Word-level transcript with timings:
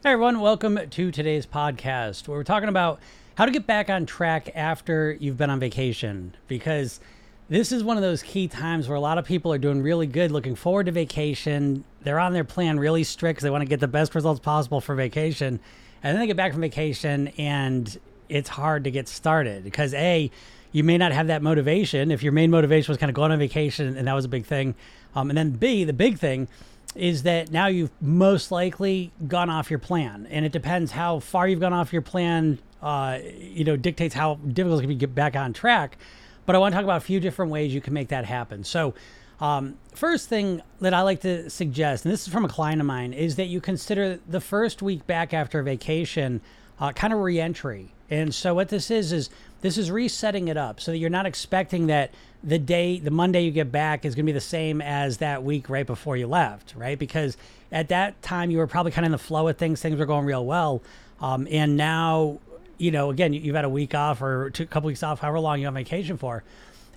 Hey 0.00 0.12
everyone, 0.12 0.38
welcome 0.38 0.78
to 0.90 1.10
today's 1.10 1.44
podcast 1.44 2.28
where 2.28 2.38
we're 2.38 2.44
talking 2.44 2.68
about 2.68 3.00
how 3.34 3.46
to 3.46 3.50
get 3.50 3.66
back 3.66 3.90
on 3.90 4.06
track 4.06 4.48
after 4.54 5.16
you've 5.18 5.36
been 5.36 5.50
on 5.50 5.58
vacation. 5.58 6.36
Because 6.46 7.00
this 7.48 7.72
is 7.72 7.82
one 7.82 7.96
of 7.96 8.04
those 8.04 8.22
key 8.22 8.46
times 8.46 8.86
where 8.86 8.94
a 8.94 9.00
lot 9.00 9.18
of 9.18 9.24
people 9.24 9.52
are 9.52 9.58
doing 9.58 9.82
really 9.82 10.06
good, 10.06 10.30
looking 10.30 10.54
forward 10.54 10.86
to 10.86 10.92
vacation. 10.92 11.82
They're 12.02 12.20
on 12.20 12.32
their 12.32 12.44
plan 12.44 12.78
really 12.78 13.02
strict 13.02 13.38
because 13.38 13.42
they 13.42 13.50
want 13.50 13.62
to 13.62 13.68
get 13.68 13.80
the 13.80 13.88
best 13.88 14.14
results 14.14 14.38
possible 14.38 14.80
for 14.80 14.94
vacation. 14.94 15.58
And 16.04 16.14
then 16.14 16.20
they 16.20 16.28
get 16.28 16.36
back 16.36 16.52
from 16.52 16.60
vacation 16.60 17.32
and 17.36 17.98
it's 18.28 18.50
hard 18.50 18.84
to 18.84 18.92
get 18.92 19.08
started 19.08 19.64
because 19.64 19.94
A, 19.94 20.30
you 20.70 20.84
may 20.84 20.96
not 20.96 21.10
have 21.10 21.26
that 21.26 21.42
motivation. 21.42 22.12
If 22.12 22.22
your 22.22 22.32
main 22.32 22.52
motivation 22.52 22.92
was 22.92 22.98
kind 22.98 23.10
of 23.10 23.16
going 23.16 23.32
on 23.32 23.38
vacation 23.40 23.96
and 23.96 24.06
that 24.06 24.14
was 24.14 24.26
a 24.26 24.28
big 24.28 24.46
thing. 24.46 24.76
Um, 25.16 25.28
and 25.28 25.36
then 25.36 25.50
B, 25.50 25.82
the 25.82 25.92
big 25.92 26.18
thing 26.18 26.46
is 26.94 27.22
that 27.24 27.50
now 27.50 27.66
you've 27.66 27.90
most 28.00 28.50
likely 28.50 29.12
gone 29.26 29.50
off 29.50 29.70
your 29.70 29.78
plan, 29.78 30.26
and 30.30 30.44
it 30.44 30.52
depends 30.52 30.92
how 30.92 31.20
far 31.20 31.46
you've 31.48 31.60
gone 31.60 31.72
off 31.72 31.92
your 31.92 32.02
plan. 32.02 32.58
Uh, 32.80 33.18
you 33.36 33.64
know, 33.64 33.76
dictates 33.76 34.14
how 34.14 34.36
difficult 34.36 34.78
it 34.78 34.82
can 34.82 34.88
be 34.88 34.94
to 34.94 35.00
get 35.00 35.14
back 35.14 35.34
on 35.34 35.52
track. 35.52 35.98
But 36.46 36.54
I 36.54 36.60
want 36.60 36.72
to 36.72 36.76
talk 36.76 36.84
about 36.84 36.98
a 36.98 37.04
few 37.04 37.18
different 37.18 37.50
ways 37.50 37.74
you 37.74 37.80
can 37.80 37.92
make 37.92 38.08
that 38.08 38.24
happen. 38.24 38.62
So, 38.62 38.94
um, 39.40 39.76
first 39.94 40.28
thing 40.28 40.62
that 40.80 40.94
I 40.94 41.02
like 41.02 41.20
to 41.22 41.50
suggest, 41.50 42.04
and 42.04 42.12
this 42.12 42.26
is 42.26 42.32
from 42.32 42.44
a 42.44 42.48
client 42.48 42.80
of 42.80 42.86
mine, 42.86 43.12
is 43.12 43.36
that 43.36 43.46
you 43.46 43.60
consider 43.60 44.18
the 44.28 44.40
first 44.40 44.80
week 44.80 45.06
back 45.06 45.34
after 45.34 45.62
vacation 45.62 46.40
uh, 46.80 46.92
kind 46.92 47.12
of 47.12 47.20
reentry. 47.20 47.92
And 48.10 48.34
so 48.34 48.54
what 48.54 48.68
this 48.68 48.90
is 48.90 49.12
is 49.12 49.30
this 49.60 49.76
is 49.76 49.90
resetting 49.90 50.48
it 50.48 50.56
up 50.56 50.80
so 50.80 50.92
that 50.92 50.98
you're 50.98 51.10
not 51.10 51.26
expecting 51.26 51.88
that 51.88 52.12
the 52.44 52.58
day 52.58 52.98
the 52.98 53.10
Monday 53.10 53.42
you 53.42 53.50
get 53.50 53.72
back 53.72 54.04
is 54.04 54.14
going 54.14 54.24
to 54.24 54.32
be 54.32 54.34
the 54.34 54.40
same 54.40 54.80
as 54.80 55.18
that 55.18 55.42
week 55.42 55.68
right 55.68 55.86
before 55.86 56.16
you 56.16 56.26
left, 56.26 56.74
right? 56.76 56.98
Because 56.98 57.36
at 57.72 57.88
that 57.88 58.20
time 58.22 58.50
you 58.50 58.58
were 58.58 58.66
probably 58.66 58.92
kind 58.92 59.04
of 59.04 59.08
in 59.08 59.12
the 59.12 59.18
flow 59.18 59.48
of 59.48 59.56
things, 59.56 59.82
things 59.82 59.98
were 59.98 60.06
going 60.06 60.24
real 60.24 60.44
well, 60.44 60.82
um, 61.20 61.48
and 61.50 61.76
now 61.76 62.38
you 62.78 62.92
know 62.92 63.10
again 63.10 63.32
you've 63.32 63.56
had 63.56 63.64
a 63.64 63.68
week 63.68 63.94
off 63.94 64.22
or 64.22 64.50
two, 64.50 64.62
a 64.62 64.66
couple 64.66 64.86
weeks 64.86 65.02
off, 65.02 65.20
however 65.20 65.40
long 65.40 65.60
you're 65.60 65.68
on 65.68 65.74
vacation 65.74 66.16
for, 66.16 66.44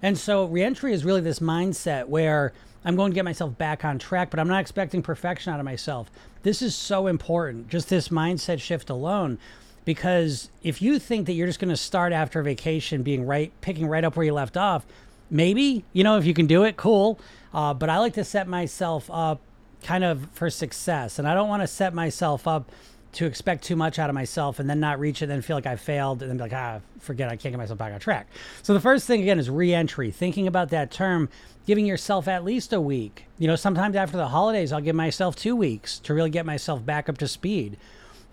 and 0.03 0.17
so 0.17 0.45
reentry 0.45 0.93
is 0.93 1.03
really 1.03 1.21
this 1.21 1.39
mindset 1.39 2.07
where 2.07 2.53
I'm 2.85 2.95
going 2.95 3.11
to 3.11 3.15
get 3.15 3.25
myself 3.25 3.57
back 3.57 3.85
on 3.85 3.99
track, 3.99 4.31
but 4.31 4.39
I'm 4.39 4.47
not 4.47 4.61
expecting 4.61 5.03
perfection 5.03 5.53
out 5.53 5.59
of 5.59 5.65
myself. 5.65 6.09
This 6.41 6.63
is 6.63 6.75
so 6.75 7.05
important, 7.05 7.69
just 7.69 7.89
this 7.89 8.09
mindset 8.09 8.59
shift 8.59 8.89
alone 8.89 9.37
because 9.85 10.49
if 10.63 10.81
you 10.81 10.99
think 10.99 11.25
that 11.25 11.33
you're 11.33 11.47
just 11.47 11.59
going 11.59 11.69
to 11.69 11.77
start 11.77 12.13
after 12.13 12.41
vacation 12.43 13.03
being 13.03 13.25
right 13.25 13.51
picking 13.61 13.87
right 13.87 14.03
up 14.03 14.15
where 14.15 14.25
you 14.25 14.33
left 14.33 14.57
off 14.57 14.85
maybe 15.31 15.83
you 15.93 16.03
know 16.03 16.17
if 16.17 16.25
you 16.25 16.33
can 16.33 16.45
do 16.45 16.63
it 16.63 16.77
cool. 16.77 17.19
Uh, 17.53 17.73
but 17.73 17.89
i 17.89 17.97
like 17.97 18.13
to 18.13 18.23
set 18.23 18.47
myself 18.47 19.09
up 19.11 19.41
kind 19.83 20.03
of 20.03 20.29
for 20.33 20.49
success. 20.49 21.17
And 21.17 21.27
i 21.27 21.33
don't 21.33 21.49
want 21.49 21.63
to 21.63 21.67
set 21.67 21.93
myself 21.93 22.47
up 22.47 22.71
to 23.13 23.25
expect 23.25 23.63
too 23.63 23.75
much 23.75 23.99
out 23.99 24.09
of 24.09 24.13
myself 24.13 24.59
and 24.59 24.69
then 24.69 24.79
not 24.79 24.97
reach 24.97 25.21
it 25.21 25.25
and 25.25 25.31
then 25.31 25.41
feel 25.41 25.57
like 25.57 25.65
i 25.65 25.75
failed 25.75 26.21
and 26.21 26.29
then 26.29 26.37
be 26.37 26.43
like 26.43 26.53
ah 26.53 26.79
forget 26.99 27.27
i 27.29 27.35
can't 27.35 27.51
get 27.53 27.57
myself 27.57 27.79
back 27.79 27.93
on 27.93 27.99
track. 27.99 28.27
So 28.61 28.73
the 28.73 28.79
first 28.79 29.07
thing 29.07 29.21
again 29.21 29.39
is 29.39 29.49
re-entry 29.49 30.11
thinking 30.11 30.47
about 30.47 30.69
that 30.69 30.91
term 30.91 31.29
giving 31.65 31.85
yourself 31.85 32.27
at 32.27 32.43
least 32.43 32.73
a 32.73 32.81
week. 32.81 33.25
You 33.37 33.47
know 33.47 33.55
sometimes 33.55 33.95
after 33.95 34.17
the 34.17 34.27
holidays 34.27 34.71
i'll 34.71 34.81
give 34.81 34.95
myself 34.95 35.35
two 35.35 35.55
weeks 35.55 35.99
to 35.99 36.13
really 36.13 36.29
get 36.29 36.45
myself 36.45 36.85
back 36.85 37.09
up 37.09 37.17
to 37.19 37.27
speed 37.27 37.77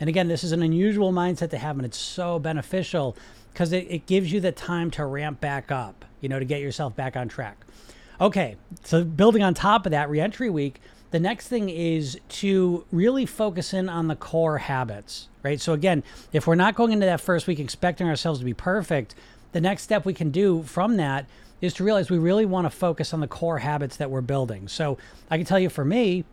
and 0.01 0.09
again, 0.09 0.29
this 0.29 0.45
is 0.45 0.53
an 0.53 0.63
unusual 0.63 1.13
mindset 1.13 1.51
to 1.51 1.59
have, 1.59 1.77
and 1.77 1.87
it's 1.87 1.99
so 1.99 2.39
beneficial 2.39 3.17
because 3.53 3.73
it, 3.73 3.87
it 3.91 4.07
gives 4.07 4.33
you 4.33 4.41
the 4.41 4.53
time 4.53 4.91
to 4.93 5.05
ramp 5.05 5.41
back 5.41 5.73
up, 5.73 6.05
you 6.21 6.29
know, 6.29 6.39
to 6.39 6.45
get 6.45 6.61
yourself 6.61 6.95
back 6.95 7.17
on 7.17 7.29
track. 7.29 7.65
Okay, 8.21 8.57
so 8.85 9.05
building 9.05 9.43
on 9.43 9.55
top 9.55 9.87
of 9.87 9.93
that, 9.93 10.11
reentry 10.11 10.51
week, 10.51 10.81
the 11.11 11.21
next 11.21 11.49
thing 11.49 11.69
is 11.69 12.19
to 12.29 12.85
really 12.93 13.25
focus 13.27 13.73
in 13.73 13.89
on 13.89 14.09
the 14.09 14.17
core 14.17 14.59
habits, 14.59 15.29
right? 15.43 15.61
So 15.61 15.73
again, 15.73 16.03
if 16.33 16.47
we're 16.47 16.55
not 16.55 16.75
going 16.75 16.93
into 16.93 17.07
that 17.07 17.21
first 17.21 17.47
week 17.47 17.59
expecting 17.59 18.07
ourselves 18.09 18.41
to 18.41 18.45
be 18.45 18.55
perfect, 18.55 19.15
the 19.53 19.61
next 19.61 19.83
step 19.83 20.05
we 20.05 20.13
can 20.13 20.31
do 20.31 20.63
from 20.65 20.97
that 20.99 21.27
is 21.61 21.75
to 21.75 21.85
realize 21.85 22.11
we 22.11 22.19
really 22.19 22.47
want 22.47 22.67
to 22.67 22.71
focus 22.71 23.15
on 23.15 23.21
the 23.21 23.27
core 23.27 23.59
habits 23.59 23.97
that 23.97 24.11
we're 24.11 24.21
building. 24.21 24.69
So 24.69 24.99
I 25.31 25.39
can 25.39 25.47
tell 25.47 25.59
you 25.59 25.71
for 25.71 25.85
me, 25.85 26.25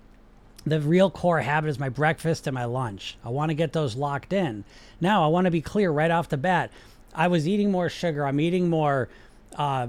the 0.66 0.80
real 0.82 1.10
core 1.10 1.42
habit 1.42 1.70
is 1.70 1.80
my 1.80 1.90
breakfast 1.90 2.48
and 2.48 2.56
my 2.56 2.66
lunch. 2.66 3.18
I 3.24 3.30
want 3.30 3.50
to 3.50 3.54
get 3.54 3.74
those 3.74 3.96
locked 3.96 4.34
in. 4.34 4.64
Now, 5.00 5.24
I 5.24 5.28
want 5.28 5.46
to 5.46 5.52
be 5.52 5.62
clear 5.62 5.92
right 5.92 6.12
off 6.12 6.30
the 6.30 6.38
bat. 6.38 6.72
I 7.14 7.28
was 7.28 7.48
eating 7.48 7.72
more 7.72 7.90
sugar. 7.90 8.26
I'm 8.26 8.40
eating 8.40 8.70
more 8.70 9.08
uh, 9.56 9.88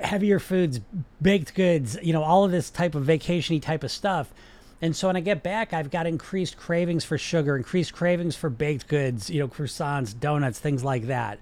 heavier 0.00 0.38
foods, 0.38 0.80
baked 1.20 1.54
goods, 1.54 1.98
you 2.02 2.12
know, 2.12 2.22
all 2.22 2.44
of 2.44 2.50
this 2.50 2.70
type 2.70 2.94
of 2.94 3.04
vacationy 3.04 3.60
type 3.60 3.82
of 3.82 3.90
stuff. 3.90 4.32
And 4.82 4.94
so 4.94 5.06
when 5.06 5.16
I 5.16 5.20
get 5.20 5.42
back, 5.42 5.72
I've 5.72 5.90
got 5.90 6.06
increased 6.06 6.58
cravings 6.58 7.04
for 7.04 7.16
sugar, 7.16 7.56
increased 7.56 7.94
cravings 7.94 8.36
for 8.36 8.50
baked 8.50 8.88
goods, 8.88 9.30
you 9.30 9.40
know, 9.40 9.48
croissants, 9.48 10.18
donuts, 10.18 10.58
things 10.58 10.84
like 10.84 11.06
that. 11.06 11.38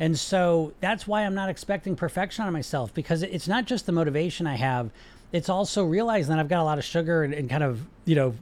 And 0.00 0.18
so 0.18 0.72
that's 0.80 1.06
why 1.06 1.22
I'm 1.22 1.34
not 1.34 1.48
expecting 1.48 1.94
perfection 1.94 2.44
on 2.44 2.52
myself 2.52 2.92
because 2.92 3.22
it's 3.22 3.46
not 3.46 3.66
just 3.66 3.86
the 3.86 3.92
motivation 3.92 4.46
I 4.46 4.56
have 4.56 4.90
it's 5.32 5.48
also 5.48 5.84
realizing 5.84 6.30
that 6.30 6.38
I've 6.38 6.48
got 6.48 6.60
a 6.60 6.64
lot 6.64 6.78
of 6.78 6.84
sugar 6.84 7.24
and, 7.24 7.32
and 7.32 7.48
kind 7.48 7.62
of, 7.62 7.80
you 8.04 8.14
know, 8.14 8.34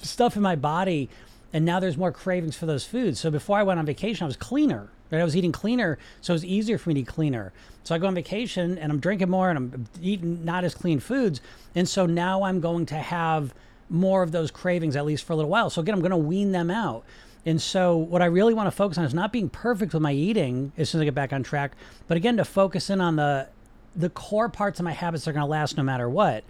stuff 0.00 0.36
in 0.36 0.42
my 0.42 0.56
body. 0.56 1.10
And 1.52 1.64
now 1.64 1.80
there's 1.80 1.96
more 1.96 2.12
cravings 2.12 2.56
for 2.56 2.66
those 2.66 2.84
foods. 2.84 3.20
So 3.20 3.30
before 3.30 3.58
I 3.58 3.62
went 3.62 3.78
on 3.78 3.86
vacation, 3.86 4.24
I 4.24 4.26
was 4.26 4.36
cleaner. 4.36 4.88
Right? 5.10 5.20
I 5.20 5.24
was 5.24 5.36
eating 5.36 5.52
cleaner, 5.52 5.98
so 6.20 6.32
it 6.32 6.34
was 6.34 6.44
easier 6.44 6.78
for 6.78 6.88
me 6.88 6.94
to 6.94 7.00
eat 7.02 7.06
cleaner. 7.06 7.52
So 7.84 7.94
I 7.94 7.98
go 7.98 8.08
on 8.08 8.14
vacation 8.16 8.76
and 8.76 8.90
I'm 8.90 8.98
drinking 8.98 9.30
more 9.30 9.50
and 9.50 9.56
I'm 9.56 9.86
eating 10.02 10.44
not 10.44 10.64
as 10.64 10.74
clean 10.74 10.98
foods. 10.98 11.40
And 11.76 11.88
so 11.88 12.06
now 12.06 12.42
I'm 12.42 12.60
going 12.60 12.86
to 12.86 12.96
have 12.96 13.54
more 13.88 14.24
of 14.24 14.32
those 14.32 14.50
cravings, 14.50 14.96
at 14.96 15.04
least 15.06 15.24
for 15.24 15.32
a 15.32 15.36
little 15.36 15.50
while. 15.50 15.70
So 15.70 15.80
again, 15.80 15.94
I'm 15.94 16.00
going 16.00 16.10
to 16.10 16.16
wean 16.16 16.50
them 16.50 16.72
out. 16.72 17.04
And 17.44 17.62
so, 17.62 17.96
what 17.96 18.22
I 18.22 18.24
really 18.24 18.54
want 18.54 18.66
to 18.66 18.72
focus 18.72 18.98
on 18.98 19.04
is 19.04 19.14
not 19.14 19.32
being 19.32 19.48
perfect 19.48 19.94
with 19.94 20.02
my 20.02 20.12
eating 20.12 20.72
as 20.76 20.90
soon 20.90 20.98
as 20.98 21.02
I 21.02 21.04
get 21.04 21.14
back 21.14 21.32
on 21.32 21.44
track, 21.44 21.76
but 22.08 22.16
again, 22.16 22.36
to 22.38 22.44
focus 22.44 22.90
in 22.90 23.00
on 23.00 23.14
the 23.14 23.46
the 23.96 24.10
core 24.10 24.48
parts 24.48 24.78
of 24.78 24.84
my 24.84 24.92
habits 24.92 25.26
are 25.26 25.32
going 25.32 25.44
to 25.44 25.50
last 25.50 25.76
no 25.76 25.82
matter 25.82 26.08
what. 26.08 26.44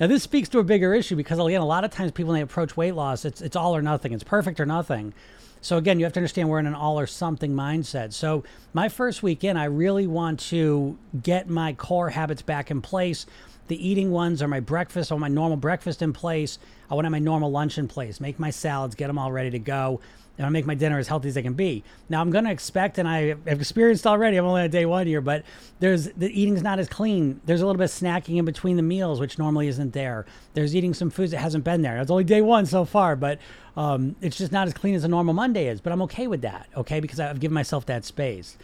Now, 0.00 0.06
this 0.06 0.22
speaks 0.22 0.48
to 0.50 0.58
a 0.58 0.64
bigger 0.64 0.94
issue 0.94 1.16
because, 1.16 1.38
again, 1.38 1.60
a 1.60 1.66
lot 1.66 1.84
of 1.84 1.90
times 1.90 2.12
people, 2.12 2.32
when 2.32 2.38
they 2.38 2.42
approach 2.42 2.76
weight 2.76 2.94
loss, 2.94 3.24
it's, 3.24 3.40
it's 3.40 3.56
all 3.56 3.74
or 3.74 3.82
nothing. 3.82 4.12
It's 4.12 4.22
perfect 4.22 4.60
or 4.60 4.66
nothing. 4.66 5.12
So, 5.60 5.76
again, 5.76 5.98
you 5.98 6.04
have 6.04 6.12
to 6.12 6.20
understand 6.20 6.48
we're 6.48 6.60
in 6.60 6.66
an 6.66 6.74
all 6.74 7.00
or 7.00 7.06
something 7.06 7.52
mindset. 7.52 8.12
So, 8.12 8.44
my 8.72 8.88
first 8.88 9.24
week 9.24 9.42
in, 9.42 9.56
I 9.56 9.64
really 9.64 10.06
want 10.06 10.38
to 10.40 10.96
get 11.20 11.48
my 11.48 11.72
core 11.72 12.10
habits 12.10 12.42
back 12.42 12.70
in 12.70 12.80
place. 12.80 13.26
The 13.66 13.88
eating 13.88 14.12
ones 14.12 14.40
are 14.40 14.48
my 14.48 14.60
breakfast. 14.60 15.10
Want 15.10 15.20
my 15.20 15.28
normal 15.28 15.56
breakfast 15.56 16.00
in 16.00 16.12
place. 16.12 16.60
I 16.88 16.94
want 16.94 17.04
to 17.04 17.06
have 17.06 17.12
my 17.12 17.18
normal 17.18 17.50
lunch 17.50 17.76
in 17.76 17.88
place. 17.88 18.20
Make 18.20 18.38
my 18.38 18.50
salads, 18.50 18.94
get 18.94 19.08
them 19.08 19.18
all 19.18 19.32
ready 19.32 19.50
to 19.50 19.58
go 19.58 20.00
and 20.38 20.46
I 20.46 20.50
make 20.50 20.64
my 20.64 20.74
dinner 20.74 20.98
as 20.98 21.08
healthy 21.08 21.28
as 21.28 21.36
I 21.36 21.42
can 21.42 21.54
be. 21.54 21.82
Now 22.08 22.20
I'm 22.20 22.30
going 22.30 22.44
to 22.44 22.50
expect, 22.50 22.96
and 22.96 23.08
I 23.08 23.34
have 23.46 23.60
experienced 23.60 24.06
already. 24.06 24.36
I'm 24.36 24.46
only 24.46 24.62
on 24.62 24.70
day 24.70 24.86
one 24.86 25.06
here, 25.06 25.20
but 25.20 25.42
there's 25.80 26.06
the 26.12 26.28
eating's 26.28 26.62
not 26.62 26.78
as 26.78 26.88
clean. 26.88 27.40
There's 27.44 27.60
a 27.60 27.66
little 27.66 27.78
bit 27.78 27.84
of 27.84 27.90
snacking 27.90 28.36
in 28.36 28.44
between 28.44 28.76
the 28.76 28.82
meals, 28.82 29.18
which 29.18 29.38
normally 29.38 29.66
isn't 29.66 29.92
there. 29.92 30.24
There's 30.54 30.74
eating 30.74 30.94
some 30.94 31.10
foods 31.10 31.32
that 31.32 31.38
hasn't 31.38 31.64
been 31.64 31.82
there. 31.82 31.98
It's 31.98 32.10
only 32.10 32.24
day 32.24 32.40
one 32.40 32.66
so 32.66 32.84
far, 32.84 33.16
but 33.16 33.40
um, 33.76 34.14
it's 34.20 34.38
just 34.38 34.52
not 34.52 34.68
as 34.68 34.74
clean 34.74 34.94
as 34.94 35.04
a 35.04 35.08
normal 35.08 35.34
Monday 35.34 35.66
is. 35.66 35.80
But 35.80 35.92
I'm 35.92 36.02
okay 36.02 36.28
with 36.28 36.42
that, 36.42 36.68
okay, 36.76 37.00
because 37.00 37.18
I've 37.18 37.40
given 37.40 37.54
myself 37.54 37.84
that 37.86 38.04
space. 38.04 38.56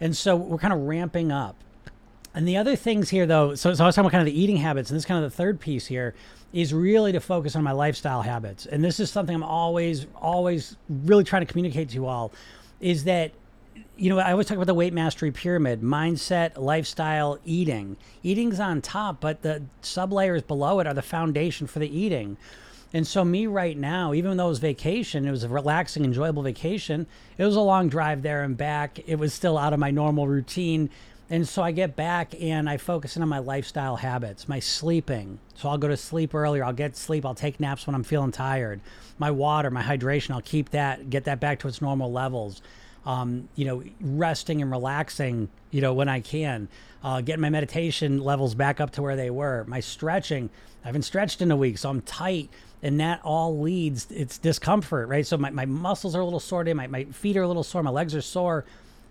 And 0.00 0.16
so 0.16 0.34
we're 0.34 0.58
kind 0.58 0.72
of 0.72 0.80
ramping 0.80 1.30
up. 1.30 1.56
And 2.32 2.46
the 2.46 2.56
other 2.56 2.76
things 2.76 3.10
here, 3.10 3.26
though, 3.26 3.54
so, 3.56 3.74
so 3.74 3.84
I 3.84 3.86
was 3.88 3.94
talking 3.94 4.06
about 4.06 4.12
kind 4.12 4.26
of 4.26 4.32
the 4.32 4.40
eating 4.40 4.56
habits, 4.56 4.88
and 4.88 4.96
this 4.96 5.02
is 5.02 5.06
kind 5.06 5.22
of 5.22 5.30
the 5.30 5.36
third 5.36 5.60
piece 5.60 5.86
here 5.86 6.14
is 6.52 6.74
really 6.74 7.12
to 7.12 7.20
focus 7.20 7.54
on 7.54 7.62
my 7.62 7.72
lifestyle 7.72 8.22
habits. 8.22 8.66
And 8.66 8.82
this 8.82 8.98
is 8.98 9.10
something 9.10 9.34
I'm 9.34 9.42
always, 9.42 10.06
always 10.16 10.76
really 10.88 11.24
trying 11.24 11.46
to 11.46 11.50
communicate 11.50 11.90
to 11.90 11.94
you 11.94 12.06
all 12.06 12.32
is 12.80 13.04
that, 13.04 13.32
you 13.96 14.08
know, 14.08 14.18
I 14.18 14.32
always 14.32 14.46
talk 14.46 14.56
about 14.56 14.66
the 14.66 14.74
weight 14.74 14.92
mastery 14.92 15.30
pyramid 15.30 15.82
mindset, 15.82 16.56
lifestyle, 16.56 17.38
eating. 17.44 17.96
Eating's 18.22 18.58
on 18.58 18.80
top, 18.80 19.20
but 19.20 19.42
the 19.42 19.62
sub 19.82 20.12
layers 20.12 20.42
below 20.42 20.80
it 20.80 20.86
are 20.86 20.94
the 20.94 21.02
foundation 21.02 21.66
for 21.66 21.78
the 21.78 21.98
eating. 21.98 22.36
And 22.92 23.06
so, 23.06 23.24
me 23.24 23.46
right 23.46 23.78
now, 23.78 24.12
even 24.14 24.36
though 24.36 24.46
it 24.46 24.48
was 24.48 24.58
vacation, 24.58 25.24
it 25.24 25.30
was 25.30 25.44
a 25.44 25.48
relaxing, 25.48 26.04
enjoyable 26.04 26.42
vacation. 26.42 27.06
It 27.38 27.44
was 27.44 27.54
a 27.54 27.60
long 27.60 27.88
drive 27.88 28.22
there 28.22 28.42
and 28.42 28.56
back. 28.56 28.98
It 29.06 29.16
was 29.16 29.32
still 29.32 29.56
out 29.56 29.72
of 29.72 29.78
my 29.78 29.92
normal 29.92 30.26
routine. 30.26 30.90
And 31.32 31.48
so 31.48 31.62
I 31.62 31.70
get 31.70 31.94
back 31.94 32.34
and 32.40 32.68
I 32.68 32.76
focus 32.76 33.16
in 33.16 33.22
on 33.22 33.28
my 33.28 33.38
lifestyle 33.38 33.94
habits, 33.94 34.48
my 34.48 34.58
sleeping. 34.58 35.38
So 35.54 35.68
I'll 35.68 35.78
go 35.78 35.86
to 35.86 35.96
sleep 35.96 36.34
earlier. 36.34 36.64
I'll 36.64 36.72
get 36.72 36.96
sleep. 36.96 37.24
I'll 37.24 37.36
take 37.36 37.60
naps 37.60 37.86
when 37.86 37.94
I'm 37.94 38.02
feeling 38.02 38.32
tired. 38.32 38.80
My 39.16 39.30
water, 39.30 39.70
my 39.70 39.82
hydration, 39.82 40.32
I'll 40.32 40.40
keep 40.40 40.70
that, 40.70 41.08
get 41.08 41.24
that 41.24 41.38
back 41.38 41.60
to 41.60 41.68
its 41.68 41.80
normal 41.80 42.10
levels. 42.10 42.62
Um, 43.06 43.48
you 43.54 43.64
know, 43.64 43.84
resting 44.00 44.60
and 44.60 44.72
relaxing, 44.72 45.48
you 45.70 45.80
know, 45.80 45.94
when 45.94 46.08
I 46.08 46.18
can. 46.20 46.68
Uh, 47.02 47.20
getting 47.20 47.40
my 47.40 47.48
meditation 47.48 48.18
levels 48.18 48.56
back 48.56 48.80
up 48.80 48.90
to 48.92 49.02
where 49.02 49.14
they 49.14 49.30
were. 49.30 49.64
My 49.68 49.78
stretching, 49.78 50.50
I 50.82 50.88
haven't 50.88 51.02
stretched 51.02 51.40
in 51.40 51.52
a 51.52 51.56
week, 51.56 51.78
so 51.78 51.90
I'm 51.90 52.02
tight. 52.02 52.50
And 52.82 52.98
that 52.98 53.20
all 53.22 53.58
leads, 53.60 54.08
it's 54.10 54.36
discomfort, 54.36 55.08
right? 55.08 55.24
So 55.24 55.36
my, 55.38 55.50
my 55.50 55.64
muscles 55.64 56.16
are 56.16 56.20
a 56.20 56.24
little 56.24 56.40
sore, 56.40 56.64
my, 56.64 56.88
my 56.88 57.04
feet 57.04 57.36
are 57.36 57.42
a 57.42 57.48
little 57.48 57.62
sore, 57.62 57.82
my 57.84 57.90
legs 57.90 58.16
are 58.16 58.20
sore 58.20 58.64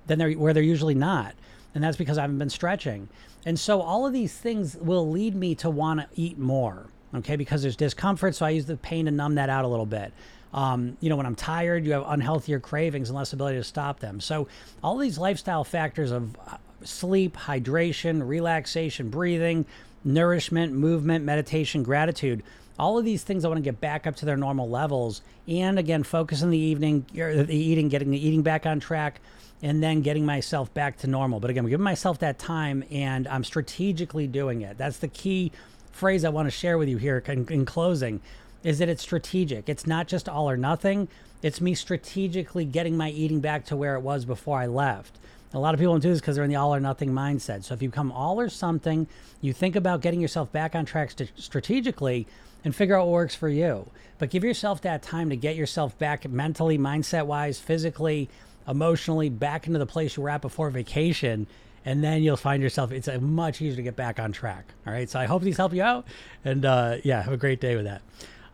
than 0.08 0.20
they're 0.20 0.34
where 0.34 0.54
they're 0.54 0.64
usually 0.64 0.96
not 0.96 1.34
and 1.76 1.84
that's 1.84 1.98
because 1.98 2.18
I 2.18 2.22
haven't 2.22 2.40
been 2.40 2.50
stretching. 2.50 3.08
And 3.46 3.60
so 3.60 3.82
all 3.82 4.06
of 4.06 4.14
these 4.14 4.34
things 4.34 4.76
will 4.76 5.10
lead 5.10 5.36
me 5.36 5.56
to 5.56 5.70
want 5.70 6.02
to 6.02 6.08
eat 6.16 6.38
more, 6.38 6.88
okay? 7.16 7.36
Because 7.36 7.62
there's 7.62 7.76
discomfort, 7.76 8.36
so 8.36 8.46
I 8.46 8.50
use 8.50 8.66
the 8.66 8.78
pain 8.78 9.06
to 9.06 9.12
numb 9.12 9.36
that 9.36 9.50
out 9.50 9.66
a 9.66 9.68
little 9.68 9.86
bit. 9.86 10.12
Um, 10.54 10.98
you 11.00 11.10
know, 11.10 11.16
when 11.16 11.26
I'm 11.26 11.36
tired, 11.36 11.86
you 11.86 11.94
have 11.94 12.04
unhealthier 12.04 12.62
cravings 12.62 13.10
and 13.10 13.18
less 13.18 13.34
ability 13.34 13.58
to 13.58 13.64
stop 13.64 14.00
them. 14.00 14.20
So, 14.20 14.48
all 14.84 14.98
these 14.98 15.18
lifestyle 15.18 15.64
factors 15.64 16.10
of 16.12 16.36
uh, 16.48 16.58
sleep, 16.84 17.38
hydration, 17.38 18.28
relaxation, 18.28 19.10
breathing, 19.10 19.66
nourishment, 20.04 20.74
movement, 20.74 21.26
meditation, 21.26 21.84
gratitude. 21.84 22.44
All 22.80 22.98
of 22.98 23.06
these 23.06 23.24
things 23.24 23.44
I 23.44 23.50
want 23.50 23.58
to 23.58 23.64
get 23.64 23.82
back 23.82 24.08
up 24.08 24.16
to 24.18 24.26
their 24.26 24.38
normal 24.38 24.70
levels. 24.70 25.22
And 25.48 25.78
again, 25.78 26.04
focus 26.04 26.42
in 26.42 26.50
the 26.50 26.58
evening, 26.58 27.06
the 27.14 27.46
eating, 27.50 27.90
getting 27.90 28.10
the 28.10 28.26
eating 28.26 28.42
back 28.42 28.66
on 28.66 28.80
track, 28.80 29.20
and 29.62 29.84
then 29.84 30.02
getting 30.02 30.26
myself 30.26 30.74
back 30.74 30.98
to 31.00 31.08
normal. 31.08 31.40
But 31.40 31.50
again, 31.50 31.66
I'm 31.66 31.70
giving 31.70 31.84
myself 31.84 32.20
that 32.20 32.40
time 32.40 32.84
and 32.92 33.28
I'm 33.28 33.44
strategically 33.44 34.28
doing 34.28 34.62
it. 34.62 34.78
That's 34.78 34.98
the 34.98 35.08
key 35.08 35.52
phrase 35.92 36.24
I 36.24 36.30
want 36.30 36.48
to 36.48 36.52
share 36.52 36.78
with 36.78 36.88
you 36.88 36.98
here 36.98 37.22
in, 37.28 37.48
in 37.50 37.66
closing 37.66 38.22
is 38.64 38.80
that 38.80 38.90
it's 38.90 39.02
strategic. 39.02 39.70
It's 39.70 39.88
not 39.88 40.08
just 40.08 40.30
all 40.30 40.50
or 40.50 40.58
nothing. 40.58 41.08
It's 41.42 41.62
me 41.62 41.76
strategically 41.76 42.66
getting 42.66 42.98
my 42.98 43.10
eating 43.10 43.40
back 43.40 43.66
to 43.66 43.76
where 43.76 43.96
it 43.96 44.02
was 44.02 44.26
before 44.26 44.60
I 44.60 44.68
left. 44.68 45.18
A 45.54 45.60
lot 45.60 45.74
of 45.74 45.80
people 45.80 45.94
don't 45.94 46.02
do 46.02 46.10
this 46.10 46.20
because 46.20 46.36
they're 46.36 46.44
in 46.44 46.52
the 46.52 46.58
all 46.58 46.76
or 46.76 46.80
nothing 46.80 47.12
mindset. 47.12 47.64
So 47.64 47.74
if 47.74 47.82
you 47.82 47.90
become 47.90 48.12
all 48.12 48.40
or 48.40 48.50
something, 48.50 49.08
you 49.42 49.52
think 49.52 49.76
about 49.76 50.02
getting 50.02 50.22
yourself 50.22 50.52
back 50.52 50.76
on 50.76 50.86
track 50.86 51.12
st- 51.12 51.32
strategically 51.36 52.28
and 52.64 52.76
figure 52.76 52.96
out 52.96 53.08
what 53.08 53.14
works 53.14 53.36
for 53.36 53.50
you. 53.50 53.90
But 54.20 54.30
give 54.30 54.44
yourself 54.44 54.82
that 54.82 55.02
time 55.02 55.30
to 55.30 55.36
get 55.36 55.56
yourself 55.56 55.98
back 55.98 56.30
mentally, 56.30 56.78
mindset 56.78 57.26
wise, 57.26 57.58
physically, 57.58 58.30
emotionally 58.70 59.30
back 59.30 59.68
into 59.68 59.80
the 59.80 59.86
place 59.86 60.16
you 60.16 60.24
were 60.24 60.30
at 60.30 60.42
before 60.42 60.70
vacation. 60.70 61.48
And 61.86 62.04
then 62.04 62.24
you'll 62.24 62.38
find 62.38 62.62
yourself, 62.62 62.92
it's 62.92 63.08
a 63.08 63.20
much 63.20 63.62
easier 63.62 63.78
to 63.78 63.82
get 63.82 63.96
back 63.96 64.20
on 64.20 64.32
track. 64.32 64.74
All 64.86 64.94
right. 64.94 65.10
So 65.10 65.20
I 65.20 65.26
hope 65.26 65.42
these 65.42 65.58
help 65.58 65.74
you 65.74 65.82
out. 65.82 66.06
And 66.44 66.66
uh, 66.66 66.98
yeah, 67.04 67.22
have 67.22 67.34
a 67.34 67.38
great 67.38 67.62
day 67.62 67.76
with 67.76 67.86
that. 67.86 68.02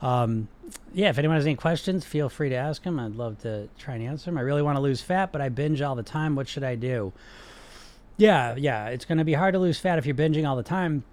Um, 0.02 0.48
yeah, 0.94 1.10
if 1.10 1.18
anyone 1.18 1.36
has 1.36 1.46
any 1.46 1.56
questions, 1.56 2.06
feel 2.06 2.30
free 2.30 2.50
to 2.50 2.56
ask 2.56 2.84
them. 2.84 3.00
I'd 3.00 3.16
love 3.16 3.40
to 3.40 3.68
try 3.78 3.96
and 3.96 4.04
answer 4.04 4.26
them. 4.26 4.38
I 4.38 4.42
really 4.42 4.62
want 4.62 4.78
to 4.78 4.82
lose 4.82 5.02
fat, 5.02 5.32
but 5.32 5.42
I 5.42 5.50
binge 5.50 5.82
all 5.82 5.96
the 5.96 6.04
time. 6.04 6.36
What 6.36 6.48
should 6.48 6.64
I 6.64 6.76
do? 6.76 7.12
Yeah, 8.18 8.56
yeah, 8.56 8.88
it's 8.88 9.06
going 9.06 9.18
to 9.18 9.26
be 9.26 9.34
hard 9.34 9.54
to 9.54 9.60
lose 9.60 9.78
fat 9.80 9.98
if 9.98 10.06
you're 10.06 10.16
binging 10.16 10.48
all 10.48 10.56
the 10.56 10.64
time. 10.64 11.04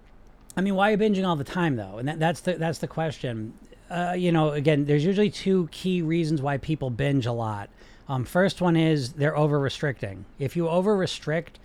I 0.56 0.60
mean, 0.60 0.74
why 0.74 0.88
are 0.88 0.90
you 0.92 0.98
binging 0.98 1.26
all 1.26 1.36
the 1.36 1.44
time 1.44 1.76
though? 1.76 1.98
And 1.98 2.06
that, 2.08 2.18
that's 2.18 2.40
the 2.40 2.54
that's 2.54 2.78
the 2.78 2.86
question. 2.86 3.54
Uh, 3.90 4.14
you 4.16 4.30
know, 4.30 4.50
again, 4.50 4.84
there's 4.84 5.04
usually 5.04 5.30
two 5.30 5.68
key 5.72 6.02
reasons 6.02 6.40
why 6.40 6.58
people 6.58 6.90
binge 6.90 7.26
a 7.26 7.32
lot. 7.32 7.70
Um, 8.12 8.26
first 8.26 8.60
one 8.60 8.76
is 8.76 9.14
they're 9.14 9.36
over 9.36 9.58
restricting. 9.58 10.26
If 10.38 10.54
you 10.54 10.68
over 10.68 10.94
restrict, 10.94 11.58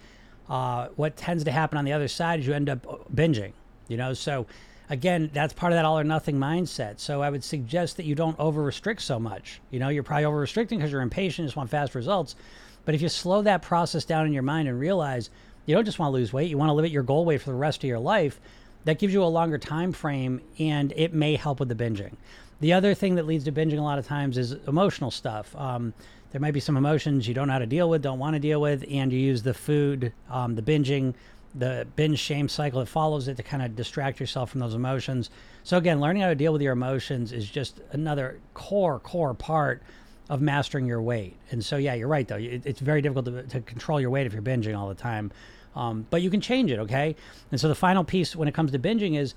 uh, 0.49 0.87
what 0.95 1.17
tends 1.17 1.43
to 1.43 1.51
happen 1.51 1.77
on 1.77 1.83
the 1.83 1.91
other 1.91 2.07
side 2.07 2.39
is 2.39 2.47
you 2.47 2.53
end 2.53 2.69
up 2.69 2.85
binging. 3.13 3.51
You 3.89 3.97
know, 3.97 4.13
so 4.13 4.45
again, 4.89 5.29
that's 5.33 5.51
part 5.51 5.73
of 5.73 5.77
that 5.77 5.83
all 5.83 5.99
or 5.99 6.05
nothing 6.05 6.37
mindset. 6.37 7.01
So 7.01 7.21
I 7.21 7.29
would 7.29 7.43
suggest 7.43 7.97
that 7.97 8.05
you 8.05 8.15
don't 8.15 8.39
over 8.39 8.63
restrict 8.63 9.01
so 9.01 9.19
much. 9.19 9.59
You 9.71 9.81
know, 9.81 9.89
you're 9.89 10.03
probably 10.03 10.23
over 10.23 10.37
restricting 10.37 10.79
because 10.79 10.89
you're 10.89 11.01
impatient, 11.01 11.47
just 11.47 11.57
want 11.57 11.69
fast 11.69 11.95
results. 11.95 12.37
But 12.85 12.95
if 12.95 13.01
you 13.01 13.09
slow 13.09 13.41
that 13.41 13.61
process 13.61 14.05
down 14.05 14.25
in 14.25 14.31
your 14.31 14.43
mind 14.43 14.69
and 14.69 14.79
realize 14.79 15.29
you 15.65 15.75
don't 15.75 15.83
just 15.83 15.99
want 15.99 16.13
to 16.13 16.17
lose 16.17 16.31
weight, 16.31 16.49
you 16.49 16.57
want 16.57 16.69
to 16.69 16.73
live 16.73 16.85
at 16.85 16.91
your 16.91 17.03
goal 17.03 17.25
weight 17.25 17.41
for 17.41 17.49
the 17.49 17.57
rest 17.57 17.83
of 17.83 17.89
your 17.89 17.99
life, 17.99 18.39
that 18.85 18.99
gives 18.99 19.13
you 19.13 19.21
a 19.21 19.25
longer 19.25 19.57
time 19.57 19.91
frame 19.91 20.39
and 20.59 20.93
it 20.95 21.13
may 21.13 21.35
help 21.35 21.59
with 21.59 21.67
the 21.67 21.75
binging. 21.75 22.13
The 22.61 22.71
other 22.73 22.93
thing 22.93 23.15
that 23.15 23.27
leads 23.27 23.43
to 23.43 23.51
binging 23.51 23.77
a 23.77 23.81
lot 23.81 23.99
of 23.99 24.07
times 24.07 24.37
is 24.37 24.53
emotional 24.65 25.11
stuff. 25.11 25.53
Um, 25.55 25.93
there 26.31 26.41
might 26.41 26.51
be 26.51 26.59
some 26.59 26.77
emotions 26.77 27.27
you 27.27 27.33
don't 27.33 27.47
know 27.47 27.53
how 27.53 27.59
to 27.59 27.65
deal 27.65 27.89
with, 27.89 28.01
don't 28.01 28.19
want 28.19 28.35
to 28.35 28.39
deal 28.39 28.61
with, 28.61 28.85
and 28.89 29.11
you 29.11 29.19
use 29.19 29.43
the 29.43 29.53
food, 29.53 30.13
um, 30.29 30.55
the 30.55 30.61
binging 30.61 31.13
the 31.55 31.87
binge 31.95 32.19
shame 32.19 32.47
cycle 32.47 32.79
that 32.79 32.85
follows 32.87 33.27
it 33.27 33.37
to 33.37 33.43
kind 33.43 33.63
of 33.63 33.75
distract 33.75 34.19
yourself 34.19 34.51
from 34.51 34.59
those 34.59 34.73
emotions. 34.73 35.29
So 35.63 35.77
again, 35.77 35.99
learning 35.99 36.21
how 36.21 36.29
to 36.29 36.35
deal 36.35 36.53
with 36.53 36.61
your 36.61 36.73
emotions 36.73 37.31
is 37.31 37.49
just 37.49 37.81
another 37.91 38.39
core 38.53 38.99
core 38.99 39.33
part 39.33 39.81
of 40.29 40.41
mastering 40.41 40.85
your 40.85 41.01
weight. 41.01 41.35
And 41.51 41.63
so 41.63 41.77
yeah, 41.77 41.93
you're 41.93 42.07
right 42.07 42.27
though. 42.27 42.35
It, 42.35 42.61
it's 42.65 42.79
very 42.79 43.01
difficult 43.01 43.25
to, 43.25 43.43
to, 43.43 43.61
control 43.61 43.99
your 43.99 44.09
weight 44.09 44.27
if 44.27 44.33
you're 44.33 44.41
binging 44.41 44.77
all 44.77 44.89
the 44.89 44.95
time. 44.95 45.31
Um, 45.75 46.05
but 46.09 46.21
you 46.21 46.29
can 46.29 46.41
change 46.41 46.71
it, 46.71 46.79
okay? 46.79 47.15
And 47.51 47.59
so 47.59 47.67
the 47.67 47.75
final 47.75 48.03
piece 48.03 48.35
when 48.35 48.47
it 48.47 48.53
comes 48.53 48.71
to 48.71 48.79
binging 48.79 49.17
is 49.17 49.35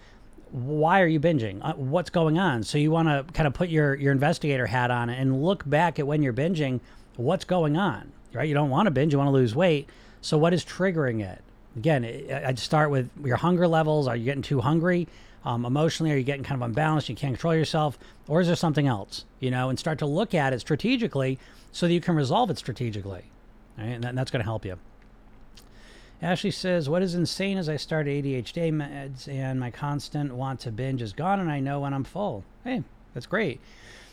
why 0.52 1.00
are 1.00 1.06
you 1.06 1.20
binging? 1.20 1.60
Uh, 1.62 1.74
what's 1.74 2.10
going 2.10 2.38
on? 2.38 2.62
So 2.62 2.78
you 2.78 2.90
want 2.90 3.08
to 3.08 3.32
kind 3.32 3.46
of 3.46 3.54
put 3.54 3.68
your 3.68 3.94
your 3.94 4.12
investigator 4.12 4.66
hat 4.66 4.90
on 4.90 5.10
and 5.10 5.42
look 5.42 5.68
back 5.68 5.98
at 5.98 6.06
when 6.06 6.22
you're 6.22 6.32
binging. 6.32 6.80
What's 7.16 7.44
going 7.44 7.76
on? 7.76 8.12
Right? 8.32 8.48
You 8.48 8.54
don't 8.54 8.70
want 8.70 8.86
to 8.86 8.90
binge. 8.90 9.12
You 9.12 9.18
want 9.18 9.28
to 9.28 9.32
lose 9.32 9.54
weight. 9.54 9.88
So 10.20 10.38
what 10.38 10.52
is 10.52 10.64
triggering 10.64 11.20
it? 11.20 11.42
again, 11.76 12.04
I'd 12.44 12.58
start 12.58 12.90
with 12.90 13.10
your 13.24 13.36
hunger 13.36 13.66
levels. 13.68 14.06
Are 14.06 14.16
you 14.16 14.24
getting 14.24 14.42
too 14.42 14.60
hungry? 14.60 15.08
Um, 15.44 15.64
emotionally, 15.64 16.12
are 16.12 16.16
you 16.16 16.22
getting 16.22 16.44
kind 16.44 16.60
of 16.60 16.68
unbalanced? 16.68 17.08
You 17.08 17.14
can't 17.14 17.34
control 17.34 17.54
yourself, 17.54 17.98
or 18.28 18.40
is 18.40 18.46
there 18.46 18.56
something 18.56 18.86
else? 18.86 19.24
You 19.38 19.50
know, 19.50 19.70
and 19.70 19.78
start 19.78 19.98
to 20.00 20.06
look 20.06 20.34
at 20.34 20.52
it 20.52 20.60
strategically 20.60 21.38
so 21.72 21.86
that 21.86 21.94
you 21.94 22.00
can 22.00 22.14
resolve 22.14 22.50
it 22.50 22.58
strategically. 22.58 23.24
Right? 23.78 23.86
And, 23.86 24.04
that, 24.04 24.08
and 24.10 24.18
that's 24.18 24.30
going 24.30 24.40
to 24.40 24.44
help 24.44 24.64
you. 24.64 24.78
Ashley 26.22 26.50
says, 26.50 26.88
What 26.88 27.02
is 27.02 27.14
insane 27.14 27.56
is 27.56 27.68
I 27.68 27.76
start 27.76 28.06
ADHD 28.06 28.72
meds 28.72 29.26
and 29.26 29.58
my 29.58 29.70
constant 29.70 30.34
want 30.34 30.60
to 30.60 30.70
binge 30.70 31.00
is 31.02 31.12
gone 31.12 31.40
and 31.40 31.50
I 31.50 31.60
know 31.60 31.80
when 31.80 31.94
I'm 31.94 32.04
full. 32.04 32.44
Hey, 32.64 32.82
that's 33.14 33.26
great. 33.26 33.60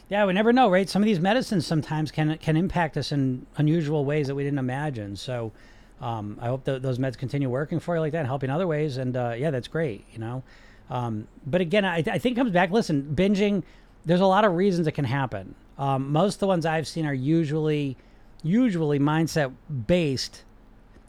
Yeah, 0.09 0.25
we 0.25 0.31
never 0.31 0.53
know, 0.53 0.69
right? 0.69 0.87
Some 0.87 1.01
of 1.01 1.05
these 1.05 1.19
medicines 1.19 1.67
sometimes 1.67 2.11
can 2.11 2.37
can 2.37 2.55
impact 2.55 2.95
us 2.95 3.11
in 3.11 3.45
unusual 3.57 4.05
ways 4.05 4.27
that 4.27 4.35
we 4.35 4.43
didn't 4.43 4.59
imagine. 4.59 5.17
So 5.17 5.51
um, 5.99 6.37
I 6.41 6.47
hope 6.47 6.63
that 6.65 6.81
those 6.81 6.97
meds 6.97 7.17
continue 7.17 7.49
working 7.49 7.79
for 7.79 7.95
you 7.95 8.01
like 8.01 8.13
that 8.13 8.19
and 8.19 8.27
help 8.27 8.43
other 8.43 8.67
ways. 8.67 8.97
And 8.97 9.17
uh, 9.17 9.33
yeah, 9.37 9.51
that's 9.51 9.67
great, 9.67 10.05
you 10.13 10.19
know. 10.19 10.43
Um, 10.89 11.27
but 11.45 11.59
again, 11.59 11.83
I, 11.83 11.97
I, 11.97 12.17
think 12.17 12.37
comes 12.37 12.51
back. 12.51 12.71
Listen, 12.71 13.13
binging. 13.13 13.63
There's 14.05 14.21
a 14.21 14.25
lot 14.25 14.45
of 14.45 14.53
reasons 14.53 14.87
it 14.87 14.93
can 14.93 15.03
happen. 15.03 15.55
Um, 15.77 16.13
most 16.13 16.35
of 16.35 16.39
the 16.39 16.47
ones 16.47 16.65
I've 16.65 16.87
seen 16.87 17.05
are 17.05 17.13
usually, 17.13 17.97
usually 18.41 18.99
mindset 18.99 19.53
based. 19.87 20.43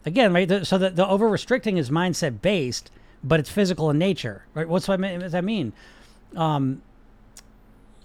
Again, 0.05 0.33
right. 0.33 0.47
The, 0.47 0.65
so 0.65 0.77
the, 0.77 0.89
the 0.89 1.07
over 1.07 1.27
restricting 1.27 1.77
is 1.77 1.89
mindset 1.89 2.41
based, 2.41 2.91
but 3.23 3.39
it's 3.39 3.49
physical 3.49 3.89
in 3.89 3.97
nature, 3.97 4.45
right? 4.53 4.67
What's 4.67 4.87
what, 4.87 5.01
does 5.01 5.33
that 5.33 5.43
mean? 5.43 5.73
Um, 6.35 6.81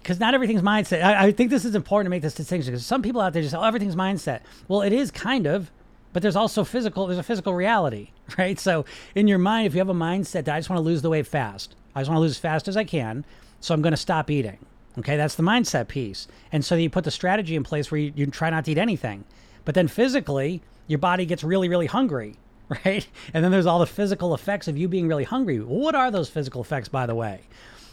because 0.01 0.19
not 0.19 0.35
everything's 0.35 0.61
mindset. 0.61 1.03
I, 1.03 1.27
I, 1.27 1.31
think 1.31 1.49
this 1.49 1.65
is 1.65 1.73
important 1.73 2.05
to 2.05 2.09
make 2.11 2.21
this 2.21 2.35
distinction 2.35 2.73
because 2.73 2.85
some 2.85 3.01
people 3.01 3.21
out 3.21 3.33
there 3.33 3.41
just 3.41 3.53
say, 3.53 3.57
"Oh, 3.57 3.63
everything's 3.63 3.95
mindset." 3.95 4.41
Well, 4.67 4.83
it 4.83 4.93
is 4.93 5.09
kind 5.09 5.47
of, 5.47 5.71
but 6.15 6.21
there's 6.21 6.37
also 6.37 6.63
physical 6.63 7.07
there's 7.07 7.19
a 7.19 7.23
physical 7.23 7.53
reality 7.53 8.11
right 8.37 8.57
so 8.57 8.85
in 9.15 9.27
your 9.27 9.37
mind 9.37 9.67
if 9.67 9.73
you 9.73 9.79
have 9.79 9.89
a 9.89 9.93
mindset 9.93 10.45
that 10.45 10.55
i 10.55 10.59
just 10.59 10.69
want 10.69 10.77
to 10.77 10.83
lose 10.83 11.01
the 11.01 11.09
weight 11.09 11.27
fast 11.27 11.75
i 11.93 11.99
just 11.99 12.09
want 12.09 12.15
to 12.15 12.21
lose 12.21 12.31
as 12.31 12.37
fast 12.37 12.69
as 12.69 12.77
i 12.77 12.85
can 12.85 13.25
so 13.59 13.73
i'm 13.73 13.81
going 13.81 13.91
to 13.91 13.97
stop 13.97 14.31
eating 14.31 14.57
okay 14.97 15.17
that's 15.17 15.35
the 15.35 15.43
mindset 15.43 15.89
piece 15.89 16.25
and 16.53 16.63
so 16.63 16.73
you 16.73 16.89
put 16.89 17.03
the 17.03 17.11
strategy 17.11 17.53
in 17.53 17.63
place 17.63 17.91
where 17.91 17.99
you, 17.99 18.13
you 18.15 18.25
try 18.27 18.49
not 18.49 18.63
to 18.63 18.71
eat 18.71 18.77
anything 18.77 19.25
but 19.65 19.75
then 19.75 19.89
physically 19.89 20.61
your 20.87 20.99
body 20.99 21.25
gets 21.25 21.43
really 21.43 21.69
really 21.69 21.87
hungry 21.87 22.35
right? 22.85 23.07
And 23.31 23.43
then 23.43 23.51
there's 23.51 23.67
all 23.67 23.77
the 23.77 23.85
physical 23.85 24.33
effects 24.33 24.67
of 24.67 24.75
you 24.75 24.87
being 24.87 25.07
really 25.07 25.23
hungry. 25.23 25.59
What 25.59 25.93
are 25.93 26.09
those 26.09 26.29
physical 26.29 26.61
effects 26.61 26.89
by 26.89 27.05
the 27.05 27.13
way? 27.13 27.41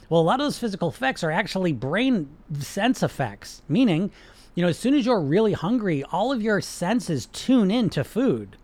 Well 0.08 0.20
a 0.20 0.22
lot 0.22 0.40
of 0.40 0.46
those 0.46 0.58
physical 0.58 0.88
effects 0.88 1.22
are 1.22 1.30
actually 1.30 1.72
brain 1.72 2.28
sense 2.58 3.02
effects 3.02 3.62
meaning 3.68 4.10
you 4.54 4.62
know, 4.62 4.68
as 4.68 4.78
soon 4.78 4.94
as 4.94 5.06
you're 5.06 5.20
really 5.20 5.54
hungry, 5.54 6.04
all 6.04 6.30
of 6.30 6.42
your 6.42 6.60
senses 6.60 7.26
tune 7.32 7.70
in 7.70 7.88
to 7.90 8.04
food. 8.04 8.56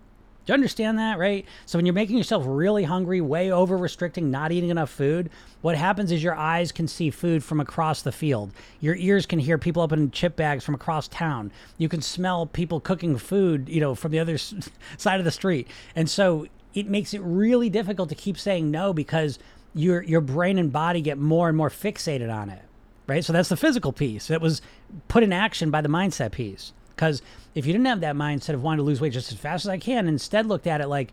Do 0.48 0.52
you 0.52 0.54
understand 0.54 0.98
that, 0.98 1.18
right? 1.18 1.44
So 1.66 1.76
when 1.76 1.84
you're 1.84 1.92
making 1.92 2.16
yourself 2.16 2.42
really 2.46 2.84
hungry, 2.84 3.20
way 3.20 3.52
over 3.52 3.76
restricting, 3.76 4.30
not 4.30 4.50
eating 4.50 4.70
enough 4.70 4.88
food, 4.88 5.28
what 5.60 5.76
happens 5.76 6.10
is 6.10 6.22
your 6.22 6.36
eyes 6.36 6.72
can 6.72 6.88
see 6.88 7.10
food 7.10 7.44
from 7.44 7.60
across 7.60 8.00
the 8.00 8.12
field. 8.12 8.52
Your 8.80 8.96
ears 8.96 9.26
can 9.26 9.40
hear 9.40 9.58
people 9.58 9.82
opening 9.82 10.10
chip 10.10 10.36
bags 10.36 10.64
from 10.64 10.74
across 10.74 11.06
town. 11.08 11.52
You 11.76 11.90
can 11.90 12.00
smell 12.00 12.46
people 12.46 12.80
cooking 12.80 13.18
food, 13.18 13.68
you 13.68 13.78
know, 13.78 13.94
from 13.94 14.10
the 14.10 14.20
other 14.20 14.38
side 14.96 15.18
of 15.18 15.26
the 15.26 15.30
street. 15.30 15.68
And 15.94 16.08
so 16.08 16.46
it 16.72 16.86
makes 16.86 17.12
it 17.12 17.20
really 17.20 17.68
difficult 17.68 18.08
to 18.08 18.14
keep 18.14 18.38
saying 18.38 18.70
no 18.70 18.94
because 18.94 19.38
your 19.74 20.02
your 20.02 20.22
brain 20.22 20.56
and 20.56 20.72
body 20.72 21.02
get 21.02 21.18
more 21.18 21.48
and 21.48 21.58
more 21.58 21.68
fixated 21.68 22.34
on 22.34 22.48
it 22.48 22.62
right? 23.06 23.24
So 23.24 23.32
that's 23.32 23.48
the 23.48 23.56
physical 23.56 23.90
piece 23.90 24.26
that 24.26 24.42
was 24.42 24.60
put 25.08 25.22
in 25.22 25.32
action 25.32 25.70
by 25.70 25.80
the 25.80 25.88
mindset 25.88 26.30
piece. 26.30 26.74
Because 26.98 27.22
if 27.54 27.64
you 27.64 27.72
didn't 27.72 27.86
have 27.86 28.00
that 28.00 28.16
mindset 28.16 28.54
of 28.54 28.62
wanting 28.64 28.78
to 28.78 28.82
lose 28.82 29.00
weight 29.00 29.12
just 29.12 29.30
as 29.30 29.38
fast 29.38 29.64
as 29.64 29.68
I 29.68 29.78
can, 29.78 30.08
instead 30.08 30.46
looked 30.46 30.66
at 30.66 30.80
it 30.80 30.88
like, 30.88 31.12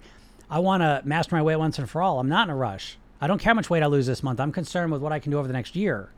I 0.49 0.57
want 0.57 0.81
to 0.81 1.03
master 1.05 1.35
my 1.35 1.43
weight 1.43 1.57
once 1.57 1.77
and 1.77 1.87
for 1.87 2.01
all. 2.01 2.19
I'm 2.19 2.27
not 2.27 2.47
in 2.47 2.49
a 2.49 2.55
rush. 2.55 2.97
I 3.21 3.27
don't 3.27 3.37
care 3.37 3.51
how 3.51 3.55
much 3.55 3.69
weight 3.69 3.83
I 3.83 3.85
lose 3.85 4.07
this 4.07 4.23
month. 4.23 4.39
I'm 4.39 4.51
concerned 4.51 4.91
with 4.91 5.03
what 5.03 5.11
I 5.11 5.19
can 5.19 5.31
do 5.31 5.37
over 5.37 5.47
the 5.47 5.53
next 5.53 5.75
year. 5.75 6.09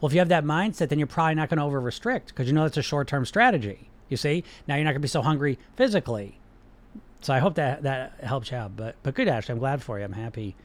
Well, 0.00 0.08
if 0.08 0.14
you 0.14 0.20
have 0.20 0.30
that 0.30 0.44
mindset, 0.44 0.88
then 0.88 0.98
you're 0.98 1.06
probably 1.06 1.34
not 1.34 1.50
going 1.50 1.58
to 1.58 1.64
over 1.64 1.78
restrict 1.78 2.28
because 2.28 2.46
you 2.46 2.54
know 2.54 2.62
that's 2.62 2.78
a 2.78 2.82
short 2.82 3.08
term 3.08 3.26
strategy. 3.26 3.90
You 4.08 4.16
see, 4.16 4.42
now 4.66 4.76
you're 4.76 4.84
not 4.84 4.92
going 4.92 5.02
to 5.02 5.06
be 5.06 5.08
so 5.08 5.20
hungry 5.20 5.58
physically. 5.76 6.38
So 7.20 7.34
I 7.34 7.40
hope 7.40 7.56
that 7.56 7.82
that 7.82 8.14
helps 8.22 8.50
you 8.50 8.56
out. 8.56 8.74
But 8.74 8.96
but 9.02 9.14
good, 9.14 9.28
Ashley. 9.28 9.52
I'm 9.52 9.58
glad 9.58 9.82
for 9.82 9.98
you. 9.98 10.04
I'm 10.06 10.14
happy. 10.14 10.56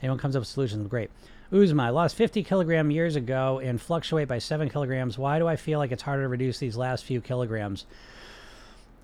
Anyone 0.00 0.18
comes 0.18 0.36
up 0.36 0.42
with 0.42 0.48
solutions, 0.48 0.86
great. 0.86 1.10
Uzma, 1.52 1.84
I 1.84 1.90
lost 1.90 2.16
50 2.16 2.42
kilogram 2.42 2.90
years 2.90 3.16
ago 3.16 3.60
and 3.62 3.80
fluctuate 3.80 4.28
by 4.28 4.38
7 4.38 4.68
kilograms. 4.68 5.16
Why 5.16 5.38
do 5.38 5.46
I 5.46 5.56
feel 5.56 5.78
like 5.78 5.92
it's 5.92 6.02
harder 6.02 6.22
to 6.22 6.28
reduce 6.28 6.58
these 6.58 6.76
last 6.76 7.04
few 7.04 7.20
kilograms? 7.20 7.86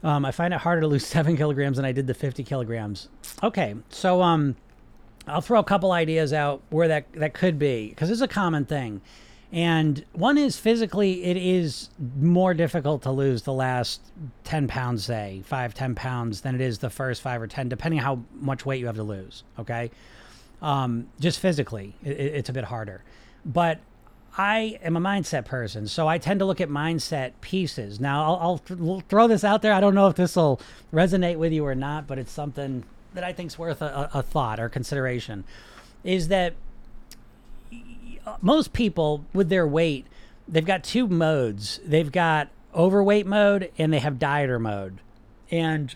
Um, 0.03 0.25
I 0.25 0.33
find 0.33 0.53
it 0.53 0.61
harder 0.61 0.81
to 0.81 0.89
lose 0.89 1.07
7 1.07 1.37
kilograms 1.37 1.77
than 1.77 1.87
I 1.87 1.93
did 1.93 2.07
the 2.07 2.15
50 2.15 2.43
kilograms. 2.43 3.09
Okay, 3.43 3.75
so 3.91 4.23
um, 4.23 4.57
I'll 5.27 5.41
throw 5.41 5.61
a 5.61 5.65
couple 5.65 5.93
ideas 5.93 6.33
out 6.33 6.63
where 6.71 6.89
that, 6.89 7.13
that 7.15 7.35
could 7.35 7.59
be, 7.59 7.89
because 7.91 8.11
it's 8.11 8.21
a 8.21 8.29
common 8.29 8.65
thing. 8.65 9.01
And 9.53 10.03
one 10.13 10.39
is 10.39 10.57
physically, 10.57 11.25
it 11.25 11.37
is 11.37 11.91
more 12.19 12.55
difficult 12.55 13.03
to 13.03 13.11
lose 13.11 13.43
the 13.43 13.53
last 13.53 14.01
10 14.45 14.67
pounds, 14.67 15.05
say, 15.05 15.43
five, 15.45 15.75
10 15.75 15.95
pounds, 15.95 16.41
than 16.41 16.55
it 16.55 16.63
is 16.63 16.79
the 16.79 16.89
first 16.89 17.21
five 17.21 17.41
or 17.43 17.47
10, 17.47 17.69
depending 17.69 18.01
how 18.01 18.23
much 18.33 18.65
weight 18.65 18.81
you 18.81 18.87
have 18.87 18.97
to 18.97 19.03
lose. 19.03 19.45
Okay. 19.59 19.91
Um, 20.63 21.09
just 21.21 21.41
physically, 21.41 21.95
it, 22.03 22.19
it's 22.19 22.49
a 22.49 22.53
bit 22.53 22.65
harder. 22.65 23.03
But 23.45 23.81
I 24.39 24.79
am 24.83 24.97
a 24.97 25.01
mindset 25.01 25.45
person, 25.45 25.89
so 25.89 26.09
I 26.09 26.17
tend 26.17 26.41
to 26.41 26.47
look 26.47 26.61
at 26.61 26.71
mindset 26.71 27.33
pieces. 27.43 28.01
Now, 28.01 28.25
I'll, 28.25 28.39
I'll 28.41 28.59
th- 28.59 29.03
throw 29.09 29.29
this 29.29 29.45
out 29.45 29.61
there. 29.61 29.75
I 29.75 29.81
don't 29.81 29.95
know 29.95 30.07
if 30.07 30.17
this 30.17 30.37
will 30.37 30.61
resonate 30.93 31.37
with 31.37 31.53
you 31.53 31.67
or 31.67 31.75
not, 31.75 32.07
but 32.07 32.19
it's 32.19 32.33
something 32.33 32.85
that 33.13 33.25
I 33.25 33.33
think 33.33 33.49
is 33.49 33.59
worth 33.59 33.83
a, 33.83 34.09
a 34.15 34.23
thought 34.23 34.59
or 34.59 34.69
consideration. 34.69 35.45
Is 36.05 36.29
that 36.29 36.55
most 38.41 38.73
people 38.73 39.25
with 39.33 39.49
their 39.49 39.67
weight, 39.67 40.07
they've 40.49 40.65
got 40.65 40.85
two 40.85 41.07
modes. 41.09 41.81
They've 41.85 42.11
got 42.11 42.49
overweight 42.75 43.27
mode 43.27 43.71
and 43.79 43.93
they 43.93 43.99
have 43.99 44.15
dieter 44.15 44.61
mode. 44.61 44.99
And 45.51 45.95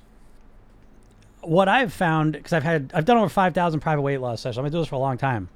what 1.47 1.69
I've 1.69 1.93
found, 1.93 2.33
because 2.33 2.53
I've 2.53 2.62
had, 2.62 2.91
I've 2.95 3.05
done 3.05 3.17
over 3.17 3.29
5,000 3.29 3.81
private 3.81 4.03
weight 4.03 4.21
loss 4.21 4.41
sessions. 4.41 4.59
I've 4.59 4.65
been 4.65 4.73
doing 4.73 4.83
this 4.83 4.88
for 4.88 4.97
a 4.97 5.00
long 5.00 5.19
time. 5.19 5.49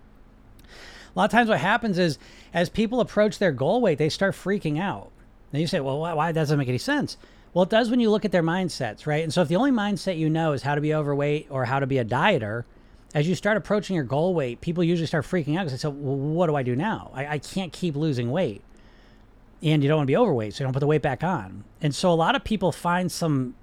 A 1.15 1.19
lot 1.19 1.25
of 1.25 1.31
times 1.31 1.49
what 1.49 1.59
happens 1.59 1.99
is 1.99 2.19
as 2.55 2.69
people 2.69 3.01
approach 3.01 3.39
their 3.39 3.53
goal 3.53 3.81
weight, 3.81 3.99
they 3.99 4.09
start 4.09 4.35
freaking 4.35 4.81
out. 4.81 5.11
And 5.53 5.61
you 5.61 5.67
say, 5.67 5.81
well, 5.81 5.99
why, 5.99 6.15
why 6.15 6.33
doesn't 6.33 6.59
make 6.59 6.69
any 6.69 6.79
sense? 6.79 7.17
Well, 7.53 7.65
it 7.65 7.71
does 7.71 7.91
when 7.91 7.99
you 7.99 8.11
look 8.11 8.25
at 8.25 8.31
their 8.31 8.43
mindsets, 8.43 9.07
right? 9.07 9.25
And 9.25 9.35
so 9.35 9.43
if 9.43 9.49
the 9.49 9.57
only 9.57 9.73
mindset 9.73 10.17
you 10.17 10.31
know 10.31 10.53
is 10.53 10.63
how 10.63 10.77
to 10.77 10.81
be 10.81 10.95
overweight 10.95 11.49
or 11.51 11.65
how 11.65 11.81
to 11.81 11.87
be 11.87 11.99
a 11.99 12.05
dieter, 12.05 12.65
as 13.13 13.29
you 13.29 13.35
start 13.35 13.57
approaching 13.57 13.97
your 13.97 14.05
goal 14.05 14.35
weight, 14.35 14.61
people 14.61 14.85
usually 14.85 15.07
start 15.07 15.25
freaking 15.25 15.57
out 15.57 15.65
because 15.65 15.73
they 15.73 15.79
say, 15.79 15.89
well, 15.89 16.17
what 16.17 16.47
do 16.47 16.55
I 16.55 16.63
do 16.63 16.77
now? 16.77 17.11
I, 17.13 17.27
I 17.27 17.39
can't 17.39 17.73
keep 17.73 17.97
losing 17.97 18.31
weight. 18.31 18.63
And 19.63 19.83
you 19.83 19.89
don't 19.89 19.99
want 19.99 20.07
to 20.07 20.13
be 20.13 20.17
overweight, 20.17 20.55
so 20.55 20.63
you 20.63 20.67
don't 20.67 20.73
put 20.73 20.81
the 20.81 20.87
weight 20.87 21.03
back 21.03 21.25
on. 21.25 21.65
And 21.83 21.95
so 21.95 22.13
a 22.13 22.15
lot 22.15 22.37
of 22.37 22.45
people 22.45 22.71
find 22.73 23.11
some 23.11 23.55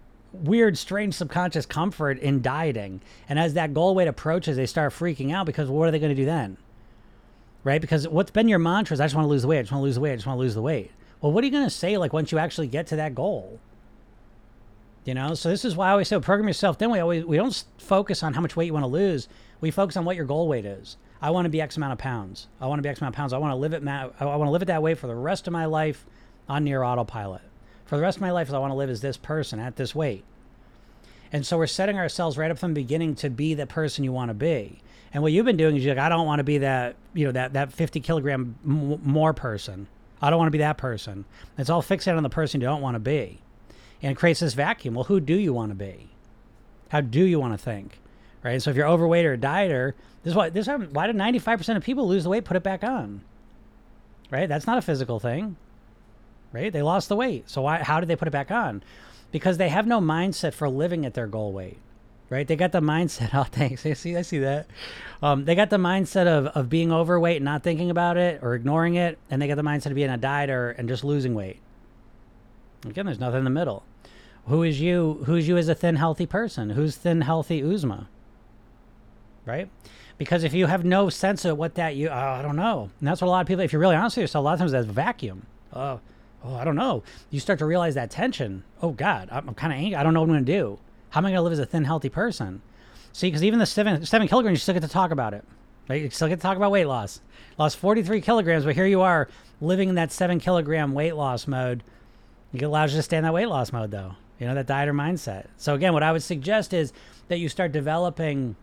weird, 0.41 0.77
strange 0.77 1.13
subconscious 1.13 1.65
comfort 1.65 2.19
in 2.19 2.41
dieting. 2.41 3.01
And 3.27 3.37
as 3.39 3.53
that 3.55 3.73
goal 3.73 3.95
weight 3.95 4.07
approaches, 4.07 4.57
they 4.57 4.65
start 4.65 4.93
freaking 4.93 5.33
out 5.33 5.45
because 5.45 5.69
what 5.69 5.87
are 5.87 5.91
they 5.91 5.99
going 5.99 6.15
to 6.15 6.15
do 6.15 6.25
then? 6.25 6.57
Right? 7.63 7.81
Because 7.81 8.07
what's 8.07 8.31
been 8.31 8.47
your 8.47 8.59
mantra 8.59 8.93
is 8.93 9.01
I 9.01 9.05
just 9.05 9.15
want 9.15 9.25
to 9.25 9.29
lose 9.29 9.41
the 9.41 9.47
weight, 9.47 9.59
I 9.59 9.61
just 9.63 9.71
want 9.71 9.81
to 9.81 9.85
lose 9.85 9.95
the 9.95 10.01
weight, 10.01 10.13
I 10.13 10.15
just 10.15 10.27
want 10.27 10.37
to 10.37 10.41
lose 10.41 10.55
the 10.55 10.61
weight. 10.61 10.91
Well, 11.21 11.31
what 11.31 11.43
are 11.43 11.47
you 11.47 11.51
going 11.51 11.65
to 11.65 11.69
say 11.69 11.97
like 11.97 12.13
once 12.13 12.31
you 12.31 12.37
actually 12.37 12.67
get 12.67 12.87
to 12.87 12.95
that 12.97 13.15
goal? 13.15 13.59
You 15.03 15.13
know, 15.13 15.33
so 15.35 15.49
this 15.49 15.63
is 15.63 15.75
why 15.75 15.87
I 15.87 15.91
always 15.91 16.09
say 16.09 16.19
program 16.19 16.47
yourself. 16.47 16.77
Then 16.77 16.91
we 16.91 16.99
always 16.99 17.23
we 17.23 17.37
don't 17.37 17.63
focus 17.77 18.23
on 18.23 18.33
how 18.33 18.41
much 18.41 18.55
weight 18.55 18.65
you 18.65 18.73
want 18.73 18.83
to 18.83 18.87
lose. 18.87 19.29
We 19.61 19.71
focus 19.71 19.95
on 19.95 20.03
what 20.03 20.17
your 20.17 20.25
goal 20.25 20.47
weight 20.47 20.65
is. 20.65 20.97
I 21.21 21.31
want 21.31 21.45
to 21.45 21.49
be 21.49 21.61
X 21.61 21.77
amount 21.77 21.93
of 21.93 21.99
pounds. 21.99 22.47
I 22.59 22.67
want 22.67 22.79
to 22.79 22.83
be 22.83 22.89
X 22.89 22.99
amount 22.99 23.15
of 23.15 23.17
pounds. 23.17 23.33
I 23.33 23.37
want 23.37 23.51
to 23.51 23.55
live 23.55 23.73
it. 23.73 23.87
I 23.87 24.05
want 24.19 24.47
to 24.47 24.51
live 24.51 24.61
it 24.61 24.65
that 24.65 24.83
way 24.83 24.93
for 24.93 25.07
the 25.07 25.15
rest 25.15 25.47
of 25.47 25.53
my 25.53 25.65
life 25.65 26.05
on 26.49 26.63
near 26.63 26.83
autopilot. 26.83 27.41
For 27.87 27.95
the 27.95 28.01
rest 28.01 28.17
of 28.17 28.21
my 28.21 28.31
life, 28.31 28.53
I 28.53 28.59
want 28.59 28.71
to 28.71 28.75
live 28.77 28.89
as 28.89 29.01
this 29.01 29.17
person 29.17 29.59
at 29.59 29.75
this 29.75 29.95
weight. 29.95 30.23
And 31.31 31.45
so 31.45 31.57
we're 31.57 31.67
setting 31.67 31.97
ourselves 31.97 32.37
right 32.37 32.51
up 32.51 32.59
from 32.59 32.73
the 32.73 32.81
beginning 32.81 33.15
to 33.15 33.29
be 33.29 33.53
the 33.53 33.67
person 33.67 34.03
you 34.03 34.13
want 34.13 34.29
to 34.29 34.33
be. 34.33 34.81
And 35.13 35.23
what 35.23 35.31
you've 35.31 35.45
been 35.45 35.57
doing 35.57 35.75
is 35.75 35.83
you're 35.83 35.95
like, 35.95 36.03
I 36.03 36.09
don't 36.09 36.25
want 36.25 36.39
to 36.39 36.43
be 36.43 36.59
that, 36.59 36.95
you 37.13 37.25
know, 37.25 37.31
that 37.31 37.53
that 37.53 37.73
50 37.73 37.99
kilogram 38.01 38.55
m- 38.65 39.01
more 39.03 39.33
person. 39.33 39.87
I 40.21 40.29
don't 40.29 40.37
want 40.37 40.47
to 40.47 40.51
be 40.51 40.57
that 40.59 40.77
person. 40.77 41.25
It's 41.57 41.69
all 41.69 41.81
fixated 41.81 42.17
on 42.17 42.23
the 42.23 42.29
person 42.29 42.61
you 42.61 42.67
don't 42.67 42.81
want 42.81 42.95
to 42.95 42.99
be 42.99 43.39
and 44.01 44.11
it 44.11 44.15
creates 44.15 44.39
this 44.39 44.53
vacuum. 44.53 44.93
Well, 44.93 45.05
who 45.05 45.19
do 45.19 45.35
you 45.35 45.53
want 45.53 45.71
to 45.71 45.75
be? 45.75 46.09
How 46.89 47.01
do 47.01 47.23
you 47.23 47.39
want 47.39 47.53
to 47.53 47.57
think? 47.57 47.99
Right. 48.43 48.61
So 48.61 48.69
if 48.69 48.77
you're 48.77 48.87
overweight 48.87 49.25
or 49.25 49.33
a 49.33 49.37
dieter, 49.37 49.93
this 50.23 50.31
is 50.31 50.35
why 50.35 50.49
this 50.49 50.67
why 50.67 51.07
did 51.07 51.15
95% 51.15 51.75
of 51.75 51.83
people 51.83 52.07
lose 52.07 52.23
the 52.23 52.29
weight, 52.29 52.45
put 52.45 52.55
it 52.55 52.63
back 52.63 52.83
on? 52.83 53.21
Right. 54.31 54.47
That's 54.47 54.67
not 54.67 54.77
a 54.77 54.81
physical 54.81 55.19
thing. 55.19 55.57
Right. 56.57 56.73
They 56.73 56.81
lost 56.81 57.07
the 57.07 57.15
weight. 57.15 57.47
So 57.47 57.61
why? 57.61 57.83
How 57.83 57.99
did 57.99 58.09
they 58.09 58.15
put 58.15 58.27
it 58.27 58.31
back 58.31 58.49
on? 58.49 58.81
Because 59.31 59.57
they 59.57 59.69
have 59.69 59.85
no 59.85 60.01
mindset 60.01 60.55
for 60.55 60.67
living 60.67 61.05
at 61.05 61.13
their 61.13 61.27
goal 61.27 61.51
weight. 61.51 61.77
Right. 62.31 62.47
They 62.47 62.55
got 62.55 62.71
the 62.71 62.81
mindset. 62.81 63.29
Oh, 63.35 63.43
thanks. 63.43 63.85
I 63.85 63.93
see. 63.93 64.17
I 64.17 64.23
see 64.23 64.39
that. 64.39 64.65
Um, 65.21 65.45
they 65.45 65.53
got 65.53 65.69
the 65.69 65.77
mindset 65.77 66.25
of 66.25 66.47
of 66.47 66.67
being 66.67 66.91
overweight 66.91 67.35
and 67.35 67.45
not 67.45 67.61
thinking 67.61 67.91
about 67.91 68.17
it 68.17 68.41
or 68.41 68.55
ignoring 68.55 68.95
it, 68.95 69.19
and 69.29 69.39
they 69.39 69.47
got 69.47 69.55
the 69.55 69.61
mindset 69.61 69.87
of 69.87 69.95
being 69.95 70.09
a 70.09 70.17
dieter 70.17 70.73
and 70.79 70.89
just 70.89 71.03
losing 71.03 71.35
weight. 71.35 71.59
Again, 72.87 73.05
there's 73.05 73.19
nothing 73.19 73.39
in 73.39 73.43
the 73.43 73.51
middle. 73.51 73.83
Who 74.47 74.63
is 74.63 74.81
you? 74.81 75.23
Who's 75.27 75.47
you 75.47 75.57
as 75.57 75.69
a 75.69 75.75
thin, 75.75 75.97
healthy 75.97 76.25
person? 76.25 76.71
Who's 76.71 76.95
thin, 76.95 77.21
healthy 77.21 77.61
Uzma? 77.61 78.07
Right? 79.45 79.69
Because 80.17 80.43
if 80.43 80.55
you 80.55 80.65
have 80.65 80.83
no 80.83 81.09
sense 81.09 81.45
of 81.45 81.55
what 81.59 81.75
that 81.75 81.95
you, 81.95 82.09
oh, 82.09 82.13
I 82.13 82.41
don't 82.41 82.55
know. 82.55 82.89
And 82.99 83.07
that's 83.07 83.21
what 83.21 83.27
a 83.27 83.29
lot 83.29 83.41
of 83.41 83.47
people, 83.47 83.63
if 83.63 83.71
you're 83.71 83.79
really 83.79 83.95
honest 83.95 84.17
with 84.17 84.23
yourself, 84.23 84.41
a 84.41 84.45
lot 84.45 84.53
of 84.53 84.59
times 84.59 84.71
that's 84.71 84.87
vacuum. 84.87 85.45
Oh, 85.71 85.99
oh, 86.43 86.55
I 86.55 86.63
don't 86.63 86.75
know. 86.75 87.03
You 87.29 87.39
start 87.39 87.59
to 87.59 87.65
realize 87.65 87.95
that 87.95 88.11
tension. 88.11 88.63
Oh, 88.81 88.91
God, 88.91 89.29
I'm, 89.31 89.49
I'm 89.49 89.55
kind 89.55 89.73
of 89.73 89.79
angry. 89.79 89.95
I 89.95 90.03
don't 90.03 90.13
know 90.13 90.21
what 90.21 90.29
I'm 90.29 90.35
going 90.35 90.45
to 90.45 90.51
do. 90.51 90.79
How 91.09 91.19
am 91.19 91.25
I 91.25 91.29
going 91.29 91.37
to 91.37 91.41
live 91.41 91.53
as 91.53 91.59
a 91.59 91.65
thin, 91.65 91.85
healthy 91.85 92.09
person? 92.09 92.61
See, 93.13 93.27
because 93.27 93.43
even 93.43 93.59
the 93.59 93.65
seven, 93.65 94.05
seven 94.05 94.27
kilograms, 94.27 94.57
you 94.57 94.61
still 94.61 94.73
get 94.73 94.83
to 94.83 94.89
talk 94.89 95.11
about 95.11 95.33
it. 95.33 95.43
Right? 95.89 96.01
You 96.01 96.09
still 96.09 96.27
get 96.27 96.35
to 96.35 96.41
talk 96.41 96.57
about 96.57 96.71
weight 96.71 96.85
loss. 96.85 97.21
Lost 97.57 97.77
43 97.77 98.21
kilograms, 98.21 98.65
but 98.65 98.75
here 98.75 98.85
you 98.85 99.01
are 99.01 99.29
living 99.61 99.89
in 99.89 99.95
that 99.95 100.11
seven 100.11 100.39
kilogram 100.39 100.93
weight 100.93 101.15
loss 101.15 101.47
mode 101.47 101.83
it 102.53 102.63
allows 102.63 102.93
you 102.93 102.99
to 102.99 103.03
stay 103.03 103.17
in 103.17 103.23
that 103.23 103.33
weight 103.33 103.47
loss 103.47 103.71
mode, 103.71 103.91
though. 103.91 104.15
You 104.39 104.47
know, 104.47 104.55
that 104.55 104.67
dieter 104.67 104.93
mindset. 104.93 105.47
So, 105.57 105.73
again, 105.73 105.93
what 105.93 106.03
I 106.03 106.11
would 106.11 106.23
suggest 106.23 106.73
is 106.73 106.93
that 107.27 107.39
you 107.39 107.49
start 107.49 107.71
developing 107.71 108.55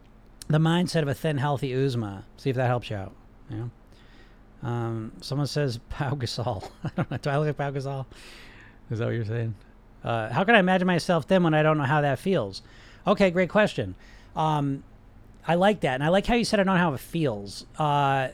the 0.48 0.58
mindset 0.58 1.02
of 1.02 1.08
a 1.08 1.14
thin, 1.14 1.38
healthy 1.38 1.72
Uzma. 1.72 2.22
See 2.36 2.50
if 2.50 2.56
that 2.56 2.66
helps 2.66 2.90
you 2.90 2.96
out. 2.96 3.12
You 3.50 3.56
know? 3.56 3.70
Um, 4.64 5.12
someone 5.20 5.46
says 5.46 5.78
Pau 5.90 6.14
Gasol. 6.14 6.68
I 6.84 6.90
don't 6.96 7.10
know. 7.10 7.16
Do 7.18 7.30
I 7.30 7.36
look 7.36 7.46
like 7.46 7.56
Pau 7.58 7.70
Gasol? 7.70 8.06
Is 8.90 8.98
that 8.98 9.06
what 9.06 9.14
you're 9.14 9.24
saying? 9.24 9.54
Uh, 10.02 10.30
how 10.32 10.44
can 10.44 10.54
I 10.54 10.58
imagine 10.58 10.86
myself 10.86 11.28
then 11.28 11.42
when 11.42 11.54
I 11.54 11.62
don't 11.62 11.78
know 11.78 11.84
how 11.84 12.00
that 12.00 12.18
feels? 12.18 12.62
Okay, 13.06 13.30
great 13.30 13.50
question. 13.50 13.94
Um, 14.34 14.82
I 15.46 15.54
like 15.54 15.80
that. 15.80 15.94
And 15.94 16.04
I 16.04 16.08
like 16.08 16.26
how 16.26 16.34
you 16.34 16.44
said 16.44 16.60
I 16.60 16.64
don't 16.64 16.74
know 16.74 16.80
how 16.80 16.94
it 16.94 17.00
feels. 17.00 17.66
Uh, 17.78 18.28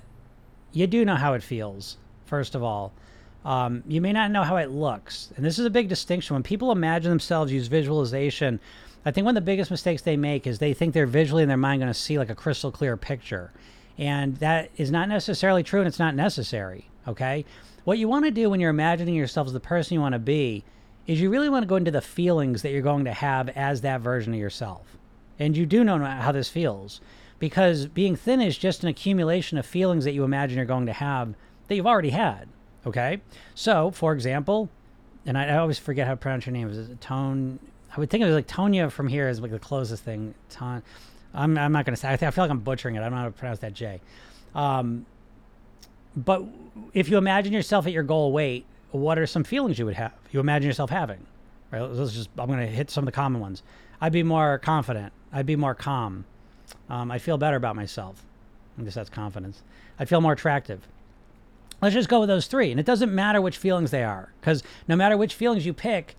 you 0.72 0.86
do 0.86 1.04
know 1.04 1.16
how 1.16 1.34
it 1.34 1.42
feels, 1.42 1.96
first 2.26 2.54
of 2.54 2.62
all. 2.62 2.92
Um, 3.44 3.82
you 3.88 4.00
may 4.00 4.12
not 4.12 4.30
know 4.30 4.42
how 4.42 4.56
it 4.56 4.70
looks. 4.70 5.32
And 5.36 5.44
this 5.44 5.58
is 5.58 5.64
a 5.64 5.70
big 5.70 5.88
distinction. 5.88 6.34
When 6.34 6.42
people 6.42 6.72
imagine 6.72 7.10
themselves, 7.10 7.52
use 7.52 7.68
visualization, 7.68 8.60
I 9.04 9.10
think 9.10 9.24
one 9.24 9.36
of 9.36 9.42
the 9.42 9.46
biggest 9.46 9.70
mistakes 9.70 10.02
they 10.02 10.16
make 10.16 10.46
is 10.46 10.58
they 10.58 10.74
think 10.74 10.92
they're 10.92 11.06
visually 11.06 11.42
in 11.42 11.48
their 11.48 11.56
mind 11.56 11.80
going 11.80 11.92
to 11.92 11.98
see 11.98 12.18
like 12.18 12.30
a 12.30 12.34
crystal 12.34 12.70
clear 12.70 12.96
picture. 12.96 13.50
And 14.00 14.38
that 14.38 14.70
is 14.78 14.90
not 14.90 15.10
necessarily 15.10 15.62
true 15.62 15.80
and 15.80 15.86
it's 15.86 15.98
not 15.98 16.14
necessary. 16.14 16.88
Okay. 17.06 17.44
What 17.84 17.98
you 17.98 18.08
want 18.08 18.24
to 18.24 18.30
do 18.30 18.48
when 18.48 18.58
you're 18.58 18.70
imagining 18.70 19.14
yourself 19.14 19.46
as 19.46 19.52
the 19.52 19.60
person 19.60 19.94
you 19.94 20.00
want 20.00 20.14
to 20.14 20.18
be 20.18 20.64
is 21.06 21.20
you 21.20 21.30
really 21.30 21.50
want 21.50 21.62
to 21.64 21.68
go 21.68 21.76
into 21.76 21.90
the 21.90 22.00
feelings 22.00 22.62
that 22.62 22.70
you're 22.70 22.80
going 22.80 23.04
to 23.04 23.12
have 23.12 23.50
as 23.50 23.82
that 23.82 24.00
version 24.00 24.32
of 24.32 24.40
yourself. 24.40 24.96
And 25.38 25.56
you 25.56 25.66
do 25.66 25.84
know 25.84 25.98
how 25.98 26.32
this 26.32 26.48
feels 26.48 27.02
because 27.38 27.86
being 27.86 28.16
thin 28.16 28.40
is 28.40 28.56
just 28.56 28.82
an 28.82 28.88
accumulation 28.88 29.58
of 29.58 29.66
feelings 29.66 30.04
that 30.04 30.12
you 30.12 30.24
imagine 30.24 30.56
you're 30.56 30.66
going 30.66 30.86
to 30.86 30.92
have 30.94 31.34
that 31.68 31.74
you've 31.76 31.86
already 31.86 32.10
had. 32.10 32.48
Okay. 32.86 33.20
So, 33.54 33.90
for 33.90 34.14
example, 34.14 34.70
and 35.26 35.36
I, 35.36 35.48
I 35.48 35.56
always 35.58 35.78
forget 35.78 36.06
how 36.06 36.14
to 36.14 36.16
pronounce 36.16 36.46
your 36.46 36.54
name. 36.54 36.70
Is 36.70 36.78
it 36.78 37.00
Tone? 37.02 37.58
I 37.94 38.00
would 38.00 38.08
think 38.08 38.22
it 38.22 38.26
was 38.26 38.34
like 38.34 38.48
Tonya 38.48 38.90
from 38.90 39.08
here 39.08 39.28
is 39.28 39.40
like 39.40 39.50
the 39.50 39.58
closest 39.58 40.04
thing. 40.04 40.34
Ton. 40.48 40.82
I'm, 41.34 41.56
I'm 41.56 41.72
not 41.72 41.84
going 41.84 41.94
to 41.94 42.00
say. 42.00 42.08
I, 42.08 42.16
th- 42.16 42.28
I 42.28 42.30
feel 42.30 42.44
like 42.44 42.50
I'm 42.50 42.60
butchering 42.60 42.96
it. 42.96 43.00
I 43.00 43.02
don't 43.02 43.12
know 43.12 43.18
how 43.18 43.24
to 43.24 43.30
pronounce 43.30 43.60
that 43.60 43.72
J. 43.72 44.00
Um, 44.54 45.06
but 46.16 46.42
if 46.92 47.08
you 47.08 47.18
imagine 47.18 47.52
yourself 47.52 47.86
at 47.86 47.92
your 47.92 48.02
goal 48.02 48.32
weight, 48.32 48.64
what 48.90 49.18
are 49.18 49.26
some 49.26 49.44
feelings 49.44 49.78
you 49.78 49.86
would 49.86 49.94
have? 49.94 50.12
You 50.32 50.40
imagine 50.40 50.66
yourself 50.66 50.90
having, 50.90 51.24
right? 51.70 51.80
Let's 51.82 52.12
just. 52.12 52.30
I'm 52.36 52.48
going 52.48 52.58
to 52.58 52.66
hit 52.66 52.90
some 52.90 53.02
of 53.02 53.06
the 53.06 53.12
common 53.12 53.40
ones. 53.40 53.62
I'd 54.00 54.12
be 54.12 54.24
more 54.24 54.58
confident. 54.58 55.12
I'd 55.32 55.46
be 55.46 55.56
more 55.56 55.74
calm. 55.74 56.24
Um, 56.88 57.10
I 57.10 57.18
feel 57.18 57.38
better 57.38 57.56
about 57.56 57.76
myself. 57.76 58.24
I 58.78 58.82
guess 58.82 58.94
that's 58.94 59.10
confidence. 59.10 59.62
I'd 59.98 60.08
feel 60.08 60.20
more 60.20 60.32
attractive. 60.32 60.88
Let's 61.80 61.94
just 61.94 62.08
go 62.08 62.20
with 62.20 62.28
those 62.28 62.46
three. 62.46 62.70
And 62.70 62.80
it 62.80 62.86
doesn't 62.86 63.14
matter 63.14 63.40
which 63.40 63.56
feelings 63.56 63.90
they 63.90 64.02
are, 64.02 64.32
because 64.40 64.62
no 64.88 64.96
matter 64.96 65.16
which 65.16 65.34
feelings 65.34 65.64
you 65.64 65.72
pick 65.72 66.16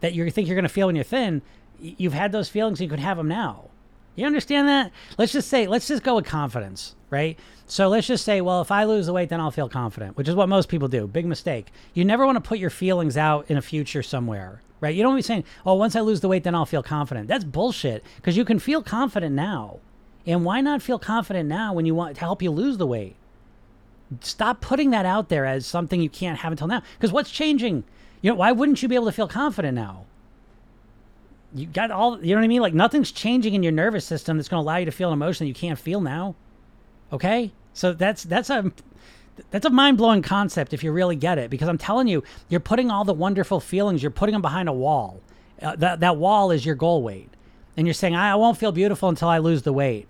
that 0.00 0.12
you 0.12 0.30
think 0.30 0.48
you're 0.48 0.56
going 0.56 0.62
to 0.64 0.68
feel 0.68 0.88
when 0.88 0.96
you're 0.96 1.04
thin, 1.04 1.40
you've 1.80 2.12
had 2.12 2.32
those 2.32 2.48
feelings, 2.48 2.80
you 2.80 2.88
can 2.88 2.98
have 2.98 3.16
them 3.16 3.28
now. 3.28 3.69
You 4.16 4.26
understand 4.26 4.68
that? 4.68 4.92
Let's 5.18 5.32
just 5.32 5.48
say, 5.48 5.66
let's 5.66 5.88
just 5.88 6.02
go 6.02 6.16
with 6.16 6.26
confidence, 6.26 6.94
right? 7.10 7.38
So 7.66 7.88
let's 7.88 8.06
just 8.06 8.24
say, 8.24 8.40
well, 8.40 8.60
if 8.60 8.70
I 8.70 8.84
lose 8.84 9.06
the 9.06 9.12
weight, 9.12 9.28
then 9.28 9.40
I'll 9.40 9.50
feel 9.50 9.68
confident, 9.68 10.16
which 10.16 10.28
is 10.28 10.34
what 10.34 10.48
most 10.48 10.68
people 10.68 10.88
do. 10.88 11.06
Big 11.06 11.26
mistake. 11.26 11.68
You 11.94 12.04
never 12.04 12.26
want 12.26 12.36
to 12.36 12.46
put 12.46 12.58
your 12.58 12.70
feelings 12.70 13.16
out 13.16 13.50
in 13.50 13.56
a 13.56 13.62
future 13.62 14.02
somewhere, 14.02 14.60
right? 14.80 14.94
You 14.94 15.02
don't 15.02 15.12
want 15.12 15.24
to 15.24 15.28
be 15.28 15.34
saying, 15.34 15.44
oh, 15.64 15.74
once 15.74 15.94
I 15.94 16.00
lose 16.00 16.20
the 16.20 16.28
weight, 16.28 16.44
then 16.44 16.54
I'll 16.54 16.66
feel 16.66 16.82
confident. 16.82 17.28
That's 17.28 17.44
bullshit 17.44 18.04
because 18.16 18.36
you 18.36 18.44
can 18.44 18.58
feel 18.58 18.82
confident 18.82 19.34
now. 19.34 19.78
And 20.26 20.44
why 20.44 20.60
not 20.60 20.82
feel 20.82 20.98
confident 20.98 21.48
now 21.48 21.72
when 21.72 21.86
you 21.86 21.94
want 21.94 22.16
to 22.16 22.20
help 22.20 22.42
you 22.42 22.50
lose 22.50 22.76
the 22.76 22.86
weight? 22.86 23.16
stop 24.20 24.60
putting 24.60 24.90
that 24.90 25.06
out 25.06 25.28
there 25.28 25.46
as 25.46 25.66
something 25.66 26.00
you 26.00 26.10
can't 26.10 26.38
have 26.38 26.52
until 26.52 26.66
now. 26.66 26.82
Because 26.98 27.12
what's 27.12 27.30
changing? 27.30 27.84
You 28.22 28.30
know, 28.32 28.36
why 28.36 28.52
wouldn't 28.52 28.82
you 28.82 28.88
be 28.88 28.94
able 28.94 29.06
to 29.06 29.12
feel 29.12 29.28
confident 29.28 29.74
now? 29.74 30.06
You 31.54 31.66
got 31.66 31.90
all, 31.90 32.22
you 32.22 32.34
know 32.34 32.40
what 32.40 32.44
I 32.44 32.48
mean? 32.48 32.62
Like 32.62 32.74
nothing's 32.74 33.12
changing 33.12 33.54
in 33.54 33.62
your 33.62 33.72
nervous 33.72 34.04
system 34.04 34.36
that's 34.36 34.48
going 34.48 34.62
to 34.62 34.64
allow 34.64 34.76
you 34.76 34.84
to 34.86 34.92
feel 34.92 35.08
an 35.08 35.14
emotion 35.14 35.44
that 35.44 35.48
you 35.48 35.54
can't 35.54 35.78
feel 35.78 36.00
now. 36.00 36.34
Okay, 37.12 37.52
so 37.72 37.92
that's 37.92 38.22
that's 38.22 38.50
a 38.50 38.72
That's 39.50 39.64
a 39.64 39.70
mind 39.70 39.96
blowing 39.96 40.22
concept 40.22 40.74
if 40.74 40.84
you 40.84 40.92
really 40.92 41.16
get 41.16 41.38
it, 41.38 41.50
because 41.50 41.68
I'm 41.68 41.78
telling 41.78 42.08
you, 42.08 42.22
you're 42.48 42.60
putting 42.60 42.90
all 42.90 43.04
the 43.04 43.14
wonderful 43.14 43.58
feelings, 43.58 44.02
you're 44.02 44.10
putting 44.10 44.34
them 44.34 44.42
behind 44.42 44.68
a 44.68 44.72
wall. 44.72 45.20
Uh, 45.62 45.76
that, 45.76 46.00
that 46.00 46.16
wall 46.18 46.50
is 46.50 46.66
your 46.66 46.74
goal 46.74 47.02
weight. 47.02 47.30
And 47.76 47.86
you're 47.86 47.94
saying, 47.94 48.14
I, 48.14 48.32
I 48.32 48.34
won't 48.34 48.58
feel 48.58 48.72
beautiful 48.72 49.08
until 49.08 49.28
I 49.28 49.38
lose 49.38 49.62
the 49.62 49.72
weight. 49.72 50.08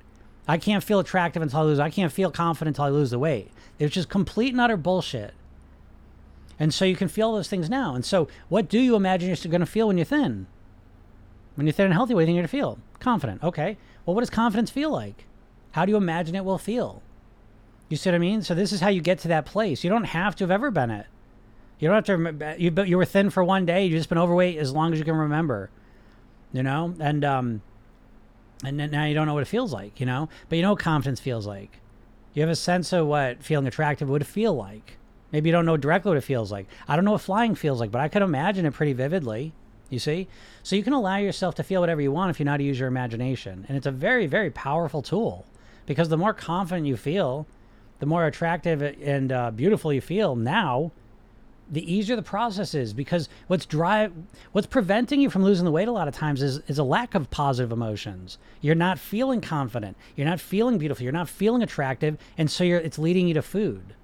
I 0.49 0.59
can't 0.59 0.82
feel 0.82 0.99
attractive 0.99 1.42
until 1.42 1.61
I 1.61 1.62
lose. 1.62 1.78
I 1.78 1.90
can't 1.90 2.12
feel 2.12 2.30
confident 2.30 2.76
until 2.76 2.87
I 2.87 2.88
lose 2.88 3.11
the 3.11 3.18
weight. 3.18 3.50
It's 3.78 3.94
just 3.94 4.09
complete 4.09 4.52
and 4.52 4.61
utter 4.61 4.76
bullshit. 4.76 5.32
And 6.59 6.75
so 6.75 6.85
you 6.85 6.97
can 6.97 7.09
feel 7.09 7.32
those 7.32 7.49
things 7.49 7.70
now. 7.70 7.94
And 7.94 8.04
so, 8.04 8.26
what 8.49 8.68
do 8.68 8.80
you 8.80 8.97
imagine 8.97 9.28
you're 9.28 9.50
going 9.50 9.61
to 9.61 9.66
feel 9.66 9.87
when 9.87 9.97
you're 9.97 10.04
thin? 10.04 10.47
When 11.54 11.66
you're 11.66 11.73
thin 11.73 11.87
and 11.87 11.95
healthy, 11.95 12.14
what 12.14 12.21
do 12.21 12.23
you 12.23 12.26
think 12.26 12.37
you're 12.37 12.42
going 12.42 12.49
to 12.49 12.78
feel? 12.78 12.78
Confident. 13.00 13.42
Okay. 13.42 13.76
Well, 14.04 14.14
what 14.14 14.23
does 14.23 14.30
confidence 14.30 14.71
feel 14.71 14.90
like? 14.90 15.26
How 15.73 15.85
do 15.85 15.90
you 15.90 15.97
imagine 15.97 16.35
it 16.35 16.45
will 16.45 16.59
feel? 16.59 17.02
You 17.88 17.97
see 17.97 18.11
what 18.11 18.14
I 18.14 18.19
mean? 18.19 18.42
So 18.42 18.54
this 18.54 18.73
is 18.73 18.80
how 18.80 18.88
you 18.88 19.00
get 19.00 19.19
to 19.21 19.28
that 19.28 19.47
place. 19.47 19.83
You 19.85 19.90
don't 19.90 20.04
have 20.04 20.37
to 20.37 20.45
have 20.45 20.50
ever 20.50 20.71
been 20.71 20.90
it. 20.90 21.07
You 21.80 21.88
don't 21.88 22.07
have 22.07 22.38
to. 22.38 22.57
You 22.59 22.85
you 22.85 22.97
were 22.97 23.04
thin 23.04 23.30
for 23.30 23.42
one 23.42 23.66
day. 23.66 23.85
You've 23.85 23.99
just 23.99 24.09
been 24.09 24.19
overweight 24.19 24.59
as 24.59 24.73
long 24.73 24.92
as 24.92 24.99
you 24.99 25.04
can 25.04 25.16
remember. 25.16 25.71
You 26.52 26.62
know, 26.62 26.95
and 27.00 27.25
um, 27.25 27.62
and 28.62 28.76
now 28.76 29.04
you 29.04 29.14
don't 29.14 29.26
know 29.26 29.35
what 29.35 29.42
it 29.42 29.49
feels 29.49 29.73
like. 29.73 29.99
You 29.99 30.07
know, 30.07 30.28
but 30.49 30.57
you 30.57 30.62
know 30.62 30.71
what 30.71 30.78
confidence 30.78 31.21
feels 31.21 31.47
like. 31.47 31.80
You 32.35 32.42
have 32.42 32.50
a 32.50 32.57
sense 32.57 32.92
of 32.92 33.07
what 33.07 33.42
feeling 33.42 33.66
attractive 33.66 34.09
would 34.09 34.26
feel 34.26 34.54
like. 34.54 34.99
Maybe 35.33 35.49
you 35.49 35.52
don't 35.52 35.66
know 35.66 35.76
directly 35.76 36.11
what 36.11 36.19
it 36.19 36.25
feels 36.25 36.52
like. 36.52 36.66
I 36.87 36.97
don't 36.97 37.04
know 37.04 37.12
what 37.12 37.23
flying 37.23 37.54
feels 37.54 37.80
like, 37.80 37.90
but 37.90 38.00
I 38.00 38.09
could 38.09 38.23
imagine 38.23 38.66
it 38.66 38.75
pretty 38.75 38.92
vividly. 38.92 39.52
You 39.90 39.99
see? 39.99 40.28
So 40.62 40.76
you 40.76 40.82
can 40.82 40.92
allow 40.92 41.16
yourself 41.16 41.56
to 41.56 41.62
feel 41.62 41.80
whatever 41.80 42.00
you 42.00 42.12
want 42.12 42.30
if 42.30 42.38
you 42.38 42.44
know 42.44 42.52
how 42.52 42.56
to 42.56 42.64
use 42.64 42.78
your 42.78 42.88
imagination. 42.88 43.66
And 43.68 43.76
it's 43.76 43.87
a 43.87 43.90
very, 43.90 44.26
very 44.26 44.50
powerful 44.50 45.02
tool 45.02 45.44
because 45.85 46.09
the 46.09 46.16
more 46.16 46.32
confident 46.32 46.87
you 46.87 46.97
feel, 46.97 47.47
the 47.99 48.06
more 48.06 48.25
attractive 48.26 48.80
and 48.80 49.32
uh, 49.32 49.50
beautiful 49.50 49.92
you 49.92 50.00
feel 50.00 50.37
now, 50.37 50.92
the 51.70 51.92
easier 51.92 52.16
the 52.16 52.23
process 52.23 52.75
is 52.75 52.92
because 52.92 53.28
what's 53.47 53.64
drive 53.64 54.12
what's 54.52 54.66
preventing 54.66 55.20
you 55.20 55.30
from 55.30 55.44
losing 55.44 55.64
the 55.64 55.70
weight 55.70 55.87
a 55.87 55.92
lot 55.92 56.09
of 56.09 56.14
times 56.14 56.42
is, 56.42 56.59
is 56.66 56.78
a 56.78 56.85
lack 56.85 57.14
of 57.14 57.30
positive 57.30 57.70
emotions. 57.70 58.38
You're 58.61 58.75
not 58.75 58.99
feeling 58.99 59.40
confident. 59.40 59.97
You're 60.16 60.26
not 60.26 60.40
feeling 60.40 60.78
beautiful. 60.78 61.04
You're 61.04 61.12
not 61.12 61.28
feeling 61.28 61.62
attractive. 61.62 62.18
And 62.37 62.50
so 62.50 62.64
it's 62.64 62.99
leading 62.99 63.28
you 63.28 63.35
to 63.35 63.42
food. 63.42 63.94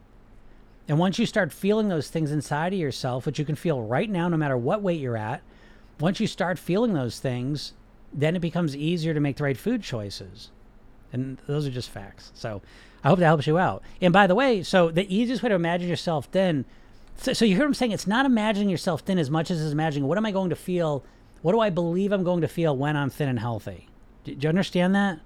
And 0.88 0.98
once 1.00 1.18
you 1.18 1.26
start 1.26 1.52
feeling 1.52 1.88
those 1.88 2.08
things 2.08 2.30
inside 2.30 2.72
of 2.72 2.78
yourself 2.78 3.26
which 3.26 3.38
you 3.38 3.44
can 3.44 3.56
feel 3.56 3.82
right 3.82 4.08
now 4.08 4.28
no 4.28 4.36
matter 4.36 4.56
what 4.56 4.82
weight 4.82 5.00
you're 5.00 5.16
at 5.16 5.42
once 6.00 6.20
you 6.20 6.26
start 6.26 6.58
feeling 6.58 6.92
those 6.92 7.18
things 7.18 7.72
then 8.12 8.36
it 8.36 8.40
becomes 8.40 8.76
easier 8.76 9.12
to 9.12 9.20
make 9.20 9.36
the 9.36 9.44
right 9.44 9.56
food 9.56 9.82
choices 9.82 10.50
and 11.12 11.38
those 11.46 11.66
are 11.66 11.70
just 11.70 11.90
facts 11.90 12.32
so 12.34 12.62
I 13.06 13.08
hope 13.08 13.20
that 13.20 13.26
helps 13.26 13.46
you 13.46 13.56
out. 13.56 13.84
And 14.00 14.12
by 14.12 14.26
the 14.26 14.34
way, 14.34 14.64
so 14.64 14.90
the 14.90 15.06
easiest 15.14 15.40
way 15.40 15.48
to 15.48 15.54
imagine 15.54 15.88
yourself 15.88 16.26
thin. 16.26 16.64
So, 17.16 17.32
so 17.32 17.44
you 17.44 17.54
hear 17.54 17.62
what 17.62 17.68
I'm 17.68 17.74
saying? 17.74 17.92
It's 17.92 18.08
not 18.08 18.26
imagining 18.26 18.68
yourself 18.68 19.02
thin 19.02 19.16
as 19.16 19.30
much 19.30 19.48
as 19.48 19.62
it's 19.62 19.70
imagining 19.70 20.08
what 20.08 20.18
am 20.18 20.26
I 20.26 20.32
going 20.32 20.50
to 20.50 20.56
feel? 20.56 21.04
What 21.40 21.52
do 21.52 21.60
I 21.60 21.70
believe 21.70 22.10
I'm 22.10 22.24
going 22.24 22.40
to 22.40 22.48
feel 22.48 22.76
when 22.76 22.96
I'm 22.96 23.08
thin 23.08 23.28
and 23.28 23.38
healthy? 23.38 23.86
Do, 24.24 24.34
do 24.34 24.44
you 24.44 24.48
understand 24.48 24.96
that? 24.96 25.20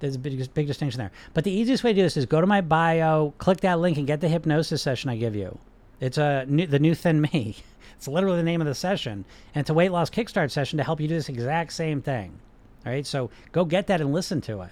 There's 0.00 0.16
a 0.16 0.18
big, 0.18 0.52
big 0.54 0.66
distinction 0.66 0.98
there. 0.98 1.12
But 1.34 1.44
the 1.44 1.52
easiest 1.52 1.84
way 1.84 1.92
to 1.92 1.96
do 1.96 2.02
this 2.02 2.16
is 2.16 2.26
go 2.26 2.40
to 2.40 2.48
my 2.48 2.60
bio, 2.60 3.32
click 3.38 3.60
that 3.60 3.78
link, 3.78 3.96
and 3.96 4.08
get 4.08 4.20
the 4.20 4.28
hypnosis 4.28 4.82
session 4.82 5.08
I 5.08 5.16
give 5.16 5.36
you. 5.36 5.58
It's 6.00 6.18
a 6.18 6.46
new, 6.48 6.66
the 6.66 6.80
new 6.80 6.96
thin 6.96 7.20
me. 7.20 7.58
It's 7.96 8.08
literally 8.08 8.36
the 8.36 8.42
name 8.42 8.60
of 8.60 8.66
the 8.66 8.74
session, 8.74 9.24
and 9.54 9.60
it's 9.60 9.70
a 9.70 9.74
weight 9.74 9.92
loss 9.92 10.10
kickstart 10.10 10.50
session 10.50 10.76
to 10.78 10.84
help 10.84 11.00
you 11.00 11.08
do 11.08 11.14
this 11.14 11.28
exact 11.28 11.72
same 11.72 12.02
thing. 12.02 12.38
All 12.84 12.92
right, 12.92 13.06
so 13.06 13.30
go 13.52 13.64
get 13.64 13.86
that 13.86 14.00
and 14.00 14.12
listen 14.12 14.40
to 14.42 14.60
it. 14.62 14.70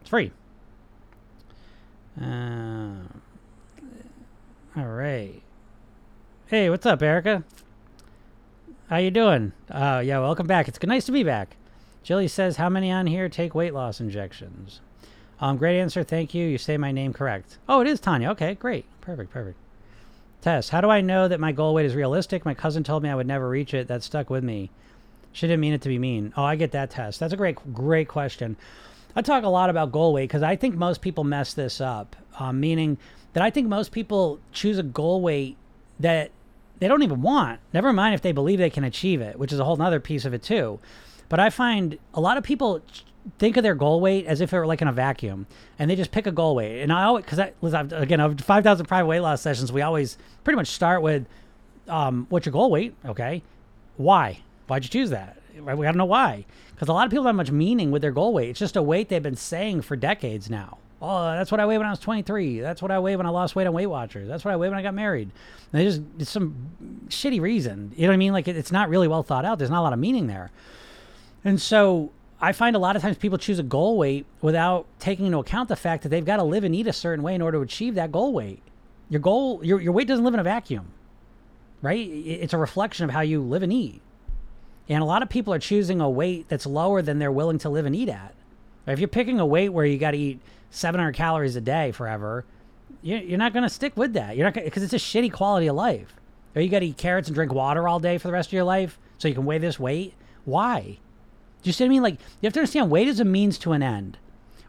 It's 0.00 0.10
free. 0.10 0.32
Uh, 2.20 3.02
all 4.76 4.86
right. 4.86 5.42
Hey, 6.46 6.70
what's 6.70 6.86
up, 6.86 7.02
Erica? 7.02 7.44
How 8.88 8.98
you 8.98 9.10
doing? 9.10 9.52
Uh, 9.70 10.02
yeah, 10.04 10.20
welcome 10.20 10.46
back. 10.46 10.68
It's 10.68 10.80
nice 10.82 11.06
to 11.06 11.12
be 11.12 11.24
back. 11.24 11.56
Jilly 12.02 12.28
says, 12.28 12.56
"How 12.56 12.68
many 12.68 12.90
on 12.90 13.08
here 13.08 13.28
take 13.28 13.54
weight 13.54 13.74
loss 13.74 14.00
injections?" 14.00 14.80
Um, 15.40 15.56
great 15.56 15.78
answer. 15.78 16.04
Thank 16.04 16.34
you. 16.34 16.46
You 16.46 16.56
say 16.56 16.76
my 16.76 16.92
name 16.92 17.12
correct. 17.12 17.58
Oh, 17.68 17.80
it 17.80 17.88
is 17.88 18.00
Tanya. 18.00 18.30
Okay, 18.30 18.54
great. 18.54 18.86
Perfect. 19.00 19.32
Perfect. 19.32 19.58
Tess, 20.46 20.68
how 20.68 20.80
do 20.80 20.88
I 20.88 21.00
know 21.00 21.26
that 21.26 21.40
my 21.40 21.50
goal 21.50 21.74
weight 21.74 21.86
is 21.86 21.96
realistic? 21.96 22.44
My 22.44 22.54
cousin 22.54 22.84
told 22.84 23.02
me 23.02 23.08
I 23.08 23.16
would 23.16 23.26
never 23.26 23.48
reach 23.48 23.74
it. 23.74 23.88
That 23.88 24.04
stuck 24.04 24.30
with 24.30 24.44
me. 24.44 24.70
She 25.32 25.48
didn't 25.48 25.58
mean 25.58 25.72
it 25.72 25.82
to 25.82 25.88
be 25.88 25.98
mean. 25.98 26.32
Oh, 26.36 26.44
I 26.44 26.54
get 26.54 26.70
that, 26.70 26.90
Tess. 26.90 27.18
That's 27.18 27.32
a 27.32 27.36
great, 27.36 27.56
great 27.74 28.06
question. 28.06 28.56
I 29.16 29.22
talk 29.22 29.42
a 29.42 29.48
lot 29.48 29.70
about 29.70 29.90
goal 29.90 30.12
weight 30.12 30.28
because 30.28 30.44
I 30.44 30.54
think 30.54 30.76
most 30.76 31.00
people 31.00 31.24
mess 31.24 31.52
this 31.52 31.80
up, 31.80 32.14
um, 32.38 32.60
meaning 32.60 32.96
that 33.32 33.42
I 33.42 33.50
think 33.50 33.66
most 33.66 33.90
people 33.90 34.38
choose 34.52 34.78
a 34.78 34.84
goal 34.84 35.20
weight 35.20 35.56
that 35.98 36.30
they 36.78 36.86
don't 36.86 37.02
even 37.02 37.22
want. 37.22 37.58
Never 37.72 37.92
mind 37.92 38.14
if 38.14 38.22
they 38.22 38.30
believe 38.30 38.60
they 38.60 38.70
can 38.70 38.84
achieve 38.84 39.20
it, 39.20 39.40
which 39.40 39.52
is 39.52 39.58
a 39.58 39.64
whole 39.64 39.82
other 39.82 39.98
piece 39.98 40.24
of 40.24 40.32
it 40.32 40.44
too. 40.44 40.78
But 41.28 41.40
I 41.40 41.50
find 41.50 41.98
a 42.14 42.20
lot 42.20 42.36
of 42.36 42.44
people 42.44 42.82
think 43.38 43.56
of 43.56 43.62
their 43.62 43.74
goal 43.74 44.00
weight 44.00 44.26
as 44.26 44.40
if 44.40 44.52
it 44.52 44.58
were 44.58 44.66
like 44.66 44.82
in 44.82 44.88
a 44.88 44.92
vacuum, 44.92 45.46
and 45.78 45.90
they 45.90 45.96
just 45.96 46.10
pick 46.10 46.26
a 46.26 46.32
goal 46.32 46.54
weight. 46.54 46.82
And 46.82 46.92
I 46.92 47.04
always, 47.04 47.24
because 47.24 47.38
again, 47.92 48.20
of 48.20 48.40
5,000 48.40 48.86
private 48.86 49.06
weight 49.06 49.20
loss 49.20 49.42
sessions, 49.42 49.72
we 49.72 49.82
always 49.82 50.18
pretty 50.44 50.56
much 50.56 50.68
start 50.68 51.02
with, 51.02 51.26
um, 51.88 52.26
what's 52.28 52.46
your 52.46 52.52
goal 52.52 52.70
weight? 52.70 52.94
Okay. 53.04 53.42
Why? 53.96 54.40
Why'd 54.66 54.84
you 54.84 54.90
choose 54.90 55.10
that? 55.10 55.38
Right? 55.58 55.76
We 55.76 55.84
got 55.84 55.92
to 55.92 55.98
know 55.98 56.04
why. 56.04 56.44
Because 56.74 56.88
a 56.88 56.92
lot 56.92 57.06
of 57.06 57.10
people 57.10 57.24
don't 57.24 57.30
have 57.30 57.36
much 57.36 57.50
meaning 57.50 57.90
with 57.90 58.02
their 58.02 58.12
goal 58.12 58.34
weight. 58.34 58.50
It's 58.50 58.58
just 58.58 58.76
a 58.76 58.82
weight 58.82 59.08
they've 59.08 59.22
been 59.22 59.36
saying 59.36 59.82
for 59.82 59.96
decades 59.96 60.50
now. 60.50 60.78
Oh, 61.00 61.24
that's 61.32 61.50
what 61.50 61.60
I 61.60 61.66
weighed 61.66 61.78
when 61.78 61.86
I 61.86 61.90
was 61.90 61.98
23. 61.98 62.60
That's 62.60 62.80
what 62.80 62.90
I 62.90 62.98
weighed 62.98 63.16
when 63.16 63.26
I 63.26 63.30
lost 63.30 63.54
weight 63.54 63.66
on 63.66 63.74
Weight 63.74 63.86
Watchers. 63.86 64.28
That's 64.28 64.44
what 64.44 64.52
I 64.52 64.56
weighed 64.56 64.70
when 64.70 64.78
I 64.78 64.82
got 64.82 64.94
married. 64.94 65.30
And 65.72 65.80
they 65.80 65.84
just, 65.84 66.02
it's 66.18 66.30
some 66.30 66.70
shitty 67.08 67.40
reason. 67.40 67.92
You 67.96 68.02
know 68.02 68.08
what 68.08 68.14
I 68.14 68.18
mean? 68.18 68.32
Like, 68.32 68.48
it, 68.48 68.56
it's 68.56 68.72
not 68.72 68.88
really 68.88 69.08
well 69.08 69.22
thought 69.22 69.44
out. 69.44 69.58
There's 69.58 69.70
not 69.70 69.80
a 69.80 69.82
lot 69.82 69.92
of 69.92 69.98
meaning 69.98 70.26
there. 70.26 70.50
And 71.44 71.60
so 71.60 72.12
I 72.40 72.52
find 72.52 72.76
a 72.76 72.78
lot 72.78 72.96
of 72.96 73.02
times 73.02 73.16
people 73.16 73.38
choose 73.38 73.58
a 73.58 73.62
goal 73.62 73.96
weight 73.96 74.26
without 74.42 74.86
taking 74.98 75.26
into 75.26 75.38
account 75.38 75.68
the 75.68 75.76
fact 75.76 76.02
that 76.02 76.10
they've 76.10 76.24
got 76.24 76.36
to 76.36 76.42
live 76.42 76.64
and 76.64 76.74
eat 76.74 76.86
a 76.86 76.92
certain 76.92 77.22
way 77.22 77.34
in 77.34 77.40
order 77.40 77.58
to 77.58 77.62
achieve 77.62 77.94
that 77.94 78.12
goal 78.12 78.32
weight. 78.32 78.62
Your 79.08 79.20
goal, 79.20 79.64
your, 79.64 79.80
your 79.80 79.92
weight 79.92 80.08
doesn't 80.08 80.24
live 80.24 80.34
in 80.34 80.40
a 80.40 80.44
vacuum, 80.44 80.88
right? 81.80 82.06
It's 82.08 82.52
a 82.52 82.58
reflection 82.58 83.04
of 83.04 83.10
how 83.10 83.20
you 83.20 83.40
live 83.40 83.62
and 83.62 83.72
eat. 83.72 84.02
And 84.88 85.02
a 85.02 85.06
lot 85.06 85.22
of 85.22 85.28
people 85.28 85.54
are 85.54 85.58
choosing 85.58 86.00
a 86.00 86.10
weight 86.10 86.48
that's 86.48 86.66
lower 86.66 87.02
than 87.02 87.18
they're 87.18 87.32
willing 87.32 87.58
to 87.58 87.70
live 87.70 87.86
and 87.86 87.96
eat 87.96 88.08
at. 88.08 88.34
If 88.86 89.00
you're 89.00 89.08
picking 89.08 89.40
a 89.40 89.46
weight 89.46 89.70
where 89.70 89.86
you 89.86 89.98
got 89.98 90.12
to 90.12 90.18
eat 90.18 90.40
700 90.70 91.12
calories 91.12 91.56
a 91.56 91.60
day 91.60 91.90
forever, 91.90 92.44
you're 93.02 93.38
not 93.38 93.52
going 93.52 93.62
to 93.62 93.68
stick 93.68 93.96
with 93.96 94.12
that. 94.12 94.36
You're 94.36 94.46
not 94.46 94.54
because 94.54 94.82
it's 94.82 94.92
a 94.92 94.96
shitty 94.96 95.32
quality 95.32 95.66
of 95.66 95.76
life. 95.76 96.14
Or 96.54 96.62
you 96.62 96.68
got 96.68 96.80
to 96.80 96.86
eat 96.86 96.96
carrots 96.96 97.28
and 97.28 97.34
drink 97.34 97.52
water 97.52 97.88
all 97.88 98.00
day 98.00 98.18
for 98.18 98.28
the 98.28 98.32
rest 98.32 98.50
of 98.50 98.52
your 98.52 98.64
life 98.64 98.98
so 99.18 99.28
you 99.28 99.34
can 99.34 99.44
weigh 99.44 99.58
this 99.58 99.78
weight. 99.78 100.14
Why? 100.44 100.98
Do 101.62 101.68
you 101.68 101.72
see 101.72 101.84
what 101.84 101.88
I 101.88 101.90
mean? 101.90 102.02
Like 102.02 102.14
you 102.14 102.46
have 102.46 102.52
to 102.54 102.60
understand, 102.60 102.90
weight 102.90 103.08
is 103.08 103.20
a 103.20 103.24
means 103.24 103.58
to 103.58 103.72
an 103.72 103.82
end. 103.82 104.18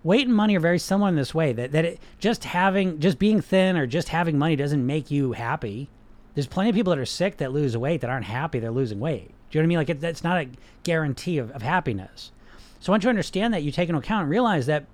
Weight 0.03 0.27
and 0.27 0.35
money 0.35 0.55
are 0.55 0.61
very 0.61 0.79
similar 0.79 1.09
in 1.09 1.15
this 1.15 1.33
way. 1.33 1.53
That 1.53 1.71
that 1.71 1.85
it, 1.85 1.99
just 2.19 2.43
having, 2.45 2.99
just 2.99 3.19
being 3.19 3.41
thin 3.41 3.77
or 3.77 3.87
just 3.87 4.09
having 4.09 4.37
money 4.37 4.55
doesn't 4.55 4.85
make 4.85 5.11
you 5.11 5.33
happy. 5.33 5.89
There's 6.33 6.47
plenty 6.47 6.69
of 6.69 6.75
people 6.75 6.91
that 6.91 6.99
are 6.99 7.05
sick 7.05 7.37
that 7.37 7.51
lose 7.51 7.75
weight 7.75 8.01
that 8.01 8.09
aren't 8.09 8.25
happy 8.25 8.59
they're 8.59 8.71
losing 8.71 8.99
weight. 8.99 9.33
Do 9.49 9.57
you 9.57 9.61
know 9.61 9.63
what 9.63 9.63
I 9.63 9.67
mean? 9.67 9.77
Like, 9.77 9.89
it, 9.89 10.03
it's 10.03 10.23
not 10.23 10.37
a 10.37 10.49
guarantee 10.83 11.39
of, 11.39 11.51
of 11.51 11.61
happiness. 11.61 12.31
So 12.79 12.91
once 12.91 13.03
you 13.03 13.09
understand 13.09 13.53
that, 13.53 13.63
you 13.63 13.71
take 13.71 13.89
into 13.89 13.99
account 13.99 14.23
and 14.23 14.29
realize 14.29 14.67
that 14.67 14.85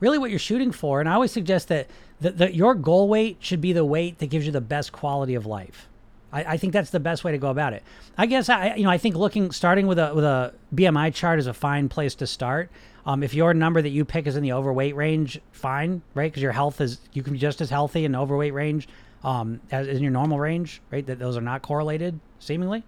really 0.00 0.18
what 0.18 0.30
you're 0.30 0.38
shooting 0.38 0.70
for, 0.70 1.00
and 1.00 1.08
I 1.08 1.14
always 1.14 1.32
suggest 1.32 1.68
that 1.68 1.88
the, 2.20 2.30
the, 2.30 2.54
your 2.54 2.74
goal 2.74 3.08
weight 3.08 3.38
should 3.40 3.60
be 3.60 3.72
the 3.72 3.84
weight 3.84 4.18
that 4.18 4.26
gives 4.26 4.46
you 4.46 4.52
the 4.52 4.60
best 4.60 4.92
quality 4.92 5.34
of 5.34 5.46
life. 5.46 5.88
I, 6.34 6.54
I, 6.54 6.56
think 6.56 6.72
that's 6.72 6.90
the 6.90 7.00
best 7.00 7.22
way 7.22 7.32
to 7.32 7.38
go 7.38 7.48
about 7.48 7.72
it. 7.72 7.82
I 8.18 8.26
guess 8.26 8.48
I, 8.48 8.74
you 8.74 8.82
know, 8.82 8.90
I 8.90 8.98
think 8.98 9.14
looking, 9.14 9.52
starting 9.52 9.86
with 9.86 9.98
a 9.98 10.12
with 10.14 10.24
a 10.24 10.52
BMI 10.74 11.14
chart 11.14 11.38
is 11.38 11.46
a 11.46 11.54
fine 11.54 11.88
place 11.88 12.14
to 12.16 12.26
start. 12.26 12.70
Um, 13.06 13.22
if 13.22 13.34
your 13.34 13.54
number 13.54 13.80
that 13.80 13.90
you 13.90 14.04
pick 14.04 14.26
is 14.26 14.36
in 14.36 14.42
the 14.42 14.52
overweight 14.52 14.96
range, 14.96 15.40
fine, 15.52 16.02
right? 16.14 16.30
Because 16.30 16.42
your 16.42 16.52
health 16.52 16.80
is 16.80 16.98
you 17.12 17.22
can 17.22 17.34
be 17.34 17.38
just 17.38 17.60
as 17.60 17.70
healthy 17.70 18.04
in 18.04 18.12
the 18.12 18.18
overweight 18.18 18.52
range 18.52 18.88
um, 19.22 19.60
as 19.70 19.88
in 19.88 20.02
your 20.02 20.12
normal 20.12 20.38
range, 20.38 20.82
right? 20.90 21.06
That 21.06 21.18
those 21.18 21.36
are 21.36 21.42
not 21.42 21.62
correlated, 21.62 22.18
seemingly. 22.38 22.84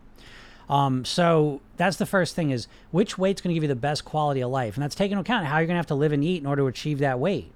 Um, 0.68 1.04
so 1.04 1.60
that's 1.76 1.96
the 1.96 2.06
first 2.06 2.34
thing 2.34 2.50
is 2.50 2.66
which 2.90 3.16
weight's 3.16 3.40
going 3.40 3.50
to 3.50 3.54
give 3.54 3.62
you 3.62 3.68
the 3.68 3.76
best 3.76 4.04
quality 4.04 4.40
of 4.40 4.50
life, 4.50 4.74
and 4.74 4.82
that's 4.82 4.94
taking 4.94 5.12
into 5.12 5.22
account 5.22 5.46
how 5.46 5.58
you're 5.58 5.66
going 5.66 5.76
to 5.76 5.78
have 5.78 5.86
to 5.86 5.94
live 5.94 6.12
and 6.12 6.24
eat 6.24 6.42
in 6.42 6.46
order 6.46 6.62
to 6.62 6.66
achieve 6.66 6.98
that 6.98 7.20
weight. 7.20 7.52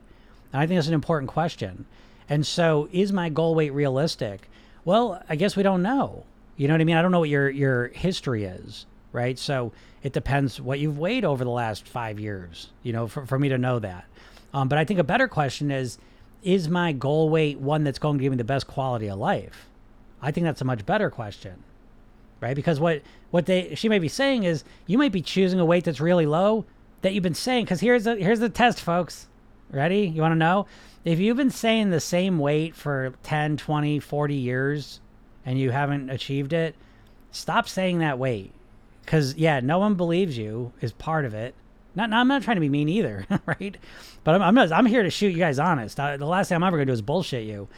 And 0.53 0.63
I 0.63 0.67
think 0.67 0.79
that's 0.79 0.89
an 0.89 0.95
important 0.95 1.31
question. 1.31 1.87
And 2.29 2.47
so, 2.47 2.89
is 2.93 3.13
my 3.13 3.29
goal 3.29 3.55
weight 3.55 3.73
realistic? 3.73 4.49
Well, 4.91 5.23
I 5.29 5.37
guess 5.37 5.55
we 5.55 5.63
don't 5.63 5.83
know. 5.83 6.25
You 6.57 6.67
know 6.67 6.75
what 6.75 6.81
I 6.81 6.85
mean? 6.85 6.97
I 6.97 7.03
don't 7.03 7.13
know 7.13 7.21
what 7.21 7.29
your 7.29 7.49
your 7.49 7.89
history 7.95 8.43
is, 8.43 8.87
right? 9.13 9.39
So 9.39 9.71
it 10.03 10.13
depends 10.13 10.61
what 10.61 10.81
you've 10.81 10.99
weighed 10.99 11.25
over 11.25 11.45
the 11.45 11.51
last 11.51 11.87
five 11.87 12.19
years. 12.19 12.73
You 12.83 12.93
know, 12.93 13.07
for, 13.07 13.25
for 13.25 13.39
me 13.39 13.49
to 13.51 13.57
know 13.57 13.79
that. 13.79 14.05
Um, 14.53 14.67
but 14.67 14.79
I 14.79 14.85
think 14.85 14.99
a 14.99 15.05
better 15.05 15.29
question 15.29 15.71
is, 15.71 15.99
is 16.43 16.69
my 16.69 16.91
goal 16.91 17.29
weight 17.29 17.61
one 17.61 17.85
that's 17.85 18.01
going 18.01 18.19
to 18.19 18.23
give 18.23 18.33
me 18.33 18.37
the 18.37 18.43
best 18.43 18.67
quality 18.67 19.07
of 19.07 19.21
life? 19.21 19.69
I 20.21 20.33
think 20.33 20.45
that's 20.45 20.61
a 20.61 20.65
much 20.65 20.85
better 20.85 21.09
question 21.09 21.63
right? 22.41 22.57
Because 22.57 22.81
what 22.81 23.03
what 23.31 23.47
they 23.47 23.77
she 23.77 23.89
may 23.89 24.01
be 24.01 24.09
saying 24.09 24.43
is 24.43 24.65
you 24.89 24.99
might 24.99 25.13
be 25.13 25.23
choosing 25.23 25.61
a 25.61 25.65
weight 25.65 25.85
that's 25.85 26.01
really 26.01 26.27
low 26.27 26.65
that 27.03 27.15
you've 27.15 27.23
been 27.23 27.35
saying. 27.35 27.65
Because 27.65 27.79
here's 27.79 28.03
the 28.03 28.17
here's 28.17 28.41
the 28.41 28.49
test, 28.49 28.81
folks. 28.81 29.29
Ready? 29.71 30.09
You 30.09 30.21
want 30.21 30.33
to 30.33 30.37
know? 30.37 30.67
If 31.05 31.19
you've 31.19 31.37
been 31.37 31.51
saying 31.51 31.91
the 31.91 32.01
same 32.01 32.39
weight 32.39 32.75
for 32.75 33.15
10, 33.23 33.57
20, 33.57 34.01
40 34.01 34.35
years 34.35 35.01
and 35.47 35.59
you 35.59 35.71
haven't 35.71 36.11
achieved 36.11 36.53
it, 36.53 36.75
stop 37.31 37.69
saying 37.69 37.99
that 37.99 38.19
weight. 38.19 38.53
Because, 39.05 39.35
yeah, 39.37 39.61
no 39.61 39.79
one 39.79 39.95
believes 39.95 40.37
you 40.37 40.73
is 40.81 40.93
part 40.93 41.25
of 41.25 41.35
it. 41.35 41.55
Not, 41.95 42.13
I'm 42.13 42.29
not 42.29 42.43
trying 42.43 42.57
to 42.57 42.61
be 42.61 42.69
mean 42.69 42.89
either, 42.89 43.27
right? 43.47 43.77
But 44.25 44.35
I'm, 44.35 44.43
I'm, 44.43 44.55
not, 44.55 44.73
I'm 44.73 44.87
here 44.87 45.03
to 45.03 45.11
shoot 45.11 45.31
you 45.31 45.39
guys 45.39 45.59
honest. 45.59 45.99
I, 45.99 46.17
the 46.17 46.27
last 46.27 46.49
thing 46.49 46.57
I'm 46.57 46.63
ever 46.63 46.77
going 46.77 46.87
to 46.87 46.91
do 46.91 46.95
is 46.95 47.03
bullshit 47.03 47.45
you. 47.45 47.69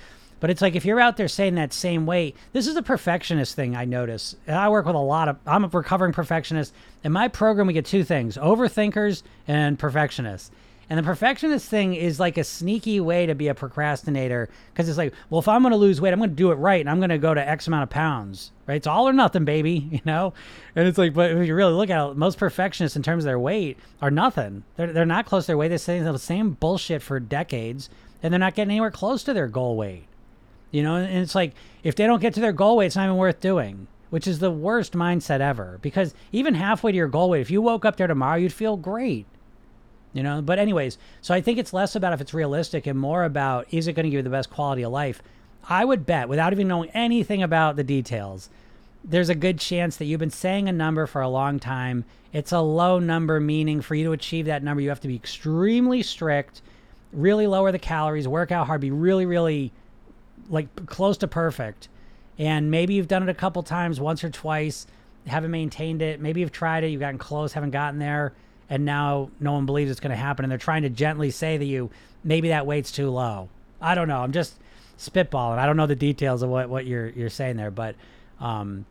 But 0.40 0.50
it's 0.50 0.60
like 0.60 0.74
if 0.74 0.84
you're 0.84 0.98
out 0.98 1.16
there 1.16 1.28
saying 1.28 1.54
that 1.54 1.72
same 1.72 2.04
weight, 2.04 2.36
this 2.52 2.66
is 2.66 2.74
a 2.74 2.82
perfectionist 2.82 3.54
thing 3.54 3.76
I 3.76 3.84
notice. 3.84 4.34
And 4.48 4.56
I 4.56 4.68
work 4.70 4.86
with 4.86 4.96
a 4.96 4.98
lot 4.98 5.28
of, 5.28 5.38
I'm 5.46 5.64
a 5.64 5.68
recovering 5.68 6.12
perfectionist. 6.12 6.74
In 7.04 7.12
my 7.12 7.28
program, 7.28 7.68
we 7.68 7.72
get 7.72 7.86
two 7.86 8.02
things 8.02 8.36
overthinkers 8.36 9.22
and 9.46 9.78
perfectionists. 9.78 10.50
And 10.90 10.98
the 10.98 11.02
perfectionist 11.02 11.68
thing 11.68 11.94
is 11.94 12.20
like 12.20 12.36
a 12.36 12.44
sneaky 12.44 13.00
way 13.00 13.26
to 13.26 13.34
be 13.34 13.48
a 13.48 13.54
procrastinator 13.54 14.48
because 14.72 14.88
it's 14.88 14.98
like, 14.98 15.14
well, 15.30 15.38
if 15.38 15.48
I'm 15.48 15.62
going 15.62 15.72
to 15.72 15.76
lose 15.76 16.00
weight, 16.00 16.12
I'm 16.12 16.18
going 16.18 16.30
to 16.30 16.36
do 16.36 16.50
it 16.50 16.56
right 16.56 16.80
and 16.80 16.90
I'm 16.90 16.98
going 16.98 17.10
to 17.10 17.18
go 17.18 17.32
to 17.32 17.48
X 17.48 17.66
amount 17.66 17.84
of 17.84 17.90
pounds, 17.90 18.50
right? 18.66 18.76
It's 18.76 18.86
all 18.86 19.08
or 19.08 19.12
nothing, 19.12 19.44
baby, 19.44 19.72
you 19.90 20.00
know? 20.04 20.34
And 20.76 20.86
it's 20.86 20.98
like, 20.98 21.14
but 21.14 21.30
if 21.30 21.46
you 21.46 21.54
really 21.54 21.72
look 21.72 21.90
at 21.90 22.10
it, 22.10 22.16
most 22.16 22.38
perfectionists 22.38 22.96
in 22.96 23.02
terms 23.02 23.24
of 23.24 23.26
their 23.26 23.38
weight 23.38 23.78
are 24.00 24.10
nothing. 24.10 24.64
They're, 24.76 24.92
they're 24.92 25.06
not 25.06 25.26
close 25.26 25.44
to 25.44 25.48
their 25.48 25.56
weight. 25.56 25.68
They're 25.68 25.78
saying 25.78 26.04
the 26.04 26.18
same 26.18 26.52
bullshit 26.52 27.02
for 27.02 27.20
decades 27.20 27.88
and 28.22 28.32
they're 28.32 28.38
not 28.38 28.54
getting 28.54 28.72
anywhere 28.72 28.90
close 28.90 29.22
to 29.24 29.32
their 29.32 29.48
goal 29.48 29.76
weight, 29.76 30.04
you 30.70 30.82
know? 30.82 30.96
And 30.96 31.18
it's 31.18 31.34
like, 31.34 31.54
if 31.82 31.96
they 31.96 32.06
don't 32.06 32.20
get 32.20 32.34
to 32.34 32.40
their 32.40 32.52
goal 32.52 32.76
weight, 32.76 32.86
it's 32.86 32.96
not 32.96 33.04
even 33.04 33.16
worth 33.16 33.40
doing. 33.40 33.86
Which 34.10 34.26
is 34.26 34.40
the 34.40 34.50
worst 34.50 34.92
mindset 34.92 35.40
ever. 35.40 35.78
Because 35.80 36.12
even 36.32 36.52
halfway 36.52 36.92
to 36.92 36.96
your 36.98 37.08
goal 37.08 37.30
weight, 37.30 37.40
if 37.40 37.50
you 37.50 37.62
woke 37.62 37.86
up 37.86 37.96
there 37.96 38.06
tomorrow, 38.06 38.36
you'd 38.36 38.52
feel 38.52 38.76
great 38.76 39.24
you 40.12 40.22
know? 40.22 40.42
But 40.42 40.58
anyways 40.58 40.98
so 41.20 41.34
i 41.34 41.40
think 41.40 41.58
it's 41.58 41.72
less 41.72 41.94
about 41.96 42.12
if 42.12 42.20
it's 42.20 42.34
realistic 42.34 42.86
and 42.86 42.98
more 42.98 43.24
about 43.24 43.66
is 43.70 43.86
it 43.86 43.94
going 43.94 44.04
to 44.04 44.10
give 44.10 44.18
you 44.18 44.22
the 44.22 44.30
best 44.30 44.50
quality 44.50 44.82
of 44.82 44.92
life? 44.92 45.22
I 45.68 45.84
would 45.84 46.06
bet 46.06 46.28
without 46.28 46.52
even 46.52 46.68
knowing 46.68 46.90
anything 46.90 47.42
about 47.42 47.76
the 47.76 47.84
details 47.84 48.50
there's 49.04 49.28
a 49.28 49.34
good 49.34 49.58
chance 49.58 49.96
that 49.96 50.04
you've 50.04 50.20
been 50.20 50.30
saying 50.30 50.68
a 50.68 50.72
number 50.72 51.06
for 51.06 51.20
a 51.20 51.28
long 51.28 51.58
time. 51.58 52.04
It's 52.32 52.52
a 52.52 52.60
low 52.60 52.98
number 52.98 53.40
meaning 53.40 53.80
for 53.82 53.94
you 53.94 54.04
to 54.04 54.12
achieve 54.12 54.46
that 54.46 54.62
number 54.62 54.80
you 54.80 54.88
have 54.88 55.00
to 55.00 55.08
be 55.08 55.16
extremely 55.16 56.02
strict 56.02 56.62
really 57.12 57.46
lower 57.46 57.70
the 57.70 57.78
calories 57.78 58.26
work 58.26 58.50
out 58.50 58.66
hard 58.66 58.80
be 58.80 58.90
really 58.90 59.26
really 59.26 59.70
like 60.48 60.86
close 60.86 61.18
to 61.18 61.28
perfect. 61.28 61.88
And 62.38 62.70
maybe 62.70 62.94
you've 62.94 63.08
done 63.08 63.22
it 63.22 63.28
a 63.28 63.34
couple 63.34 63.62
times 63.62 64.00
once 64.00 64.24
or 64.24 64.30
twice 64.30 64.86
haven't 65.26 65.50
maintained 65.50 66.02
it. 66.02 66.20
Maybe 66.20 66.40
you've 66.40 66.52
tried 66.52 66.84
it 66.84 66.88
you've 66.88 67.00
gotten 67.00 67.18
close 67.18 67.52
haven't 67.52 67.70
gotten 67.70 67.98
there 67.98 68.32
and 68.72 68.86
now 68.86 69.28
no 69.38 69.52
one 69.52 69.66
believes 69.66 69.90
it's 69.90 70.00
going 70.00 70.12
to 70.12 70.16
happen 70.16 70.46
and 70.46 70.50
they're 70.50 70.56
trying 70.56 70.80
to 70.80 70.88
gently 70.88 71.30
say 71.30 71.58
to 71.58 71.64
you 71.64 71.90
maybe 72.24 72.48
that 72.48 72.66
weight's 72.66 72.90
too 72.90 73.10
low. 73.10 73.50
I 73.82 73.94
don't 73.94 74.08
know. 74.08 74.20
I'm 74.20 74.32
just 74.32 74.54
spitballing. 74.98 75.58
I 75.58 75.66
don't 75.66 75.76
know 75.76 75.86
the 75.86 75.94
details 75.94 76.42
of 76.42 76.48
what, 76.48 76.70
what 76.70 76.86
you're 76.86 77.08
you're 77.08 77.28
saying 77.28 77.58
there 77.58 77.70
but 77.70 77.96
um 78.40 78.86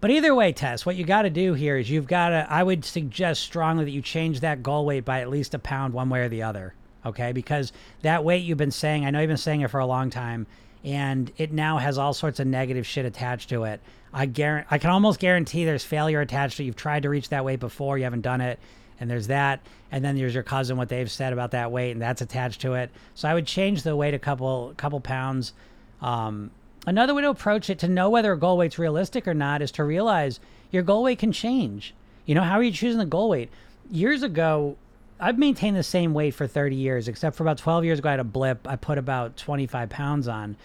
but 0.00 0.10
either 0.10 0.34
way 0.34 0.52
tess 0.52 0.84
what 0.84 0.96
you 0.96 1.04
got 1.04 1.22
to 1.22 1.30
do 1.30 1.54
here 1.54 1.76
is 1.76 1.88
you've 1.88 2.08
got 2.08 2.30
to 2.30 2.46
i 2.50 2.62
would 2.62 2.84
suggest 2.84 3.42
strongly 3.42 3.84
that 3.84 3.90
you 3.90 4.02
change 4.02 4.40
that 4.40 4.62
goal 4.62 4.84
weight 4.86 5.04
by 5.04 5.20
at 5.20 5.28
least 5.28 5.54
a 5.54 5.58
pound 5.58 5.94
one 5.94 6.08
way 6.08 6.20
or 6.20 6.28
the 6.28 6.42
other 6.42 6.74
okay? 7.06 7.32
Because 7.32 7.72
that 8.02 8.24
weight 8.24 8.44
you've 8.44 8.58
been 8.58 8.70
saying 8.70 9.04
i 9.06 9.10
know 9.10 9.20
you've 9.20 9.28
been 9.28 9.36
saying 9.36 9.60
it 9.60 9.70
for 9.70 9.80
a 9.80 9.86
long 9.86 10.10
time 10.10 10.46
and 10.84 11.30
it 11.36 11.52
now 11.52 11.78
has 11.78 11.96
all 11.96 12.14
sorts 12.14 12.40
of 12.40 12.46
negative 12.46 12.86
shit 12.86 13.04
attached 13.04 13.50
to 13.50 13.64
it. 13.64 13.80
I 14.12 14.26
guarantee 14.26 14.68
i 14.70 14.78
can 14.78 14.90
almost 14.90 15.20
guarantee 15.20 15.64
there's 15.64 15.84
failure 15.84 16.20
attached 16.20 16.56
to 16.56 16.62
it. 16.62 16.66
You've 16.66 16.76
tried 16.76 17.02
to 17.02 17.10
reach 17.10 17.28
that 17.28 17.44
weight 17.44 17.60
before. 17.60 17.98
You 17.98 18.04
haven't 18.04 18.22
done 18.22 18.40
it 18.40 18.58
and 19.00 19.10
there's 19.10 19.26
that 19.28 19.60
and 19.90 20.04
then 20.04 20.16
there's 20.16 20.34
your 20.34 20.42
cousin 20.42 20.76
what 20.76 20.88
they've 20.88 21.10
said 21.10 21.32
about 21.32 21.50
that 21.50 21.72
weight 21.72 21.92
and 21.92 22.02
that's 22.02 22.20
attached 22.20 22.60
to 22.60 22.74
it. 22.74 22.90
So 23.14 23.28
i 23.28 23.34
would 23.34 23.46
change 23.46 23.82
the 23.82 23.96
weight 23.96 24.14
a 24.14 24.18
couple 24.18 24.74
couple 24.76 25.00
pounds. 25.00 25.52
Um, 26.00 26.50
another 26.86 27.14
way 27.14 27.22
to 27.22 27.30
approach 27.30 27.70
it 27.70 27.78
to 27.80 27.88
know 27.88 28.10
whether 28.10 28.32
a 28.32 28.38
goal 28.38 28.56
weight's 28.56 28.78
realistic 28.78 29.26
or 29.26 29.34
not 29.34 29.62
is 29.62 29.70
to 29.72 29.84
realize 29.84 30.38
your 30.70 30.82
goal 30.82 31.02
weight 31.02 31.18
can 31.18 31.32
change. 31.32 31.94
You 32.26 32.34
know 32.34 32.42
how 32.42 32.56
are 32.56 32.62
you 32.62 32.72
choosing 32.72 32.98
the 32.98 33.06
goal 33.06 33.30
weight? 33.30 33.50
Years 33.90 34.22
ago 34.22 34.76
i've 35.18 35.38
maintained 35.38 35.76
the 35.76 35.82
same 35.82 36.14
weight 36.14 36.34
for 36.34 36.46
30 36.46 36.76
years 36.76 37.06
except 37.06 37.36
for 37.36 37.42
about 37.42 37.58
12 37.58 37.84
years 37.84 37.98
ago 37.98 38.08
i 38.08 38.12
had 38.12 38.20
a 38.20 38.24
blip 38.24 38.66
i 38.66 38.74
put 38.74 38.96
about 38.98 39.36
25 39.36 39.88
pounds 39.88 40.28
on. 40.28 40.56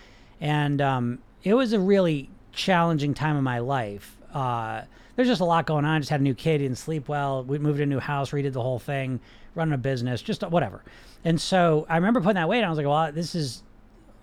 And 0.41 0.82
um, 0.82 1.19
it 1.43 1.54
was 1.54 1.74
a 1.74 1.80
really 1.80 2.30
challenging 2.52 3.13
time 3.13 3.36
of 3.38 3.43
my 3.43 3.60
life 3.60 4.17
uh, 4.36 4.84
there's 5.15 5.30
just 5.30 5.41
a 5.41 5.45
lot 5.45 5.65
going 5.65 5.86
on. 5.86 5.95
I 5.95 6.00
just 6.00 6.10
had 6.12 6.19
a 6.19 6.24
new 6.24 6.36
kid, 6.36 6.58
didn't 6.58 6.78
sleep 6.78 7.08
well. 7.08 7.43
We 7.43 7.58
moved 7.58 7.78
to 7.78 7.84
a 7.84 7.88
new 7.88 8.00
house, 8.00 8.32
redid 8.32 8.52
the 8.52 8.62
whole 8.62 8.80
thing, 8.80 9.21
running 9.56 9.74
a 9.74 9.78
business, 9.78 10.21
just 10.21 10.43
whatever. 10.43 10.84
And 11.24 11.39
so 11.39 11.86
I 11.89 11.95
remember 11.95 12.19
putting 12.19 12.36
that 12.36 12.50
weight. 12.50 12.60
On. 12.60 12.65
I 12.65 12.69
was 12.69 12.78
like, 12.78 12.86
well, 12.86 13.12
this 13.13 13.34
is, 13.34 13.63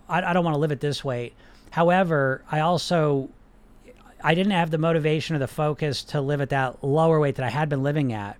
I, 0.08 0.22
I 0.22 0.32
don't 0.34 0.44
want 0.44 0.54
to 0.54 0.58
live 0.58 0.70
at 0.70 0.80
this 0.80 1.02
weight. 1.02 1.32
However, 1.70 2.44
I 2.50 2.60
also, 2.60 3.30
I 4.22 4.34
didn't 4.34 4.52
have 4.52 4.70
the 4.70 4.76
motivation 4.76 5.34
or 5.34 5.38
the 5.38 5.48
focus 5.48 6.04
to 6.04 6.20
live 6.20 6.42
at 6.42 6.50
that 6.50 6.84
lower 6.84 7.18
weight 7.18 7.36
that 7.36 7.46
I 7.46 7.50
had 7.50 7.70
been 7.70 7.82
living 7.82 8.12
at. 8.12 8.36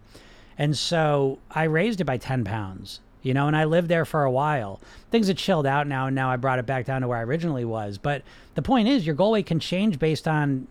And 0.59 0.77
so 0.77 1.39
I 1.51 1.65
raised 1.65 2.03
it 2.03 2.05
by 2.05 2.19
10 2.19 2.45
pounds, 2.45 3.01
you 3.23 3.33
know, 3.33 3.47
and 3.47 3.57
I 3.57 3.65
lived 3.65 3.89
there 3.89 4.05
for 4.05 4.25
a 4.25 4.31
while. 4.31 4.79
Things 5.11 5.29
have 5.29 5.39
chilled 5.39 5.67
out 5.67 5.87
now, 5.87 6.09
and 6.09 6.15
now 6.15 6.31
I 6.31 6.37
brought 6.37 6.59
it 6.59 6.67
back 6.67 6.85
down 6.85 7.01
to 7.01 7.09
where 7.09 7.17
I 7.17 7.23
originally 7.23 7.65
was. 7.65 7.97
But 7.97 8.23
the 8.55 8.63
point 8.63 8.89
is, 8.89 9.07
your 9.07 9.15
goal 9.15 9.33
weight 9.33 9.47
can 9.47 9.59
change 9.59 9.99
based 9.99 10.29
on 10.29 10.69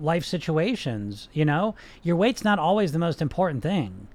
life 0.00 0.24
situations. 0.24 1.28
You 1.32 1.44
know, 1.44 1.74
your 2.02 2.16
weight's 2.16 2.44
not 2.44 2.58
always 2.58 2.92
the 2.92 2.98
most 2.98 3.20
important 3.22 3.62
thing. 3.62 4.08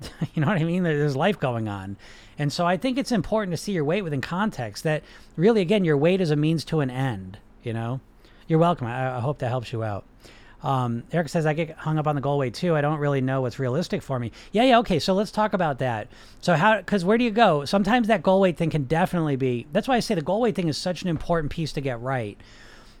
you 0.34 0.40
know 0.40 0.48
what 0.48 0.58
I 0.60 0.64
mean? 0.64 0.82
There's 0.82 1.16
life 1.16 1.38
going 1.38 1.68
on. 1.68 1.96
And 2.38 2.52
so 2.52 2.66
I 2.66 2.76
think 2.76 2.98
it's 2.98 3.12
important 3.12 3.52
to 3.52 3.56
see 3.56 3.72
your 3.72 3.84
weight 3.84 4.02
within 4.02 4.20
context 4.20 4.84
that 4.84 5.02
really, 5.36 5.60
again, 5.60 5.84
your 5.84 5.96
weight 5.96 6.20
is 6.20 6.30
a 6.30 6.36
means 6.36 6.64
to 6.66 6.80
an 6.80 6.90
end. 6.90 7.38
You 7.62 7.72
know, 7.72 8.00
you're 8.46 8.58
welcome. 8.58 8.86
I, 8.86 9.16
I 9.16 9.20
hope 9.20 9.38
that 9.38 9.48
helps 9.48 9.72
you 9.72 9.82
out. 9.82 10.04
Um, 10.62 11.02
Eric 11.10 11.28
says, 11.28 11.44
I 11.44 11.54
get 11.54 11.76
hung 11.76 11.98
up 11.98 12.06
on 12.06 12.14
the 12.14 12.20
goal 12.20 12.38
weight 12.38 12.54
too. 12.54 12.76
I 12.76 12.80
don't 12.80 13.00
really 13.00 13.20
know 13.20 13.40
what's 13.40 13.58
realistic 13.58 14.00
for 14.00 14.18
me. 14.18 14.30
Yeah, 14.52 14.62
yeah, 14.62 14.78
okay. 14.78 15.00
So 15.00 15.12
let's 15.12 15.32
talk 15.32 15.54
about 15.54 15.78
that. 15.80 16.08
So, 16.40 16.54
how, 16.54 16.76
because 16.76 17.04
where 17.04 17.18
do 17.18 17.24
you 17.24 17.32
go? 17.32 17.64
Sometimes 17.64 18.06
that 18.08 18.22
goal 18.22 18.40
weight 18.40 18.56
thing 18.56 18.70
can 18.70 18.84
definitely 18.84 19.36
be, 19.36 19.66
that's 19.72 19.88
why 19.88 19.96
I 19.96 20.00
say 20.00 20.14
the 20.14 20.22
goal 20.22 20.40
weight 20.40 20.54
thing 20.54 20.68
is 20.68 20.78
such 20.78 21.02
an 21.02 21.08
important 21.08 21.50
piece 21.50 21.72
to 21.72 21.80
get 21.80 22.00
right. 22.00 22.38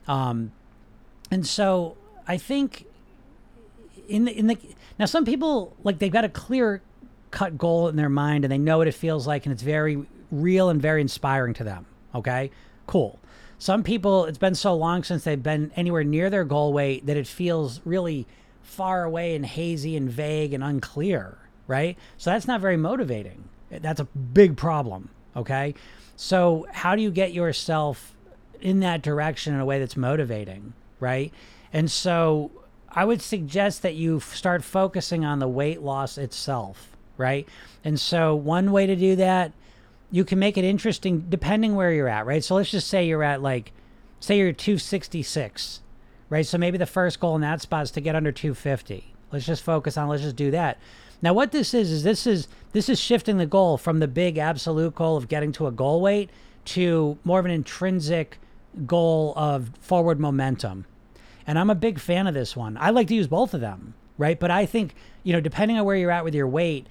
Um, 0.08 0.50
and 1.32 1.46
so 1.46 1.96
I 2.28 2.36
think 2.36 2.84
in 4.06 4.26
the 4.26 4.38
in 4.38 4.48
the 4.48 4.58
now 4.98 5.06
some 5.06 5.24
people 5.24 5.74
like 5.82 5.98
they've 5.98 6.12
got 6.12 6.26
a 6.26 6.28
clear 6.28 6.82
cut 7.30 7.56
goal 7.56 7.88
in 7.88 7.96
their 7.96 8.10
mind 8.10 8.44
and 8.44 8.52
they 8.52 8.58
know 8.58 8.76
what 8.76 8.86
it 8.86 8.92
feels 8.92 9.26
like 9.26 9.46
and 9.46 9.52
it's 9.52 9.62
very 9.62 10.04
real 10.30 10.68
and 10.68 10.80
very 10.80 11.00
inspiring 11.00 11.54
to 11.54 11.64
them. 11.64 11.86
Okay, 12.14 12.50
cool. 12.86 13.18
Some 13.58 13.82
people 13.82 14.26
it's 14.26 14.36
been 14.36 14.54
so 14.54 14.74
long 14.74 15.04
since 15.04 15.24
they've 15.24 15.42
been 15.42 15.72
anywhere 15.74 16.04
near 16.04 16.28
their 16.28 16.44
goal 16.44 16.74
weight 16.74 17.06
that 17.06 17.16
it 17.16 17.26
feels 17.26 17.80
really 17.86 18.26
far 18.62 19.02
away 19.04 19.34
and 19.34 19.46
hazy 19.46 19.96
and 19.96 20.10
vague 20.10 20.52
and 20.52 20.62
unclear. 20.62 21.38
Right, 21.66 21.96
so 22.18 22.28
that's 22.30 22.46
not 22.46 22.60
very 22.60 22.76
motivating. 22.76 23.48
That's 23.70 24.00
a 24.00 24.04
big 24.04 24.58
problem. 24.58 25.08
Okay, 25.34 25.74
so 26.14 26.66
how 26.70 26.94
do 26.94 27.00
you 27.00 27.10
get 27.10 27.32
yourself 27.32 28.14
in 28.60 28.80
that 28.80 29.00
direction 29.00 29.54
in 29.54 29.60
a 29.60 29.64
way 29.64 29.78
that's 29.78 29.96
motivating? 29.96 30.74
Right? 31.02 31.34
And 31.72 31.90
so 31.90 32.50
I 32.88 33.04
would 33.04 33.20
suggest 33.20 33.82
that 33.82 33.94
you 33.94 34.20
start 34.20 34.62
focusing 34.62 35.24
on 35.24 35.38
the 35.38 35.48
weight 35.48 35.82
loss 35.82 36.16
itself, 36.16 36.96
right? 37.16 37.48
And 37.84 37.98
so 37.98 38.34
one 38.34 38.70
way 38.70 38.86
to 38.86 38.94
do 38.94 39.16
that, 39.16 39.52
you 40.10 40.24
can 40.24 40.38
make 40.38 40.56
it 40.56 40.64
interesting 40.64 41.26
depending 41.28 41.74
where 41.74 41.92
you're 41.92 42.08
at, 42.08 42.26
right? 42.26 42.44
So 42.44 42.54
let's 42.54 42.70
just 42.70 42.88
say 42.88 43.06
you're 43.06 43.22
at 43.22 43.42
like, 43.42 43.72
say 44.20 44.38
you're 44.38 44.52
266, 44.52 45.80
right? 46.28 46.46
So 46.46 46.58
maybe 46.58 46.78
the 46.78 46.86
first 46.86 47.18
goal 47.18 47.34
in 47.34 47.40
that 47.40 47.62
spot 47.62 47.84
is 47.84 47.90
to 47.92 48.00
get 48.00 48.14
under 48.14 48.30
250. 48.30 49.14
Let's 49.32 49.46
just 49.46 49.62
focus 49.62 49.96
on, 49.96 50.08
let's 50.08 50.22
just 50.22 50.36
do 50.36 50.50
that. 50.50 50.78
Now 51.22 51.32
what 51.32 51.52
this 51.52 51.72
is 51.72 51.90
is 51.90 52.02
this 52.02 52.26
is 52.26 52.48
this 52.72 52.88
is 52.88 53.00
shifting 53.00 53.38
the 53.38 53.46
goal 53.46 53.78
from 53.78 54.00
the 54.00 54.08
big 54.08 54.38
absolute 54.38 54.94
goal 54.94 55.16
of 55.16 55.28
getting 55.28 55.52
to 55.52 55.66
a 55.66 55.70
goal 55.70 56.00
weight 56.00 56.30
to 56.64 57.16
more 57.24 57.38
of 57.38 57.44
an 57.44 57.52
intrinsic 57.52 58.38
goal 58.86 59.32
of 59.36 59.70
forward 59.80 60.18
momentum 60.18 60.84
and 61.46 61.58
I'm 61.58 61.70
a 61.70 61.74
big 61.74 61.98
fan 61.98 62.26
of 62.26 62.34
this 62.34 62.56
one. 62.56 62.76
I 62.80 62.90
like 62.90 63.08
to 63.08 63.14
use 63.14 63.26
both 63.26 63.54
of 63.54 63.60
them, 63.60 63.94
right? 64.18 64.38
But 64.38 64.50
I 64.50 64.66
think, 64.66 64.94
you 65.22 65.32
know, 65.32 65.40
depending 65.40 65.78
on 65.78 65.84
where 65.84 65.96
you're 65.96 66.10
at 66.10 66.24
with 66.24 66.34
your 66.34 66.48
weight, 66.48 66.86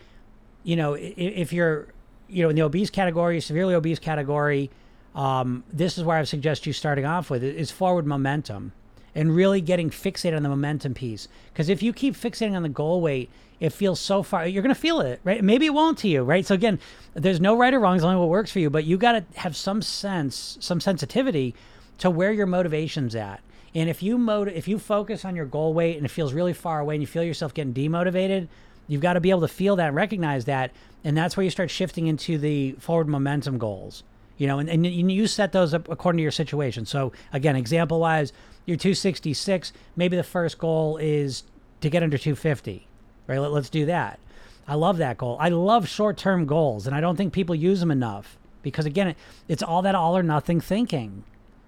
you 0.64 0.76
know, 0.76 0.94
if, 1.00 1.52
you're, 1.52 1.88
you 2.28 2.44
know, 2.44 2.50
in 2.50 2.56
the 2.56 2.62
obese 2.62 2.90
category, 2.90 3.40
severely 3.42 3.74
obese 3.74 4.00
category, 4.00 4.70
um, 5.16 5.64
this 5.72 5.98
is 5.98 6.04
where 6.04 6.18
I 6.18 6.24
suggest 6.24 6.66
you 6.66 6.74
starting 6.74 7.06
off 7.06 7.30
with 7.30 7.44
is 7.44 7.72
forward 7.72 8.06
momentum 8.06 8.72
and 9.14 9.36
really 9.36 9.60
getting 9.60 9.90
fixated 9.90 10.36
on 10.36 10.44
the 10.44 10.50
momentum 10.50 10.94
piece. 10.94 11.28
Because 11.52 11.68
if 11.68 11.84
you 11.84 11.92
keep 11.92 12.16
fixating 12.16 12.56
on 12.56 12.64
the 12.64 12.70
goal 12.70 13.02
weight, 13.02 13.30
it 13.60 13.72
feels 13.72 14.00
so 14.00 14.24
far. 14.24 14.48
You're 14.48 14.64
going 14.64 14.74
to 14.74 14.80
feel 14.80 15.02
it, 15.02 15.20
right? 15.24 15.44
Maybe 15.44 15.66
it 15.66 15.74
won't 15.74 15.98
to 16.00 16.08
you, 16.08 16.24
right? 16.24 16.46
So 16.46 16.56
again, 16.56 16.80
there's 17.14 17.40
no 17.40 17.58
right 17.58 17.74
or 17.74 17.80
wrong. 17.80 17.96
It's 17.96 18.04
only 18.04 18.18
what 18.18 18.30
works 18.30 18.52
for 18.52 18.60
you. 18.60 18.70
But 18.70 18.86
you 18.86 18.98
got 18.98 19.12
to 19.12 19.40
have 19.40 19.56
some 19.56 19.82
sense, 19.82 20.58
some 20.60 20.80
sensitivity 20.80 21.54
to 22.00 22.10
where 22.10 22.32
your 22.32 22.48
motivation's 22.48 23.16
at. 23.16 23.42
And 23.74 23.90
if 23.90 24.04
you 24.04 24.18
mot- 24.18 24.50
if 24.50 24.68
you 24.68 24.80
focus 24.80 25.24
on 25.24 25.36
your 25.36 25.46
goal 25.46 25.74
weight 25.74 25.98
and 25.98 26.06
it 26.06 26.10
feels 26.10 26.34
really 26.34 26.54
far 26.54 26.80
away 26.80 26.96
and 26.96 27.02
you 27.02 27.08
feel 27.08 27.24
yourself 27.24 27.54
getting 27.54 27.74
demotivated, 27.74 28.48
You've 28.92 29.00
got 29.00 29.14
to 29.14 29.22
be 29.22 29.30
able 29.30 29.40
to 29.40 29.48
feel 29.48 29.78
that, 29.78 29.88
and 29.88 29.96
recognize 29.96 30.44
that, 30.46 30.72
and 31.02 31.16
that's 31.16 31.38
where 31.38 31.46
you 31.46 31.50
start 31.50 31.72
shifting 31.72 32.08
into 32.08 32.38
the 32.38 32.74
forward 32.74 33.08
momentum 33.08 33.58
goals. 33.58 34.04
You 34.38 34.48
know, 34.48 34.60
and, 34.60 34.70
and 34.70 34.86
you 34.86 35.28
set 35.28 35.54
those 35.54 35.74
up 35.74 35.88
according 35.88 36.18
to 36.18 36.24
your 36.24 36.32
situation. 36.32 36.86
So 36.86 37.14
again, 37.32 37.56
example 37.56 38.02
wise, 38.02 38.34
you're 38.66 38.76
266. 38.76 39.72
Maybe 39.96 40.18
the 40.18 40.24
first 40.24 40.58
goal 40.58 40.98
is 40.98 41.44
to 41.80 41.90
get 41.90 42.04
under 42.04 42.18
250. 42.18 42.86
Right? 43.28 43.40
Let, 43.40 43.52
let's 43.52 43.70
do 43.70 43.86
that. 43.86 44.20
I 44.68 44.76
love 44.76 44.98
that 44.98 45.18
goal. 45.18 45.38
I 45.40 45.48
love 45.48 45.88
short 45.88 46.18
term 46.18 46.46
goals, 46.46 46.86
and 46.86 46.94
I 46.94 47.00
don't 47.00 47.16
think 47.16 47.32
people 47.32 47.56
use 47.56 47.80
them 47.80 47.92
enough 47.92 48.38
because 48.62 48.86
again, 48.86 49.08
it, 49.08 49.18
it's 49.48 49.64
all 49.64 49.82
that 49.84 49.96
all 49.96 50.18
or 50.18 50.24
nothing 50.24 50.60
thinking. 50.60 51.24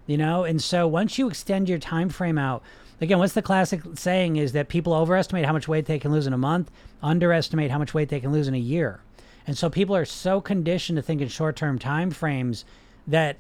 You 0.06 0.18
know, 0.18 0.44
and 0.44 0.62
so 0.62 0.86
once 0.88 1.18
you 1.18 1.30
extend 1.30 1.70
your 1.70 1.80
time 1.80 2.10
frame 2.10 2.38
out, 2.38 2.62
again, 3.00 3.20
what's 3.20 3.34
the 3.34 3.42
classic 3.42 3.82
saying 3.96 4.36
is 4.36 4.52
that 4.52 4.68
people 4.68 4.94
overestimate 4.94 5.46
how 5.46 5.54
much 5.54 5.68
weight 5.68 5.86
they 5.86 6.00
can 6.00 6.12
lose 6.12 6.28
in 6.28 6.34
a 6.34 6.38
month, 6.38 6.70
underestimate 7.02 7.72
how 7.72 7.78
much 7.78 7.94
weight 7.94 8.10
they 8.10 8.20
can 8.20 8.32
lose 8.32 8.48
in 8.48 8.54
a 8.54 8.60
year. 8.60 9.00
And 9.48 9.58
so 9.58 9.70
people 9.70 9.96
are 9.96 10.06
so 10.06 10.42
conditioned 10.42 10.98
to 10.98 11.02
think 11.02 11.22
in 11.22 11.28
short 11.30 11.56
term 11.56 11.80
time 11.80 12.12
frames 12.12 12.66
that 13.08 13.38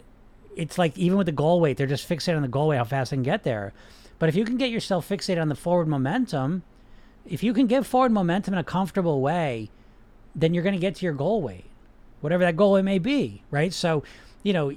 it's 0.55 0.77
like 0.77 0.97
even 0.97 1.17
with 1.17 1.25
the 1.25 1.33
goal 1.33 1.59
weight, 1.59 1.77
they're 1.77 1.87
just 1.87 2.07
fixated 2.07 2.35
on 2.35 2.41
the 2.41 2.47
goal 2.47 2.69
weight, 2.69 2.77
how 2.77 2.83
fast 2.83 3.11
they 3.11 3.17
can 3.17 3.23
get 3.23 3.43
there. 3.43 3.73
But 4.19 4.29
if 4.29 4.35
you 4.35 4.45
can 4.45 4.57
get 4.57 4.69
yourself 4.69 5.07
fixated 5.07 5.41
on 5.41 5.49
the 5.49 5.55
forward 5.55 5.87
momentum, 5.87 6.63
if 7.25 7.43
you 7.43 7.53
can 7.53 7.67
give 7.67 7.87
forward 7.87 8.11
momentum 8.11 8.53
in 8.53 8.57
a 8.57 8.63
comfortable 8.63 9.21
way, 9.21 9.69
then 10.35 10.53
you're 10.53 10.63
going 10.63 10.75
to 10.75 10.79
get 10.79 10.95
to 10.95 11.05
your 11.05 11.13
goal 11.13 11.41
weight, 11.41 11.65
whatever 12.21 12.43
that 12.43 12.55
goal 12.55 12.73
weight 12.73 12.85
may 12.85 12.99
be, 12.99 13.43
right? 13.51 13.73
So, 13.73 14.03
you 14.43 14.53
know, 14.53 14.73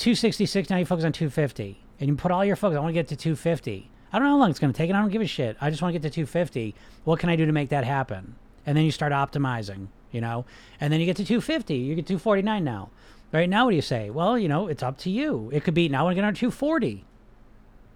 266, 0.00 0.70
now 0.70 0.78
you 0.78 0.86
focus 0.86 1.04
on 1.04 1.12
250, 1.12 1.78
and 2.00 2.08
you 2.08 2.16
put 2.16 2.30
all 2.30 2.42
your 2.42 2.56
focus, 2.56 2.78
I 2.78 2.80
want 2.80 2.88
to 2.88 2.94
get 2.94 3.08
to 3.08 3.16
250. 3.16 3.90
I 4.10 4.18
don't 4.18 4.26
know 4.26 4.32
how 4.32 4.38
long 4.38 4.48
it's 4.48 4.58
going 4.58 4.72
to 4.72 4.76
take, 4.76 4.88
and 4.88 4.96
I 4.96 5.02
don't 5.02 5.10
give 5.10 5.20
a 5.20 5.26
shit. 5.26 5.58
I 5.60 5.68
just 5.68 5.82
want 5.82 5.92
to 5.92 5.98
get 5.98 6.08
to 6.08 6.14
250. 6.14 6.74
What 7.04 7.20
can 7.20 7.28
I 7.28 7.36
do 7.36 7.44
to 7.44 7.52
make 7.52 7.68
that 7.68 7.84
happen? 7.84 8.34
And 8.64 8.78
then 8.78 8.84
you 8.86 8.92
start 8.92 9.12
optimizing, 9.12 9.88
you 10.10 10.22
know, 10.22 10.46
and 10.80 10.90
then 10.90 11.00
you 11.00 11.06
get 11.06 11.16
to 11.18 11.24
250. 11.24 11.74
You 11.74 11.94
get 11.94 12.06
249 12.06 12.64
now. 12.64 12.88
Right 13.30 13.48
now, 13.48 13.66
what 13.66 13.72
do 13.72 13.76
you 13.76 13.82
say? 13.82 14.08
Well, 14.08 14.38
you 14.38 14.48
know, 14.48 14.68
it's 14.68 14.82
up 14.82 14.96
to 14.98 15.10
you. 15.10 15.50
It 15.52 15.64
could 15.64 15.74
be 15.74 15.90
now 15.90 16.00
I 16.00 16.02
want 16.04 16.12
to 16.14 16.22
get 16.22 16.24
on 16.24 16.34
240. 16.34 17.04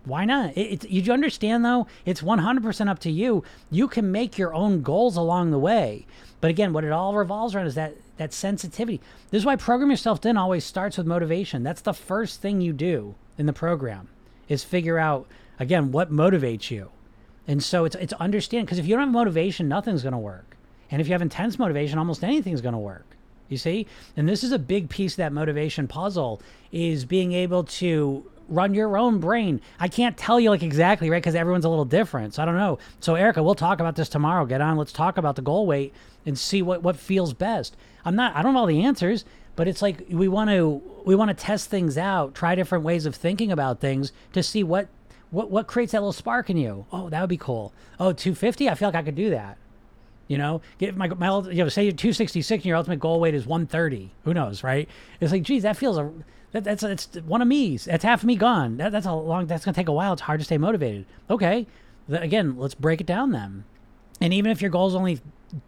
Why 0.05 0.27
not? 0.27 0.55
It, 0.59 0.85
it, 0.85 0.91
you 0.91 1.11
understand 1.11 1.65
though? 1.65 1.87
It's 2.05 2.21
100% 2.21 2.89
up 2.89 2.99
to 3.01 3.11
you. 3.11 3.43
You 3.71 3.89
can 3.89 4.13
make 4.13 4.37
your 4.37 4.53
own 4.53 4.83
goals 4.83 5.17
along 5.17 5.53
the 5.53 5.59
way. 5.59 6.07
But 6.43 6.51
again, 6.51 6.75
what 6.75 6.85
it 6.85 6.93
all 6.93 7.15
revolves 7.15 7.55
around 7.55 7.67
is 7.67 7.75
that 7.77 7.95
that 8.17 8.33
sensitivity. 8.33 9.01
This 9.31 9.41
is 9.41 9.47
why 9.47 9.57
Program 9.57 9.91
Yourself 9.91 10.21
Thin 10.21 10.37
always 10.37 10.65
starts 10.65 10.97
with 10.97 11.07
motivation. 11.07 11.63
That's 11.63 11.81
the 11.81 11.95
first 11.95 12.41
thing 12.41 12.61
you 12.61 12.73
do 12.73 13.15
in 13.39 13.47
the 13.47 13.53
program 13.53 14.09
is 14.49 14.63
figure 14.63 14.99
out 14.99 15.27
again 15.59 15.93
what 15.93 16.13
motivates 16.13 16.71
you. 16.71 16.91
And 17.47 17.63
so 17.63 17.85
it's 17.85 17.97
it's 17.97 18.13
understand 18.15 18.67
because 18.67 18.79
if 18.79 18.87
you 18.87 18.95
don't 18.95 19.07
have 19.07 19.13
motivation, 19.13 19.69
nothing's 19.69 20.03
going 20.03 20.13
to 20.13 20.19
work. 20.19 20.57
And 20.91 21.01
if 21.01 21.09
you 21.09 21.13
have 21.13 21.23
intense 21.23 21.59
motivation, 21.59 21.99
almost 21.99 22.23
anything's 22.23 22.61
going 22.61 22.75
to 22.75 22.79
work. 22.79 23.07
You 23.49 23.59
see? 23.59 23.87
And 24.17 24.29
this 24.29 24.43
is 24.43 24.53
a 24.53 24.59
big 24.59 24.89
piece 24.89 25.15
of 25.15 25.17
that 25.19 25.33
motivation 25.33 25.87
puzzle 25.87 26.41
is 26.73 27.05
being 27.05 27.33
able 27.33 27.65
to 27.65 28.31
run 28.49 28.75
your 28.75 28.97
own 28.97 29.21
brain. 29.21 29.61
I 29.79 29.89
can't 29.89 30.17
tell 30.17 30.39
you 30.39 30.51
like 30.51 30.63
exactly, 30.63 31.11
right? 31.11 31.23
Because 31.23 31.35
everyone's 31.35 31.65
a 31.65 31.69
little 31.69 31.85
different. 31.85 32.35
So 32.35 32.43
I 32.43 32.47
don't 32.47 32.57
know. 32.57 32.79
So 33.01 33.15
Erica, 33.15 33.43
we'll 33.43 33.55
talk 33.55 33.81
about 33.81 33.97
this 33.97 34.09
tomorrow. 34.09 34.47
Get 34.47 34.61
on. 34.61 34.77
Let's 34.77 34.93
talk 34.93 35.19
about 35.19 35.37
the 35.37 35.43
goal 35.43 35.67
weight 35.67 35.93
and 36.27 36.39
see 36.39 36.63
what 36.63 36.83
what 36.83 36.97
feels 36.97 37.33
best. 37.33 37.77
I'm 38.05 38.17
not. 38.17 38.35
I 38.37 38.43
don't 38.43 38.55
know 38.55 38.61
all 38.61 38.67
the 38.67 38.83
answers, 38.83 39.25
but 39.57 39.69
it's 39.69 39.83
like 39.83 40.07
we 40.11 40.29
want 40.29 40.51
to 40.51 40.83
we 41.05 41.15
want 41.15 41.29
to 41.29 41.35
test 41.35 41.71
things 41.71 41.97
out, 41.99 42.35
try 42.35 42.55
different 42.55 42.85
ways 42.85 43.07
of 43.07 43.15
thinking 43.15 43.53
about 43.53 43.81
things 43.81 44.13
to 44.33 44.43
see 44.43 44.63
what 44.63 44.89
what 45.31 45.51
what 45.51 45.67
creates 45.67 45.93
that 45.93 46.01
little 46.01 46.13
spark 46.13 46.51
in 46.51 46.57
you. 46.57 46.87
Oh, 46.93 47.09
that 47.09 47.21
would 47.21 47.31
be 47.31 47.37
cool. 47.37 47.73
Oh, 47.99 48.13
250. 48.13 48.69
I 48.69 48.75
feel 48.75 48.89
like 48.89 48.95
I 48.95 49.03
could 49.03 49.15
do 49.15 49.31
that. 49.31 49.59
You 50.27 50.39
know, 50.39 50.63
get 50.79 50.97
my, 50.97 51.09
my 51.09 51.41
you 51.51 51.57
know, 51.57 51.69
say 51.69 51.85
you're 51.85 51.93
266 51.93 52.51
and 52.51 52.65
your 52.65 52.79
ultimate 52.79 52.99
goal 52.99 53.21
weight 53.21 53.35
is 53.35 53.47
130. 53.47 54.11
Who 54.25 54.33
knows, 54.33 54.65
right? 54.65 54.89
It's 55.21 55.33
like, 55.33 55.43
geez, 55.43 55.65
that 55.65 55.77
feels 55.77 55.99
a 55.99 56.11
that, 56.53 56.65
that's 56.65 56.83
it's 56.85 57.07
one 57.27 57.43
of 57.43 57.49
me's. 57.49 57.85
That's 57.85 58.05
half 58.05 58.21
of 58.21 58.27
me 58.27 58.37
gone. 58.37 58.77
That, 58.77 58.93
that's 58.93 59.07
a 59.07 59.13
long. 59.13 59.47
That's 59.47 59.65
gonna 59.65 59.75
take 59.75 59.89
a 59.89 59.93
while. 59.93 60.13
It's 60.13 60.23
hard 60.23 60.41
to 60.41 60.45
stay 60.45 60.57
motivated. 60.57 61.05
Okay, 61.29 61.67
again, 62.09 62.57
let's 62.57 62.75
break 62.75 63.01
it 63.01 63.07
down 63.07 63.33
then. 63.33 63.65
And 64.21 64.33
even 64.33 64.53
if 64.53 64.63
your 64.63 64.71
goal 64.71 64.87
is 64.87 64.95
only 64.95 65.21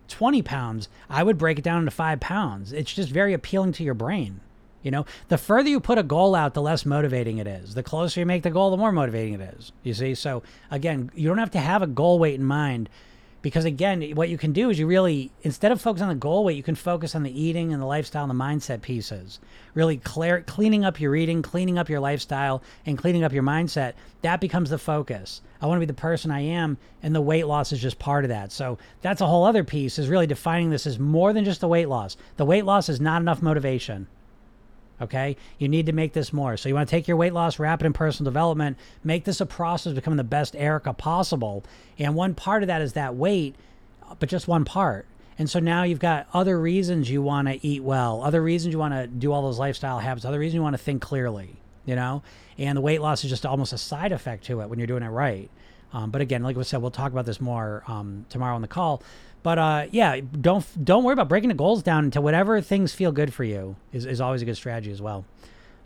20 0.09 0.43
pounds, 0.43 0.89
I 1.09 1.23
would 1.23 1.39
break 1.39 1.59
it 1.59 1.65
down 1.65 1.81
into 1.81 1.91
five 1.91 2.21
pounds. 2.21 2.73
It's 2.73 2.93
just 2.93 3.11
very 3.11 3.33
appealing 3.33 3.73
to 3.73 3.85
your 3.85 3.95
brain. 3.95 4.41
You 4.83 4.93
know, 4.93 5.07
the 5.29 5.39
further 5.39 5.69
you 5.69 5.81
put 5.81 5.99
a 5.99 6.05
goal 6.05 6.35
out, 6.35 6.55
the 6.55 6.63
less 6.63 6.87
motivating 6.87 7.39
it 7.39 7.47
is. 7.47 7.75
The 7.75 7.83
closer 7.83 8.21
you 8.21 8.27
make 8.27 8.45
the 8.45 8.51
goal, 8.51 8.71
the 8.71 8.77
more 8.77 8.93
motivating 8.93 9.35
it 9.35 9.55
is. 9.59 9.73
You 9.83 9.95
see? 9.95 10.15
So, 10.15 10.45
again, 10.71 11.11
you 11.15 11.29
don't 11.29 11.39
have 11.39 11.51
to 11.53 11.59
have 11.59 11.83
a 11.83 11.89
goal 11.89 12.21
weight 12.21 12.37
in 12.37 12.45
mind 12.45 12.89
because 13.43 13.65
again 13.65 14.03
what 14.15 14.29
you 14.29 14.39
can 14.39 14.53
do 14.53 14.71
is 14.71 14.79
you 14.79 14.87
really 14.87 15.31
instead 15.43 15.73
of 15.73 15.81
focus 15.81 16.03
on 16.03 16.09
the 16.09 16.15
goal 16.15 16.45
weight 16.45 16.57
you 16.57 16.63
can 16.63 16.75
focus 16.75 17.15
on 17.15 17.23
the 17.23 17.43
eating 17.43 17.73
and 17.73 17.81
the 17.81 17.87
lifestyle 17.87 18.29
and 18.29 18.31
the 18.31 18.45
mindset 18.45 18.83
pieces. 18.83 19.41
Really 19.75 19.99
clear, 19.99 20.43
cleaning 20.43 20.85
up 20.85 21.01
your 21.01 21.15
eating 21.15 21.43
cleaning 21.43 21.79
up 21.79 21.89
your 21.89 22.01
lifestyle 22.01 22.63
and 22.85 22.99
cleaning 22.99 23.25
up 23.25 23.33
your 23.33 23.43
mindset 23.43 23.95
that 24.23 24.41
becomes 24.41 24.71
the 24.71 24.79
focus. 24.79 25.43
I 25.61 25.67
want 25.67 25.77
to 25.77 25.81
be 25.81 25.87
the 25.87 25.95
person 25.95 26.31
i 26.31 26.41
am 26.41 26.79
and 27.03 27.15
the 27.15 27.21
weight 27.21 27.47
loss 27.47 27.73
is 27.73 27.81
just 27.81 27.99
part 27.99 28.25
of 28.25 28.31
that. 28.31 28.53
So 28.53 28.79
that's 29.03 29.21
a 29.21 29.27
whole 29.27 29.45
other 29.45 29.65
piece 29.65 29.99
is 29.99 30.09
really 30.09 30.27
defining 30.27 30.71
this 30.71 30.87
as 30.87 30.99
more 30.99 31.33
than 31.33 31.45
just 31.45 31.61
the 31.61 31.69
weight 31.69 31.89
loss. 31.89 32.17
The 32.37 32.45
weight 32.45 32.65
loss 32.65 32.89
is 32.89 33.01
not 33.01 33.23
enough 33.23 33.43
motivation 33.43 34.09
Okay. 35.01 35.37
You 35.59 35.69
need 35.69 35.87
to 35.87 35.93
make 35.93 36.13
this 36.15 36.33
more. 36.33 36.57
So 36.57 36.69
you 36.69 36.75
want 36.75 36.89
to 36.89 36.91
take 36.91 37.07
your 37.07 37.17
weight 37.17 37.35
loss, 37.35 37.59
rapid 37.59 37.85
and 37.85 37.95
personal 37.95 38.31
development, 38.31 38.79
make 39.05 39.25
this 39.25 39.41
a 39.41 39.47
process 39.47 39.91
of 39.91 39.95
becoming 39.97 40.17
the 40.17 40.25
best 40.25 40.57
Erica 40.57 40.93
possible. 40.93 41.65
And 41.99 42.15
one 42.15 42.35
part 42.35 42.63
of 42.63 42.69
that 42.69 42.81
is 42.81 42.95
that 42.95 43.15
weight, 43.15 43.57
but 44.19 44.29
just 44.29 44.49
one 44.49 44.65
part. 44.65 45.07
And 45.39 45.51
so 45.51 45.59
now 45.59 45.83
you've 45.83 45.99
got 45.99 46.27
other 46.33 46.59
reasons 46.59 47.11
you 47.11 47.21
want 47.21 47.49
to 47.49 47.67
eat 47.67 47.83
well, 47.83 48.23
other 48.23 48.43
reasons 48.43 48.73
you 48.73 48.79
want 48.79 48.95
to 48.95 49.07
do 49.07 49.33
all 49.33 49.43
those 49.43 49.59
lifestyle 49.59 49.99
habits, 49.99 50.25
other 50.25 50.39
reasons 50.39 50.55
you 50.55 50.63
want 50.63 50.75
to 50.75 50.83
think 50.83 51.03
clearly, 51.03 51.57
you 51.85 51.95
know? 51.95 52.23
And 52.57 52.75
the 52.75 52.81
weight 52.81 53.03
loss 53.03 53.23
is 53.23 53.29
just 53.29 53.45
almost 53.45 53.75
a 53.75 53.79
side 53.79 54.13
effect 54.13 54.45
to 54.47 54.63
it 54.63 54.71
when 54.71 54.79
you're 54.79 54.87
doing 54.87 55.03
it 55.03 55.09
right. 55.09 55.51
Um, 55.93 56.11
but 56.11 56.23
again, 56.23 56.43
like 56.43 56.57
I 56.57 56.63
said, 56.63 56.81
we'll 56.81 56.91
talk 56.91 57.13
about 57.13 57.27
this 57.27 57.41
more 57.41 57.85
um, 57.87 58.25
tomorrow 58.31 58.55
on 58.55 58.63
the 58.63 58.69
call. 58.69 59.03
But 59.47 59.61
uh, 59.61 59.87
yeah, 59.93 60.19
don't 60.41 60.67
don't 60.85 61.05
worry 61.05 61.13
about 61.13 61.29
breaking 61.29 61.51
the 61.51 61.55
goals 61.55 61.81
down 61.81 62.07
into 62.07 62.21
whatever 62.21 62.61
things 62.61 62.93
feel 62.93 63.13
good 63.13 63.33
for 63.33 63.45
you 63.45 63.77
is, 63.93 64.05
is 64.05 64.21
always 64.21 64.43
a 64.43 64.45
good 64.45 64.57
strategy 64.57 64.91
as 64.91 65.01
well. 65.01 65.25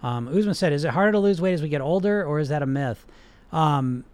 Um, 0.02 0.28
Usman 0.28 0.54
said, 0.54 0.72
"Is 0.72 0.84
it 0.84 0.92
harder 0.92 1.12
to 1.12 1.18
lose 1.18 1.42
weight 1.42 1.52
as 1.52 1.60
we 1.60 1.68
get 1.68 1.82
older, 1.82 2.24
or 2.24 2.38
is 2.38 2.48
that 2.48 2.62
a 2.62 2.66
myth?" 2.66 3.04
Um, 3.52 4.04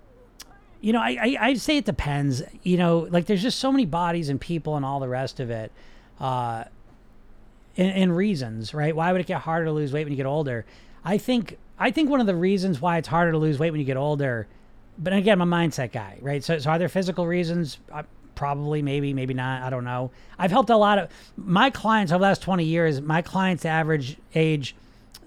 you 0.81 0.93
know, 0.93 1.01
I, 1.01 1.17
I 1.21 1.37
I'd 1.43 1.61
say 1.61 1.77
it 1.77 1.85
depends. 1.85 2.43
You 2.65 2.77
know, 2.77 3.07
like 3.09 3.27
there's 3.27 3.41
just 3.41 3.61
so 3.61 3.71
many 3.71 3.87
bodies 3.87 4.31
and 4.31 4.41
people 4.41 4.75
and 4.75 4.85
all 4.85 4.99
the 4.99 5.09
rest 5.09 5.39
of 5.39 5.49
it, 5.49 5.71
uh, 6.19 6.65
and, 7.77 7.93
and 7.93 8.17
reasons, 8.17 8.75
right? 8.75 8.97
Why 8.97 9.13
would 9.13 9.21
it 9.21 9.29
get 9.29 9.43
harder 9.43 9.67
to 9.67 9.71
lose 9.71 9.93
weight 9.93 10.07
when 10.07 10.11
you 10.11 10.17
get 10.17 10.27
older? 10.27 10.67
I 11.05 11.19
think 11.19 11.57
I 11.79 11.93
think 11.93 12.11
one 12.11 12.19
of 12.19 12.27
the 12.27 12.35
reasons 12.35 12.81
why 12.81 12.99
it's 12.99 13.07
harder 13.07 13.31
to 13.31 13.39
lose 13.39 13.61
weight 13.61 13.71
when 13.71 13.79
you 13.79 13.87
get 13.87 13.97
older, 13.97 14.49
but 14.99 15.13
again, 15.13 15.41
I'm 15.41 15.53
a 15.53 15.57
mindset 15.57 15.93
guy, 15.93 16.19
right? 16.21 16.43
So, 16.43 16.59
so 16.59 16.71
are 16.71 16.81
there 16.81 16.89
physical 16.89 17.29
reasons? 17.29 17.79
Probably 18.37 18.83
maybe 18.83 19.13
maybe 19.13 19.35
not 19.35 19.63
i 19.63 19.71
don't 19.71 19.85
know. 19.85 20.13
I've 20.39 20.53
helped 20.53 20.71
a 20.71 20.77
lot 20.77 20.99
of 20.99 21.09
my 21.37 21.71
clients 21.71 22.13
over 22.13 22.21
the 22.21 22.29
last 22.29 22.43
20 22.43 22.63
years 22.65 23.01
my 23.01 23.23
clients 23.23 23.65
average 23.65 24.17
age 24.35 24.77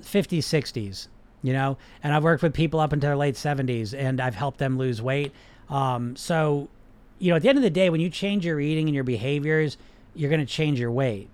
50s 0.01 0.39
60s 0.39 1.07
you 1.41 1.53
know? 1.53 1.77
And 2.03 2.13
i've 2.13 2.23
worked 2.23 2.43
with 2.43 2.53
people 2.53 2.79
up 2.79 2.93
into 2.93 3.07
their 3.07 3.15
late 3.15 3.35
70s 3.35 3.97
and 3.97 4.21
i've 4.21 4.35
helped 4.35 4.59
them 4.59 4.77
lose 4.77 5.01
weight. 5.01 5.33
Um, 5.69 6.15
so 6.15 6.69
you 7.19 7.29
know 7.29 7.35
at 7.35 7.41
the 7.41 7.49
end 7.49 7.57
of 7.57 7.63
the 7.63 7.69
day 7.69 7.89
when 7.89 8.01
you 8.01 8.09
change 8.09 8.45
your 8.45 8.59
eating 8.59 8.87
and 8.87 8.95
your 8.95 9.03
behaviors 9.03 9.77
you're 10.15 10.29
going 10.29 10.39
to 10.39 10.45
change 10.45 10.79
your 10.79 10.91
weight. 10.91 11.29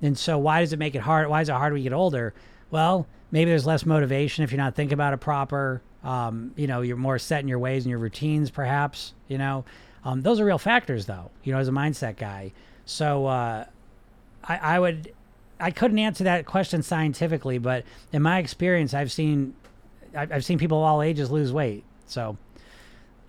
And 0.00 0.16
so 0.16 0.38
why 0.38 0.60
does 0.60 0.72
it 0.72 0.78
make 0.78 0.94
it 0.94 1.00
hard 1.00 1.28
why 1.28 1.40
is 1.40 1.48
it 1.48 1.52
hard 1.52 1.72
when 1.72 1.82
you 1.82 1.88
get 1.88 1.96
older? 1.96 2.34
Well 2.70 3.06
maybe 3.30 3.50
there's 3.50 3.66
less 3.66 3.86
motivation 3.86 4.44
if 4.44 4.50
you're 4.52 4.58
not 4.58 4.74
thinking 4.74 4.94
about 4.94 5.14
it 5.14 5.18
proper. 5.18 5.82
Um, 6.04 6.52
you 6.56 6.66
know 6.66 6.80
you're 6.80 6.96
more 6.96 7.18
set 7.18 7.40
in 7.40 7.48
your 7.48 7.60
ways 7.60 7.84
and 7.84 7.90
your 7.90 8.00
routines 8.00 8.50
perhaps 8.50 9.14
you 9.28 9.38
know 9.38 9.64
um, 10.04 10.22
those 10.22 10.40
are 10.40 10.44
real 10.44 10.58
factors, 10.58 11.06
though. 11.06 11.30
You 11.44 11.52
know, 11.52 11.58
as 11.58 11.68
a 11.68 11.72
mindset 11.72 12.16
guy. 12.16 12.52
So 12.84 13.26
uh, 13.26 13.64
I, 14.44 14.56
I 14.56 14.78
would, 14.80 15.12
I 15.60 15.70
couldn't 15.70 15.98
answer 15.98 16.24
that 16.24 16.46
question 16.46 16.82
scientifically, 16.82 17.58
but 17.58 17.84
in 18.12 18.22
my 18.22 18.38
experience, 18.38 18.94
I've 18.94 19.12
seen, 19.12 19.54
I've, 20.16 20.32
I've 20.32 20.44
seen 20.44 20.58
people 20.58 20.78
of 20.78 20.84
all 20.84 21.02
ages 21.02 21.30
lose 21.30 21.52
weight. 21.52 21.84
So 22.06 22.36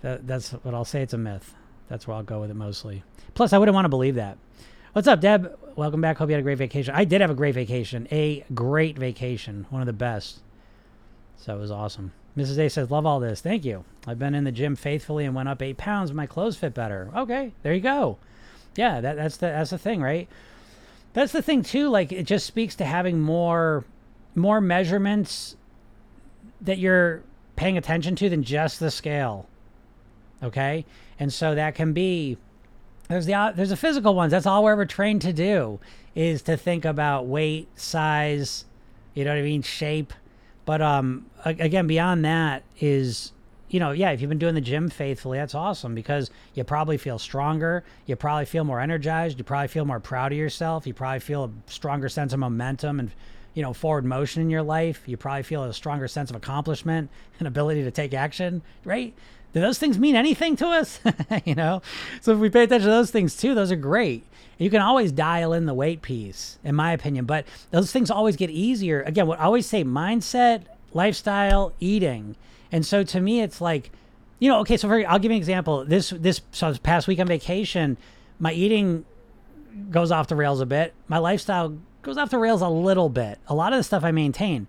that, 0.02 0.26
that's 0.26 0.50
what 0.50 0.74
I'll 0.74 0.84
say. 0.84 1.02
It's 1.02 1.14
a 1.14 1.18
myth. 1.18 1.54
That's 1.88 2.08
where 2.08 2.16
I'll 2.16 2.22
go 2.22 2.40
with 2.40 2.50
it 2.50 2.54
mostly. 2.54 3.02
Plus, 3.34 3.52
I 3.52 3.58
wouldn't 3.58 3.74
want 3.74 3.84
to 3.84 3.90
believe 3.90 4.16
that. 4.16 4.38
What's 4.92 5.08
up, 5.08 5.20
Deb? 5.20 5.58
Welcome 5.76 6.00
back. 6.00 6.18
Hope 6.18 6.28
you 6.28 6.34
had 6.34 6.40
a 6.40 6.44
great 6.44 6.58
vacation. 6.58 6.94
I 6.94 7.04
did 7.04 7.20
have 7.20 7.30
a 7.30 7.34
great 7.34 7.54
vacation. 7.54 8.06
A 8.12 8.44
great 8.54 8.96
vacation. 8.96 9.66
One 9.70 9.82
of 9.82 9.86
the 9.86 9.92
best. 9.92 10.40
So 11.36 11.56
it 11.56 11.58
was 11.58 11.70
awesome. 11.70 12.12
Mrs. 12.36 12.58
A 12.58 12.68
says, 12.68 12.90
Love 12.90 13.06
all 13.06 13.20
this. 13.20 13.40
Thank 13.40 13.64
you. 13.64 13.84
I've 14.06 14.18
been 14.18 14.34
in 14.34 14.44
the 14.44 14.52
gym 14.52 14.76
faithfully 14.76 15.24
and 15.24 15.34
went 15.34 15.48
up 15.48 15.62
eight 15.62 15.76
pounds. 15.76 16.12
My 16.12 16.26
clothes 16.26 16.56
fit 16.56 16.74
better. 16.74 17.10
Okay, 17.14 17.52
there 17.62 17.74
you 17.74 17.80
go. 17.80 18.18
Yeah, 18.76 19.00
that, 19.00 19.16
that's 19.16 19.36
the 19.36 19.46
that's 19.46 19.70
the 19.70 19.78
thing, 19.78 20.02
right? 20.02 20.28
That's 21.12 21.32
the 21.32 21.42
thing 21.42 21.62
too. 21.62 21.88
Like 21.88 22.12
it 22.12 22.24
just 22.24 22.46
speaks 22.46 22.74
to 22.76 22.84
having 22.84 23.20
more 23.20 23.84
more 24.34 24.60
measurements 24.60 25.56
that 26.60 26.78
you're 26.78 27.22
paying 27.56 27.78
attention 27.78 28.16
to 28.16 28.28
than 28.28 28.42
just 28.42 28.80
the 28.80 28.90
scale. 28.90 29.48
Okay? 30.42 30.84
And 31.18 31.32
so 31.32 31.54
that 31.54 31.74
can 31.74 31.92
be 31.92 32.36
there's 33.08 33.26
the 33.26 33.34
uh, 33.34 33.52
there's 33.52 33.70
the 33.70 33.76
physical 33.76 34.14
ones. 34.14 34.32
That's 34.32 34.46
all 34.46 34.64
we're 34.64 34.72
ever 34.72 34.86
trained 34.86 35.22
to 35.22 35.32
do 35.32 35.78
is 36.14 36.42
to 36.42 36.56
think 36.56 36.84
about 36.84 37.26
weight, 37.26 37.68
size, 37.78 38.64
you 39.14 39.24
know 39.24 39.30
what 39.30 39.38
I 39.38 39.42
mean, 39.42 39.62
shape. 39.62 40.12
But 40.64 40.80
um, 40.80 41.26
again, 41.44 41.86
beyond 41.86 42.24
that 42.24 42.62
is 42.80 43.32
you 43.74 43.80
know, 43.80 43.90
yeah, 43.90 44.12
if 44.12 44.20
you've 44.20 44.28
been 44.28 44.38
doing 44.38 44.54
the 44.54 44.60
gym 44.60 44.88
faithfully, 44.88 45.36
that's 45.36 45.52
awesome 45.52 45.96
because 45.96 46.30
you 46.54 46.62
probably 46.62 46.96
feel 46.96 47.18
stronger. 47.18 47.82
You 48.06 48.14
probably 48.14 48.44
feel 48.44 48.62
more 48.62 48.78
energized. 48.78 49.36
You 49.36 49.42
probably 49.42 49.66
feel 49.66 49.84
more 49.84 49.98
proud 49.98 50.30
of 50.30 50.38
yourself. 50.38 50.86
You 50.86 50.94
probably 50.94 51.18
feel 51.18 51.44
a 51.46 51.70
stronger 51.70 52.08
sense 52.08 52.32
of 52.32 52.38
momentum 52.38 53.00
and, 53.00 53.10
you 53.52 53.62
know, 53.62 53.72
forward 53.72 54.04
motion 54.04 54.42
in 54.42 54.48
your 54.48 54.62
life. 54.62 55.02
You 55.06 55.16
probably 55.16 55.42
feel 55.42 55.64
a 55.64 55.74
stronger 55.74 56.06
sense 56.06 56.30
of 56.30 56.36
accomplishment 56.36 57.10
and 57.40 57.48
ability 57.48 57.82
to 57.82 57.90
take 57.90 58.14
action, 58.14 58.62
right? 58.84 59.12
Do 59.54 59.60
those 59.60 59.80
things 59.80 59.98
mean 59.98 60.14
anything 60.14 60.54
to 60.54 60.68
us? 60.68 61.00
you 61.44 61.56
know? 61.56 61.82
So 62.20 62.32
if 62.32 62.38
we 62.38 62.50
pay 62.50 62.62
attention 62.62 62.88
to 62.88 62.94
those 62.94 63.10
things 63.10 63.36
too, 63.36 63.56
those 63.56 63.72
are 63.72 63.76
great. 63.76 64.24
You 64.58 64.70
can 64.70 64.80
always 64.80 65.12
dial 65.12 65.52
in 65.52 65.66
the 65.66 65.74
weight 65.74 66.02
piece, 66.02 66.58
in 66.64 66.74
my 66.74 66.92
opinion, 66.92 67.24
but 67.24 67.46
those 67.70 67.90
things 67.92 68.10
always 68.10 68.36
get 68.36 68.50
easier. 68.50 69.02
Again, 69.02 69.26
what 69.26 69.40
I 69.40 69.44
always 69.44 69.66
say 69.66 69.84
mindset, 69.84 70.64
lifestyle, 70.92 71.72
eating. 71.80 72.36
And 72.70 72.86
so 72.86 73.02
to 73.02 73.20
me, 73.20 73.40
it's 73.40 73.60
like, 73.60 73.90
you 74.38 74.48
know, 74.48 74.60
okay, 74.60 74.76
so 74.76 74.88
for, 74.88 75.06
I'll 75.08 75.18
give 75.18 75.30
you 75.30 75.36
an 75.36 75.40
example. 75.40 75.84
This, 75.84 76.10
this, 76.10 76.40
so 76.52 76.68
this 76.68 76.78
past 76.78 77.08
week 77.08 77.18
on 77.18 77.26
vacation, 77.26 77.96
my 78.38 78.52
eating 78.52 79.04
goes 79.90 80.10
off 80.10 80.28
the 80.28 80.36
rails 80.36 80.60
a 80.60 80.66
bit. 80.66 80.94
My 81.08 81.18
lifestyle 81.18 81.76
goes 82.02 82.16
off 82.16 82.30
the 82.30 82.38
rails 82.38 82.62
a 82.62 82.68
little 82.68 83.08
bit. 83.08 83.38
A 83.48 83.54
lot 83.54 83.72
of 83.72 83.78
the 83.78 83.84
stuff 83.84 84.04
I 84.04 84.12
maintain. 84.12 84.66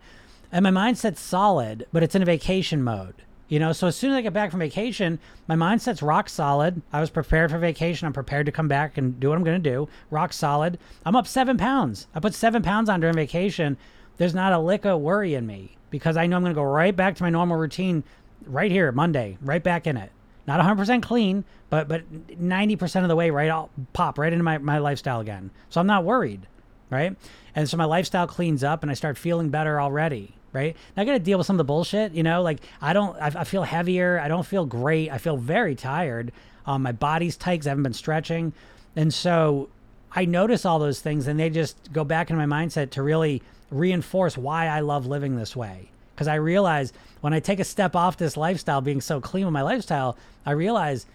And 0.51 0.63
my 0.63 0.71
mindset's 0.71 1.19
solid, 1.19 1.85
but 1.91 2.03
it's 2.03 2.15
in 2.15 2.21
a 2.21 2.25
vacation 2.25 2.83
mode. 2.83 3.15
You 3.47 3.59
know, 3.59 3.73
so 3.73 3.87
as 3.87 3.95
soon 3.95 4.11
as 4.11 4.17
I 4.17 4.21
get 4.21 4.33
back 4.33 4.49
from 4.49 4.59
vacation, 4.59 5.19
my 5.47 5.55
mindset's 5.55 6.01
rock 6.01 6.29
solid. 6.29 6.81
I 6.91 6.99
was 6.99 7.11
prepared 7.11 7.51
for 7.51 7.59
vacation. 7.59 8.07
I'm 8.07 8.13
prepared 8.13 8.47
to 8.47 8.51
come 8.51 8.67
back 8.67 8.97
and 8.97 9.19
do 9.19 9.29
what 9.29 9.37
I'm 9.37 9.43
going 9.43 9.61
to 9.61 9.69
do. 9.69 9.87
Rock 10.09 10.33
solid. 10.33 10.79
I'm 11.05 11.15
up 11.15 11.27
seven 11.27 11.57
pounds. 11.57 12.07
I 12.15 12.19
put 12.19 12.33
seven 12.33 12.63
pounds 12.63 12.89
on 12.89 13.01
during 13.01 13.15
vacation. 13.15 13.77
There's 14.17 14.33
not 14.33 14.53
a 14.53 14.59
lick 14.59 14.85
of 14.85 15.01
worry 15.01 15.35
in 15.35 15.45
me 15.45 15.77
because 15.91 16.17
I 16.17 16.25
know 16.25 16.37
I'm 16.37 16.43
going 16.43 16.55
to 16.55 16.59
go 16.59 16.63
right 16.63 16.95
back 16.95 17.15
to 17.15 17.23
my 17.23 17.29
normal 17.29 17.57
routine 17.57 18.03
right 18.47 18.71
here, 18.71 18.91
Monday, 18.91 19.37
right 19.41 19.63
back 19.63 19.85
in 19.85 19.95
it. 19.95 20.11
Not 20.47 20.59
100% 20.59 21.03
clean, 21.03 21.43
but 21.69 21.87
but 21.87 22.11
90% 22.11 23.01
of 23.01 23.07
the 23.07 23.15
way 23.15 23.29
right 23.29 23.49
I'll 23.49 23.69
pop 23.93 24.17
right 24.17 24.31
into 24.31 24.43
my, 24.43 24.57
my 24.57 24.77
lifestyle 24.79 25.19
again. 25.19 25.51
So 25.69 25.81
I'm 25.81 25.87
not 25.87 26.03
worried, 26.03 26.47
right? 26.89 27.15
And 27.55 27.69
so 27.69 27.77
my 27.77 27.85
lifestyle 27.85 28.27
cleans 28.27 28.63
up 28.63 28.81
and 28.83 28.91
I 28.91 28.95
start 28.95 29.17
feeling 29.17 29.49
better 29.49 29.79
already 29.79 30.35
right? 30.55 30.75
Now 30.95 31.03
I 31.03 31.05
got 31.05 31.11
to 31.11 31.19
deal 31.19 31.37
with 31.37 31.45
some 31.45 31.55
of 31.55 31.59
the 31.59 31.65
bullshit, 31.65 32.13
you 32.13 32.23
know, 32.23 32.41
like 32.41 32.59
I 32.81 32.93
don't, 32.93 33.15
I, 33.21 33.27
I 33.27 33.43
feel 33.43 33.63
heavier. 33.63 34.19
I 34.19 34.27
don't 34.27 34.45
feel 34.45 34.65
great. 34.65 35.11
I 35.11 35.19
feel 35.19 35.37
very 35.37 35.75
tired. 35.75 36.31
Um, 36.65 36.81
my 36.81 36.93
body's 36.93 37.37
tight 37.37 37.55
because 37.55 37.67
I 37.67 37.71
haven't 37.71 37.83
been 37.83 37.93
stretching. 37.93 38.53
And 38.95 39.13
so 39.13 39.69
I 40.11 40.25
notice 40.25 40.65
all 40.65 40.79
those 40.79 41.01
things 41.01 41.27
and 41.27 41.39
they 41.39 41.49
just 41.49 41.91
go 41.93 42.03
back 42.03 42.31
in 42.31 42.37
my 42.37 42.45
mindset 42.45 42.91
to 42.91 43.03
really 43.03 43.43
reinforce 43.69 44.37
why 44.37 44.67
I 44.67 44.79
love 44.79 45.05
living 45.05 45.35
this 45.35 45.55
way. 45.55 45.89
Because 46.15 46.27
I 46.29 46.35
realize 46.35 46.93
when 47.19 47.33
I 47.33 47.41
take 47.41 47.59
a 47.59 47.65
step 47.65 47.95
off 47.95 48.15
this 48.15 48.37
lifestyle, 48.37 48.79
being 48.79 49.01
so 49.01 49.19
clean 49.19 49.45
with 49.45 49.53
my 49.53 49.61
lifestyle, 49.61 50.17
I 50.45 50.51
realize 50.51 51.05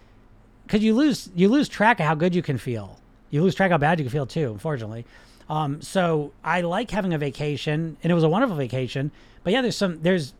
because 0.66 0.84
you 0.84 0.94
lose 0.94 1.30
you 1.34 1.48
lose 1.48 1.68
track 1.68 1.98
of 1.98 2.06
how 2.06 2.14
good 2.14 2.34
you 2.34 2.42
can 2.42 2.58
feel. 2.58 2.98
You 3.30 3.42
lose 3.42 3.54
track 3.54 3.70
how 3.70 3.78
bad 3.78 3.98
you 3.98 4.04
can 4.04 4.12
feel 4.12 4.26
too, 4.26 4.52
unfortunately. 4.52 5.06
Um, 5.48 5.82
so 5.82 6.32
I 6.44 6.60
like 6.60 6.90
having 6.92 7.12
a 7.12 7.18
vacation, 7.18 7.96
and 8.02 8.10
it 8.10 8.14
was 8.14 8.22
a 8.22 8.28
wonderful 8.28 8.56
vacation. 8.56 9.10
But 9.42 9.52
yeah, 9.52 9.62
there's 9.62 9.76
some 9.76 10.02
there's 10.02 10.34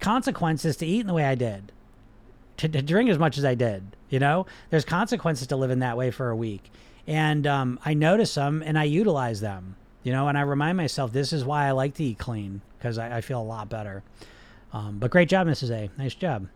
consequences 0.00 0.76
to 0.78 0.86
eating 0.86 1.06
the 1.06 1.14
way 1.14 1.24
I 1.24 1.34
did, 1.34 1.72
to, 2.58 2.68
to 2.68 2.82
drink 2.82 3.10
as 3.10 3.18
much 3.18 3.38
as 3.38 3.44
I 3.44 3.54
did. 3.54 3.96
You 4.08 4.18
know, 4.18 4.46
there's 4.70 4.84
consequences 4.84 5.46
to 5.48 5.56
living 5.56 5.80
that 5.80 5.96
way 5.96 6.10
for 6.10 6.30
a 6.30 6.36
week, 6.36 6.70
and 7.06 7.46
um, 7.46 7.80
I 7.84 7.94
notice 7.94 8.34
them 8.34 8.62
and 8.64 8.78
I 8.78 8.84
utilize 8.84 9.40
them. 9.40 9.76
You 10.02 10.12
know, 10.12 10.28
and 10.28 10.38
I 10.38 10.42
remind 10.42 10.76
myself 10.76 11.12
this 11.12 11.32
is 11.32 11.44
why 11.44 11.66
I 11.66 11.72
like 11.72 11.94
to 11.94 12.04
eat 12.04 12.18
clean 12.18 12.60
because 12.78 12.96
I, 12.96 13.16
I, 13.16 13.20
feel 13.22 13.40
a 13.40 13.42
lot 13.42 13.68
better. 13.68 14.04
Um, 14.72 14.98
but 15.00 15.10
great 15.10 15.28
job, 15.28 15.48
Mrs. 15.48 15.70
A. 15.70 15.90
Nice 15.98 16.14
job. 16.14 16.46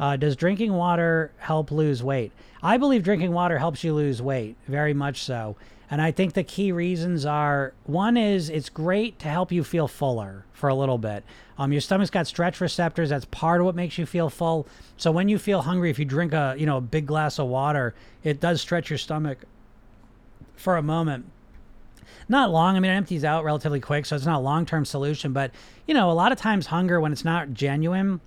Uh, 0.00 0.16
does 0.16 0.34
drinking 0.34 0.72
water 0.72 1.30
help 1.38 1.70
lose 1.70 2.02
weight? 2.02 2.32
I 2.60 2.76
believe 2.76 3.04
drinking 3.04 3.32
water 3.32 3.58
helps 3.58 3.84
you 3.84 3.94
lose 3.94 4.20
weight, 4.20 4.56
very 4.66 4.94
much 4.94 5.22
so. 5.22 5.56
And 5.90 6.02
I 6.02 6.10
think 6.10 6.34
the 6.34 6.44
key 6.44 6.70
reasons 6.70 7.24
are 7.24 7.72
one 7.84 8.16
is 8.16 8.50
it's 8.50 8.68
great 8.68 9.18
to 9.20 9.28
help 9.28 9.50
you 9.50 9.64
feel 9.64 9.88
fuller 9.88 10.44
for 10.52 10.68
a 10.68 10.74
little 10.74 10.98
bit. 10.98 11.24
Um, 11.56 11.72
your 11.72 11.80
stomach's 11.80 12.10
got 12.10 12.26
stretch 12.26 12.60
receptors. 12.60 13.08
That's 13.08 13.24
part 13.26 13.60
of 13.60 13.64
what 13.64 13.74
makes 13.74 13.96
you 13.96 14.04
feel 14.04 14.28
full. 14.28 14.66
So 14.96 15.10
when 15.10 15.28
you 15.28 15.38
feel 15.38 15.62
hungry, 15.62 15.90
if 15.90 15.98
you 15.98 16.04
drink 16.04 16.32
a 16.34 16.54
you 16.58 16.66
know 16.66 16.76
a 16.76 16.82
big 16.82 17.06
glass 17.06 17.38
of 17.38 17.48
water, 17.48 17.94
it 18.22 18.38
does 18.38 18.60
stretch 18.60 18.90
your 18.90 18.98
stomach 18.98 19.38
for 20.56 20.76
a 20.76 20.82
moment. 20.82 21.26
Not 22.28 22.50
long. 22.50 22.76
I 22.76 22.80
mean, 22.80 22.90
it 22.90 22.94
empties 22.94 23.24
out 23.24 23.44
relatively 23.44 23.80
quick, 23.80 24.04
so 24.04 24.14
it's 24.14 24.26
not 24.26 24.38
a 24.38 24.42
long-term 24.42 24.84
solution. 24.84 25.32
But 25.32 25.52
you 25.86 25.94
know, 25.94 26.10
a 26.10 26.12
lot 26.12 26.32
of 26.32 26.38
times 26.38 26.66
hunger, 26.66 27.00
when 27.00 27.12
it's 27.12 27.24
not 27.24 27.54
genuine, 27.54 28.20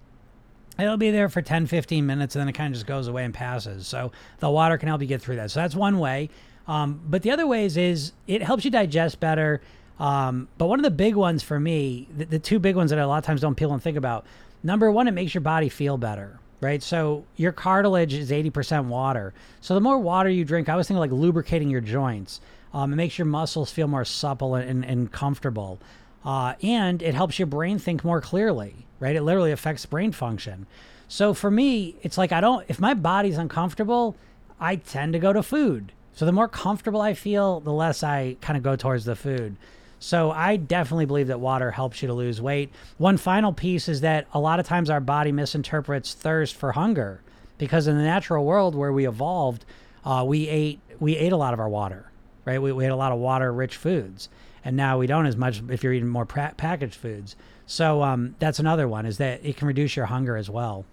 it'll 0.79 0.97
be 0.97 1.11
there 1.11 1.29
for 1.29 1.41
10 1.41 1.67
15 1.67 2.05
minutes 2.05 2.35
and 2.35 2.41
then 2.41 2.49
it 2.49 2.53
kind 2.53 2.73
of 2.73 2.75
just 2.75 2.87
goes 2.87 3.07
away 3.07 3.25
and 3.25 3.33
passes 3.33 3.87
so 3.87 4.11
the 4.39 4.49
water 4.49 4.77
can 4.77 4.87
help 4.87 5.01
you 5.01 5.07
get 5.07 5.21
through 5.21 5.35
that 5.35 5.51
so 5.51 5.59
that's 5.59 5.75
one 5.75 5.99
way 5.99 6.29
um, 6.67 7.01
but 7.07 7.21
the 7.21 7.31
other 7.31 7.47
ways 7.47 7.77
is 7.77 8.13
it 8.27 8.41
helps 8.41 8.65
you 8.65 8.71
digest 8.71 9.19
better. 9.19 9.61
Um, 9.99 10.47
but 10.57 10.67
one 10.67 10.79
of 10.79 10.83
the 10.83 10.91
big 10.91 11.15
ones 11.15 11.43
for 11.43 11.59
me, 11.59 12.07
the, 12.15 12.25
the 12.25 12.39
two 12.39 12.59
big 12.59 12.75
ones 12.75 12.89
that 12.89 12.99
a 12.99 13.05
lot 13.07 13.19
of 13.19 13.23
times 13.23 13.41
don't 13.41 13.55
people 13.55 13.71
don't 13.71 13.83
think 13.83 13.97
about. 13.97 14.25
Number 14.63 14.91
one, 14.91 15.07
it 15.07 15.11
makes 15.11 15.33
your 15.33 15.41
body 15.41 15.69
feel 15.69 15.97
better, 15.97 16.39
right? 16.59 16.81
So 16.81 17.25
your 17.35 17.51
cartilage 17.51 18.13
is 18.13 18.31
80% 18.31 18.85
water. 18.85 19.33
So 19.59 19.75
the 19.75 19.81
more 19.81 19.99
water 19.99 20.29
you 20.29 20.45
drink, 20.45 20.69
I 20.69 20.75
was 20.75 20.87
thinking 20.87 20.99
like 20.99 21.11
lubricating 21.11 21.69
your 21.69 21.81
joints. 21.81 22.41
Um, 22.73 22.93
it 22.93 22.95
makes 22.95 23.17
your 23.17 23.25
muscles 23.25 23.71
feel 23.71 23.87
more 23.87 24.05
supple 24.05 24.55
and, 24.55 24.85
and 24.85 25.11
comfortable. 25.11 25.79
Uh, 26.23 26.53
and 26.61 27.01
it 27.01 27.15
helps 27.15 27.39
your 27.39 27.47
brain 27.47 27.79
think 27.79 28.03
more 28.03 28.21
clearly, 28.21 28.85
right? 28.99 29.15
It 29.15 29.23
literally 29.23 29.51
affects 29.51 29.85
brain 29.85 30.11
function. 30.11 30.67
So 31.07 31.33
for 31.33 31.51
me, 31.51 31.95
it's 32.03 32.17
like 32.17 32.31
I 32.31 32.39
don't, 32.39 32.65
if 32.69 32.79
my 32.79 32.93
body's 32.93 33.37
uncomfortable, 33.37 34.15
I 34.59 34.77
tend 34.77 35.13
to 35.13 35.19
go 35.19 35.33
to 35.33 35.43
food. 35.43 35.91
So 36.13 36.25
the 36.25 36.31
more 36.31 36.47
comfortable 36.47 37.01
I 37.01 37.13
feel, 37.13 37.59
the 37.61 37.71
less 37.71 38.03
I 38.03 38.37
kind 38.41 38.57
of 38.57 38.63
go 38.63 38.75
towards 38.75 39.05
the 39.05 39.15
food. 39.15 39.55
So 39.99 40.31
I 40.31 40.55
definitely 40.55 41.05
believe 41.05 41.27
that 41.27 41.39
water 41.39 41.71
helps 41.71 42.01
you 42.01 42.07
to 42.07 42.13
lose 42.13 42.41
weight. 42.41 42.71
One 42.97 43.17
final 43.17 43.53
piece 43.53 43.87
is 43.87 44.01
that 44.01 44.27
a 44.33 44.39
lot 44.39 44.59
of 44.59 44.65
times 44.65 44.89
our 44.89 44.99
body 44.99 45.31
misinterprets 45.31 46.15
thirst 46.15 46.55
for 46.55 46.71
hunger 46.71 47.21
because 47.59 47.85
in 47.85 47.95
the 47.95 48.03
natural 48.03 48.43
world 48.43 48.73
where 48.73 48.91
we 48.91 49.07
evolved, 49.07 49.63
uh, 50.03 50.23
we 50.27 50.47
ate 50.47 50.79
we 50.99 51.15
ate 51.15 51.31
a 51.31 51.37
lot 51.37 51.53
of 51.53 51.59
our 51.59 51.69
water, 51.69 52.09
right? 52.45 52.59
We, 52.59 52.71
we 52.71 52.85
ate 52.85 52.89
a 52.89 52.95
lot 52.95 53.11
of 53.11 53.19
water-rich 53.19 53.75
foods, 53.75 54.29
and 54.65 54.75
now 54.75 54.97
we 54.97 55.05
don't 55.05 55.27
as 55.27 55.35
much 55.37 55.61
if 55.69 55.83
you're 55.83 55.93
eating 55.93 56.09
more 56.09 56.25
pra- 56.25 56.53
packaged 56.57 56.95
foods. 56.95 57.35
So 57.67 58.01
um, 58.01 58.35
that's 58.39 58.59
another 58.59 58.87
one 58.87 59.05
is 59.05 59.17
that 59.19 59.45
it 59.45 59.57
can 59.57 59.67
reduce 59.67 59.95
your 59.95 60.07
hunger 60.07 60.35
as 60.35 60.49
well. 60.49 60.85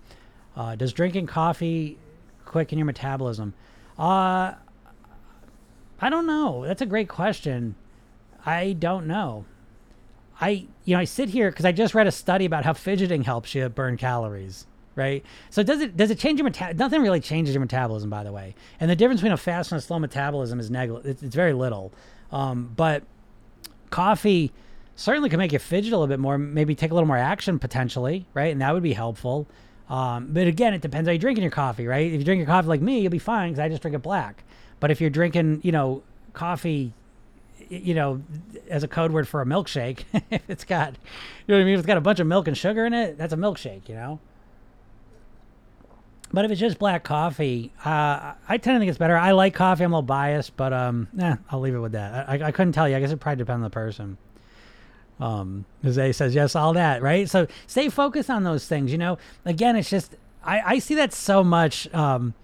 Uh, 0.55 0.77
does 0.77 0.93
drinking 0.93 1.27
coffee 1.27 1.97
quicken 2.45 2.79
your 2.79 2.87
metabolism? 2.87 3.55
Uh, 3.99 4.55
I 6.01 6.11
don't 6.11 6.27
know. 6.27 6.65
That's 6.65 6.83
a 6.83 6.87
great 6.87 7.09
question. 7.09 7.75
I 8.47 8.73
don't 8.73 9.07
know. 9.07 9.45
I 10.41 10.67
you 10.85 10.95
know 10.95 11.01
I 11.01 11.05
sit 11.05 11.29
here 11.31 11.51
because 11.51 11.65
I 11.65 11.73
just 11.73 11.95
read 11.95 12.07
a 12.07 12.13
study 12.13 12.45
about 12.45 12.65
how 12.65 12.73
fidgeting 12.73 13.25
helps 13.25 13.55
you 13.55 13.69
burn 13.69 13.97
calories. 13.97 14.67
Right. 14.95 15.25
So 15.51 15.63
does 15.63 15.81
it 15.81 15.97
does 15.97 16.11
it 16.11 16.19
change 16.19 16.39
your 16.39 16.45
metabolism? 16.45 16.79
Nothing 16.79 17.03
really 17.03 17.21
changes 17.21 17.55
your 17.55 17.61
metabolism, 17.61 18.11
by 18.11 18.25
the 18.25 18.33
way. 18.33 18.55
And 18.81 18.91
the 18.91 18.97
difference 18.97 19.21
between 19.21 19.33
a 19.33 19.37
fast 19.37 19.71
and 19.71 19.79
a 19.79 19.83
slow 19.83 19.99
metabolism 19.99 20.59
is 20.59 20.71
negligible. 20.71 21.09
It's, 21.09 21.23
it's, 21.23 21.37
very 21.37 21.53
little. 21.53 21.93
Um, 22.33 22.73
but 22.75 23.05
coffee 23.91 24.53
certainly 24.97 25.29
can 25.31 25.39
make 25.39 25.53
you 25.53 25.61
fidget 25.61 25.93
a 25.93 25.97
little 25.97 26.09
bit 26.09 26.19
more. 26.19 26.37
Maybe 26.37 26.75
take 26.75 26.91
a 26.91 26.95
little 26.95 27.07
more 27.07 27.17
action 27.17 27.61
potentially. 27.61 28.27
Right. 28.35 28.51
And 28.51 28.61
that 28.61 28.75
would 28.75 28.83
be 28.83 28.93
helpful. 28.93 29.47
Um, 29.89 30.31
but 30.33 30.49
again, 30.49 30.75
it 30.75 30.81
depends 30.81 31.07
how 31.07 31.13
you 31.13 31.19
drinking 31.19 31.45
your 31.45 31.53
coffee. 31.53 31.87
Right. 31.87 32.13
If 32.13 32.19
you 32.19 32.25
drink 32.25 32.39
your 32.39 32.47
coffee 32.47 32.69
like 32.69 32.81
me, 32.81 32.99
you'll 32.99 33.13
be 33.13 33.21
fine 33.21 33.53
because 33.53 33.61
I 33.61 33.69
just 33.69 33.83
drink 33.83 33.95
it 33.95 34.03
black. 34.03 34.43
But 34.81 34.91
if 34.91 35.01
you're 35.01 35.11
drinking, 35.11 35.61
you 35.63 35.73
know, 35.73 36.03
coffee, 36.33 36.93
you 37.69 37.95
know, 37.95 38.23
as 38.69 38.83
a 38.83 38.89
code 38.89 39.13
word 39.13 39.27
for 39.27 39.43
a 39.43 39.47
milkshake, 39.47 40.05
if 40.31 40.43
it's 40.49 40.65
got, 40.65 40.93
you 40.93 40.99
know 41.49 41.57
what 41.57 41.63
I 41.63 41.65
mean? 41.65 41.75
If 41.75 41.81
it's 41.81 41.87
got 41.87 41.97
a 41.97 42.03
bunch 42.03 42.21
of 42.21 42.27
milk 42.27 42.49
and 42.49 42.57
sugar 42.57 42.87
in 42.87 42.93
it, 42.93 43.19
that's 43.19 43.33
a 43.33 43.37
milkshake, 43.37 43.89
you 43.89 43.95
know? 43.95 44.21
But 46.33 46.45
if 46.45 46.51
it's 46.51 46.61
just 46.61 46.79
black 46.79 47.05
coffee, 47.05 47.73
uh, 47.85 48.35
I 48.49 48.59
tend 48.59 48.77
to 48.77 48.79
think 48.79 48.91
it's 48.91 48.99
better. 48.99 49.17
I 49.17 49.31
like 49.33 49.55
coffee. 49.55 49.85
I'm 49.85 49.93
a 49.93 49.97
little 49.97 50.03
biased, 50.03 50.57
but 50.57 50.75
um, 50.75 51.09
eh, 51.19 51.37
I'll 51.51 51.61
leave 51.61 51.75
it 51.75 51.79
with 51.79 51.93
that. 51.93 52.29
I, 52.29 52.49
I 52.49 52.53
couldn't 52.53 52.75
tell 52.75 52.89
you. 52.89 52.97
I 52.97 53.01
guess 53.01 53.11
it 53.11 53.19
probably 53.19 53.39
depends 53.39 53.57
on 53.57 53.63
the 53.63 53.71
person. 53.71 54.19
Um, 55.21 55.65
Jose 55.83 56.13
says 56.13 56.35
yes, 56.35 56.55
all 56.55 56.75
that, 56.75 57.03
right? 57.03 57.29
So 57.29 57.47
stay 57.67 57.89
focused 57.89 58.29
on 58.29 58.45
those 58.45 58.67
things. 58.67 58.93
You 58.93 58.99
know, 58.99 59.19
again, 59.47 59.75
it's 59.75 59.91
just 59.91 60.17
I, 60.45 60.61
I 60.61 60.79
see 60.79 60.95
that 60.97 61.13
so 61.13 61.43
much. 61.43 61.93
Um, 61.95 62.35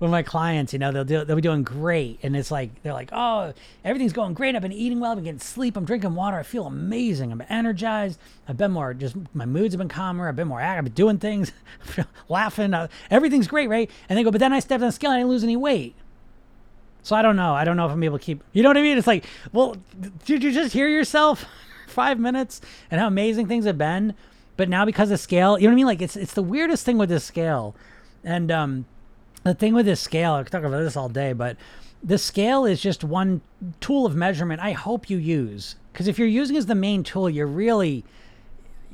with 0.00 0.10
my 0.10 0.22
clients, 0.22 0.72
you 0.72 0.78
know, 0.78 0.90
they'll 0.90 1.04
do, 1.04 1.24
they'll 1.24 1.36
be 1.36 1.42
doing 1.42 1.62
great, 1.62 2.18
and 2.22 2.34
it's 2.34 2.50
like 2.50 2.82
they're 2.82 2.94
like, 2.94 3.10
oh, 3.12 3.52
everything's 3.84 4.14
going 4.14 4.32
great. 4.32 4.56
I've 4.56 4.62
been 4.62 4.72
eating 4.72 4.98
well, 4.98 5.12
I've 5.12 5.18
been 5.18 5.24
getting 5.24 5.40
sleep, 5.40 5.76
I'm 5.76 5.84
drinking 5.84 6.14
water, 6.14 6.38
I 6.38 6.42
feel 6.42 6.66
amazing, 6.66 7.30
I'm 7.30 7.42
energized, 7.50 8.18
I've 8.48 8.56
been 8.56 8.72
more 8.72 8.94
just 8.94 9.14
my 9.34 9.44
moods 9.44 9.74
have 9.74 9.78
been 9.78 9.88
calmer, 9.88 10.26
I've 10.26 10.36
been 10.36 10.48
more 10.48 10.60
active, 10.60 10.78
I've 10.78 10.84
been 10.84 10.94
doing 10.94 11.18
things, 11.18 11.52
laughing, 12.28 12.72
uh, 12.72 12.88
everything's 13.10 13.46
great, 13.46 13.68
right? 13.68 13.90
And 14.08 14.18
they 14.18 14.22
go, 14.22 14.30
but 14.30 14.40
then 14.40 14.54
I 14.54 14.60
stepped 14.60 14.82
on 14.82 14.88
the 14.88 14.92
scale, 14.92 15.10
and 15.10 15.18
I 15.18 15.20
didn't 15.20 15.30
lose 15.30 15.44
any 15.44 15.56
weight. 15.56 15.94
So 17.02 17.16
I 17.16 17.22
don't 17.22 17.36
know. 17.36 17.54
I 17.54 17.64
don't 17.64 17.76
know 17.76 17.86
if 17.86 17.92
I'm 17.92 18.02
able 18.02 18.18
to 18.18 18.24
keep. 18.24 18.42
You 18.52 18.62
know 18.62 18.68
what 18.68 18.76
I 18.76 18.82
mean? 18.82 18.98
It's 18.98 19.06
like, 19.06 19.24
well, 19.52 19.76
did 20.26 20.42
you 20.42 20.52
just 20.52 20.74
hear 20.74 20.86
yourself 20.88 21.46
five 21.86 22.18
minutes 22.18 22.60
and 22.90 23.00
how 23.00 23.06
amazing 23.06 23.46
things 23.46 23.64
have 23.64 23.78
been? 23.78 24.14
But 24.56 24.68
now 24.68 24.84
because 24.84 25.10
of 25.10 25.18
scale, 25.18 25.58
you 25.58 25.64
know 25.64 25.70
what 25.70 25.72
I 25.72 25.76
mean? 25.76 25.86
Like 25.86 26.02
it's 26.02 26.16
it's 26.16 26.34
the 26.34 26.42
weirdest 26.42 26.84
thing 26.84 26.98
with 26.98 27.08
this 27.08 27.24
scale, 27.24 27.74
and 28.22 28.50
um, 28.50 28.84
the 29.44 29.54
thing 29.54 29.74
with 29.74 29.86
this 29.86 30.00
scale, 30.00 30.34
I 30.34 30.42
could 30.42 30.52
talk 30.52 30.64
about 30.64 30.80
this 30.80 30.96
all 30.96 31.08
day, 31.08 31.32
but 31.32 31.56
the 32.02 32.18
scale 32.18 32.64
is 32.64 32.80
just 32.80 33.04
one 33.04 33.40
tool 33.80 34.06
of 34.06 34.14
measurement. 34.14 34.60
I 34.60 34.72
hope 34.72 35.10
you 35.10 35.18
use 35.18 35.76
because 35.92 36.08
if 36.08 36.18
you're 36.18 36.28
using 36.28 36.56
as 36.56 36.66
the 36.66 36.74
main 36.74 37.02
tool, 37.02 37.28
you're 37.28 37.46
really 37.46 38.04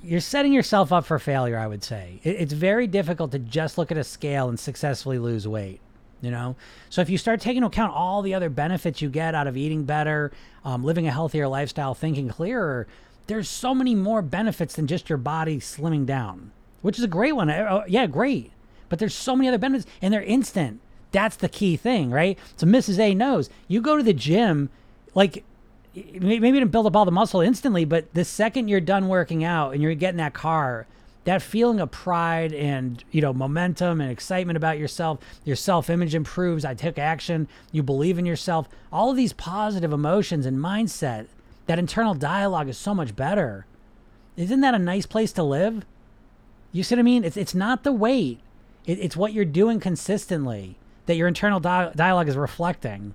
you're 0.02 0.20
setting 0.20 0.52
yourself 0.52 0.92
up 0.92 1.04
for 1.04 1.18
failure. 1.18 1.58
I 1.58 1.66
would 1.66 1.82
say 1.82 2.20
it, 2.22 2.36
it's 2.36 2.52
very 2.52 2.86
difficult 2.86 3.32
to 3.32 3.38
just 3.38 3.78
look 3.78 3.90
at 3.90 3.98
a 3.98 4.04
scale 4.04 4.48
and 4.48 4.58
successfully 4.58 5.18
lose 5.18 5.46
weight 5.46 5.80
you 6.22 6.30
know 6.30 6.56
so 6.88 7.00
if 7.00 7.10
you 7.10 7.18
start 7.18 7.40
taking 7.40 7.58
into 7.58 7.66
account 7.66 7.92
all 7.94 8.22
the 8.22 8.34
other 8.34 8.48
benefits 8.48 9.02
you 9.02 9.08
get 9.08 9.34
out 9.34 9.46
of 9.46 9.56
eating 9.56 9.84
better 9.84 10.32
um, 10.64 10.82
living 10.82 11.06
a 11.06 11.10
healthier 11.10 11.46
lifestyle 11.46 11.94
thinking 11.94 12.28
clearer 12.28 12.86
there's 13.26 13.48
so 13.48 13.74
many 13.74 13.94
more 13.94 14.22
benefits 14.22 14.74
than 14.76 14.86
just 14.86 15.08
your 15.08 15.18
body 15.18 15.58
slimming 15.58 16.06
down 16.06 16.50
which 16.82 16.98
is 16.98 17.04
a 17.04 17.08
great 17.08 17.32
one 17.32 17.50
uh, 17.50 17.82
yeah 17.86 18.06
great 18.06 18.50
but 18.88 18.98
there's 18.98 19.14
so 19.14 19.36
many 19.36 19.48
other 19.48 19.58
benefits 19.58 19.90
and 20.00 20.12
they're 20.12 20.22
instant. 20.22 20.80
That's 21.12 21.36
the 21.36 21.48
key 21.48 21.76
thing 21.76 22.10
right? 22.10 22.38
So 22.56 22.66
mrs 22.66 22.98
a 22.98 23.14
knows 23.14 23.50
you 23.68 23.80
go 23.80 23.96
to 23.96 24.02
the 24.02 24.12
gym 24.12 24.70
like 25.14 25.44
maybe 25.94 26.46
you 26.46 26.52
didn't 26.52 26.72
build 26.72 26.86
up 26.86 26.96
all 26.96 27.04
the 27.04 27.10
muscle 27.10 27.40
instantly 27.40 27.84
but 27.84 28.12
the 28.14 28.24
second 28.24 28.68
you're 28.68 28.80
done 28.80 29.08
working 29.08 29.44
out 29.44 29.72
and 29.72 29.82
you're 29.82 29.94
getting 29.94 30.18
that 30.18 30.34
car 30.34 30.86
that 31.24 31.42
feeling 31.42 31.80
of 31.80 31.90
pride 31.90 32.52
and 32.52 33.02
you 33.10 33.22
know 33.22 33.32
momentum 33.32 34.00
and 34.00 34.10
excitement 34.10 34.56
about 34.58 34.78
yourself 34.78 35.18
your 35.44 35.56
self-image 35.56 36.14
improves 36.14 36.66
i 36.66 36.74
took 36.74 36.98
action 36.98 37.48
you 37.72 37.82
believe 37.82 38.18
in 38.18 38.26
yourself 38.26 38.68
all 38.92 39.10
of 39.10 39.16
these 39.16 39.32
positive 39.32 39.92
emotions 39.92 40.44
and 40.44 40.58
mindset 40.58 41.26
that 41.66 41.78
internal 41.78 42.14
dialogue 42.14 42.68
is 42.68 42.78
so 42.78 42.94
much 42.94 43.14
better. 43.14 43.66
Isn't 44.36 44.60
that 44.60 44.74
a 44.74 44.78
nice 44.78 45.06
place 45.06 45.32
to 45.32 45.42
live? 45.42 45.84
You 46.72 46.82
see 46.82 46.94
what 46.94 47.00
i 47.00 47.02
mean? 47.02 47.24
It's, 47.24 47.36
it's 47.36 47.54
not 47.54 47.84
the 47.84 47.92
weight 47.92 48.40
it, 48.86 48.98
it's 48.98 49.16
what 49.16 49.32
you're 49.32 49.44
doing 49.44 49.80
consistently 49.80 50.76
that 51.06 51.16
your 51.16 51.28
internal 51.28 51.60
di- 51.60 51.92
dialogue 51.94 52.28
is 52.28 52.36
reflecting 52.36 53.14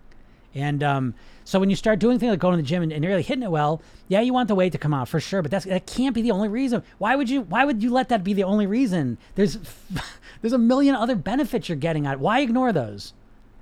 and 0.53 0.83
um, 0.83 1.13
so 1.43 1.59
when 1.59 1.69
you 1.69 1.75
start 1.75 1.99
doing 1.99 2.19
things 2.19 2.29
like 2.29 2.39
going 2.39 2.57
to 2.57 2.61
the 2.61 2.67
gym 2.67 2.83
and, 2.83 2.91
and, 2.91 3.03
you're 3.03 3.11
really 3.11 3.23
hitting 3.23 3.43
it 3.43 3.51
well, 3.51 3.81
yeah, 4.07 4.21
you 4.21 4.33
want 4.33 4.47
the 4.47 4.55
weight 4.55 4.71
to 4.73 4.77
come 4.77 4.93
out 4.93 5.07
for 5.07 5.19
sure, 5.19 5.41
but 5.41 5.51
that's 5.51 5.65
that 5.65 5.85
can't 5.85 6.13
be 6.13 6.21
the 6.21 6.31
only 6.31 6.49
reason. 6.49 6.83
Why 6.97 7.15
would 7.15 7.29
you 7.29 7.41
why 7.41 7.65
would 7.65 7.81
you 7.81 7.91
let 7.91 8.09
that 8.09 8.23
be 8.23 8.33
the 8.33 8.43
only 8.43 8.67
reason? 8.67 9.17
There's 9.35 9.57
there's 10.41 10.53
a 10.53 10.57
million 10.57 10.95
other 10.95 11.15
benefits 11.15 11.69
you're 11.69 11.77
getting 11.77 12.05
out. 12.05 12.19
Why 12.19 12.39
ignore 12.39 12.73
those? 12.73 13.13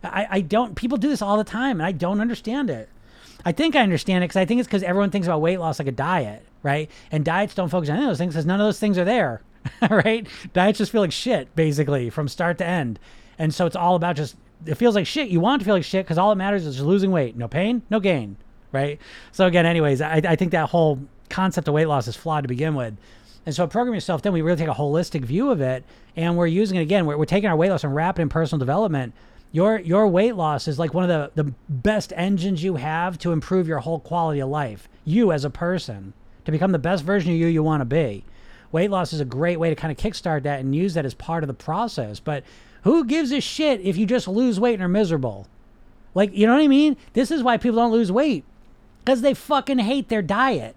I, 0.04 0.28
I 0.30 0.42
don't 0.42 0.76
people 0.76 0.98
do 0.98 1.10
this 1.10 1.22
all 1.22 1.38
the 1.38 1.44
time 1.44 1.80
and 1.80 1.86
I 1.86 1.92
don't 1.92 2.22
understand 2.22 2.70
it. 2.70 2.90
I 3.46 3.52
think 3.52 3.76
I 3.76 3.82
understand 3.82 4.24
it 4.24 4.28
because 4.28 4.38
I 4.38 4.46
think 4.46 4.60
it's 4.60 4.68
because 4.68 4.84
everyone 4.84 5.12
thinks 5.12 5.28
about 5.28 5.42
weight 5.42 5.60
loss 5.60 5.80
like 5.80 5.88
a 5.88 5.94
diet, 5.94 6.46
right? 6.64 6.90
And 7.12 7.24
diets 7.24 7.54
don't 7.54 7.70
focus 7.70 7.90
on 7.90 7.96
any 7.96 8.06
of 8.06 8.10
those 8.10 8.18
things 8.18 8.34
because 8.34 8.46
none 8.46 8.60
of 8.60 8.68
those 8.68 8.80
things 8.80 8.98
are 8.98 9.06
there, 9.06 9.42
right? 9.90 10.28
Diets 10.54 10.78
just 10.78 10.92
feel 10.92 11.02
like 11.02 11.12
shit 11.12 11.56
basically 11.56 12.10
from 12.10 12.28
start 12.28 12.58
to 12.60 12.66
end. 12.66 13.00
And 13.38 13.54
so 13.54 13.66
it's 13.66 13.76
all 13.76 13.96
about 13.96 14.16
just 14.16 14.36
it 14.66 14.76
feels 14.76 14.96
like 14.96 15.08
shit. 15.08 15.30
You 15.30 15.40
want 15.40 15.62
to 15.62 15.66
feel 15.66 15.76
like 15.76 15.84
shit 15.84 16.06
because 16.06 16.18
all 16.18 16.30
that 16.30 16.36
matters 16.36 16.66
is 16.66 16.76
just 16.76 16.86
losing 16.86 17.12
weight. 17.12 17.38
No 17.38 17.48
pain, 17.48 17.82
no 17.90 18.00
gain, 18.00 18.38
right? 18.72 19.00
So 19.32 19.46
again, 19.46 19.66
anyways, 19.66 20.02
I, 20.02 20.22
I 20.24 20.36
think 20.36 20.52
that 20.52 20.70
whole 20.70 21.00
concept 21.30 21.68
of 21.68 21.74
weight 21.74 21.88
loss 21.88 22.08
is 22.08 22.16
flawed 22.16 22.44
to 22.44 22.48
begin 22.48 22.76
with. 22.76 22.96
And 23.46 23.56
so 23.56 23.66
Program 23.68 23.94
Yourself 23.94 24.22
Thin, 24.22 24.34
we 24.34 24.42
really 24.42 24.58
take 24.58 24.68
a 24.68 24.74
holistic 24.74 25.24
view 25.24 25.50
of 25.50 25.62
it, 25.62 25.84
and 26.16 26.38
we're 26.38 26.48
using 26.48 26.78
it 26.78 26.82
again. 26.82 27.06
We're, 27.06 27.18
we're 27.18 27.26
taking 27.26 27.50
our 27.50 27.56
weight 27.56 27.70
loss 27.70 27.84
and 27.84 27.96
wrapping 27.96 28.22
it 28.22 28.24
in 28.24 28.30
personal 28.30 28.60
development. 28.60 29.14
Your 29.52 29.80
your 29.80 30.08
weight 30.08 30.36
loss 30.36 30.68
is 30.68 30.78
like 30.78 30.94
one 30.94 31.10
of 31.10 31.34
the 31.36 31.44
the 31.44 31.54
best 31.68 32.14
engines 32.16 32.64
you 32.64 32.76
have 32.76 33.18
to 33.20 33.32
improve 33.32 33.68
your 33.68 33.80
whole 33.80 34.00
quality 34.00 34.42
of 34.42 34.50
life. 34.50 34.88
You 35.06 35.32
as 35.32 35.46
a 35.46 35.50
person 35.50 36.14
to 36.46 36.52
become 36.52 36.72
the 36.72 36.80
best 36.80 37.04
version 37.04 37.32
of 37.32 37.38
you 37.38 37.48
you 37.48 37.64
want 37.64 37.82
to 37.82 37.86
be. 37.86 38.26
Weight 38.72 38.92
loss 38.92 39.14
is 39.14 39.20
a 39.20 39.26
great 39.26 39.60
way 39.60 39.70
to 39.70 39.76
kind 39.76 39.92
of 39.92 39.98
kickstart 39.98 40.44
that 40.44 40.60
and 40.60 40.76
use 40.76 40.94
that 40.94 41.06
as 41.06 41.14
part 41.14 41.44
of 41.44 41.48
the 41.48 41.54
process. 41.54 42.20
But 42.20 42.44
who 42.84 43.04
gives 43.04 43.32
a 43.32 43.42
shit 43.42 43.82
if 43.82 43.98
you 43.98 44.06
just 44.06 44.28
lose 44.28 44.60
weight 44.60 44.76
and 44.76 44.84
are 44.84 44.88
miserable? 44.88 45.48
Like, 46.14 46.36
you 46.36 46.46
know 46.46 46.54
what 46.54 46.64
I 46.64 46.68
mean? 46.68 46.98
This 47.14 47.32
is 47.32 47.44
why 47.44 47.58
people 47.58 47.78
don't 47.78 47.92
lose 47.92 48.12
weight 48.12 48.44
because 49.00 49.22
they 49.22 49.34
fucking 49.34 49.80
hate 49.80 50.10
their 50.10 50.22
diet. 50.22 50.76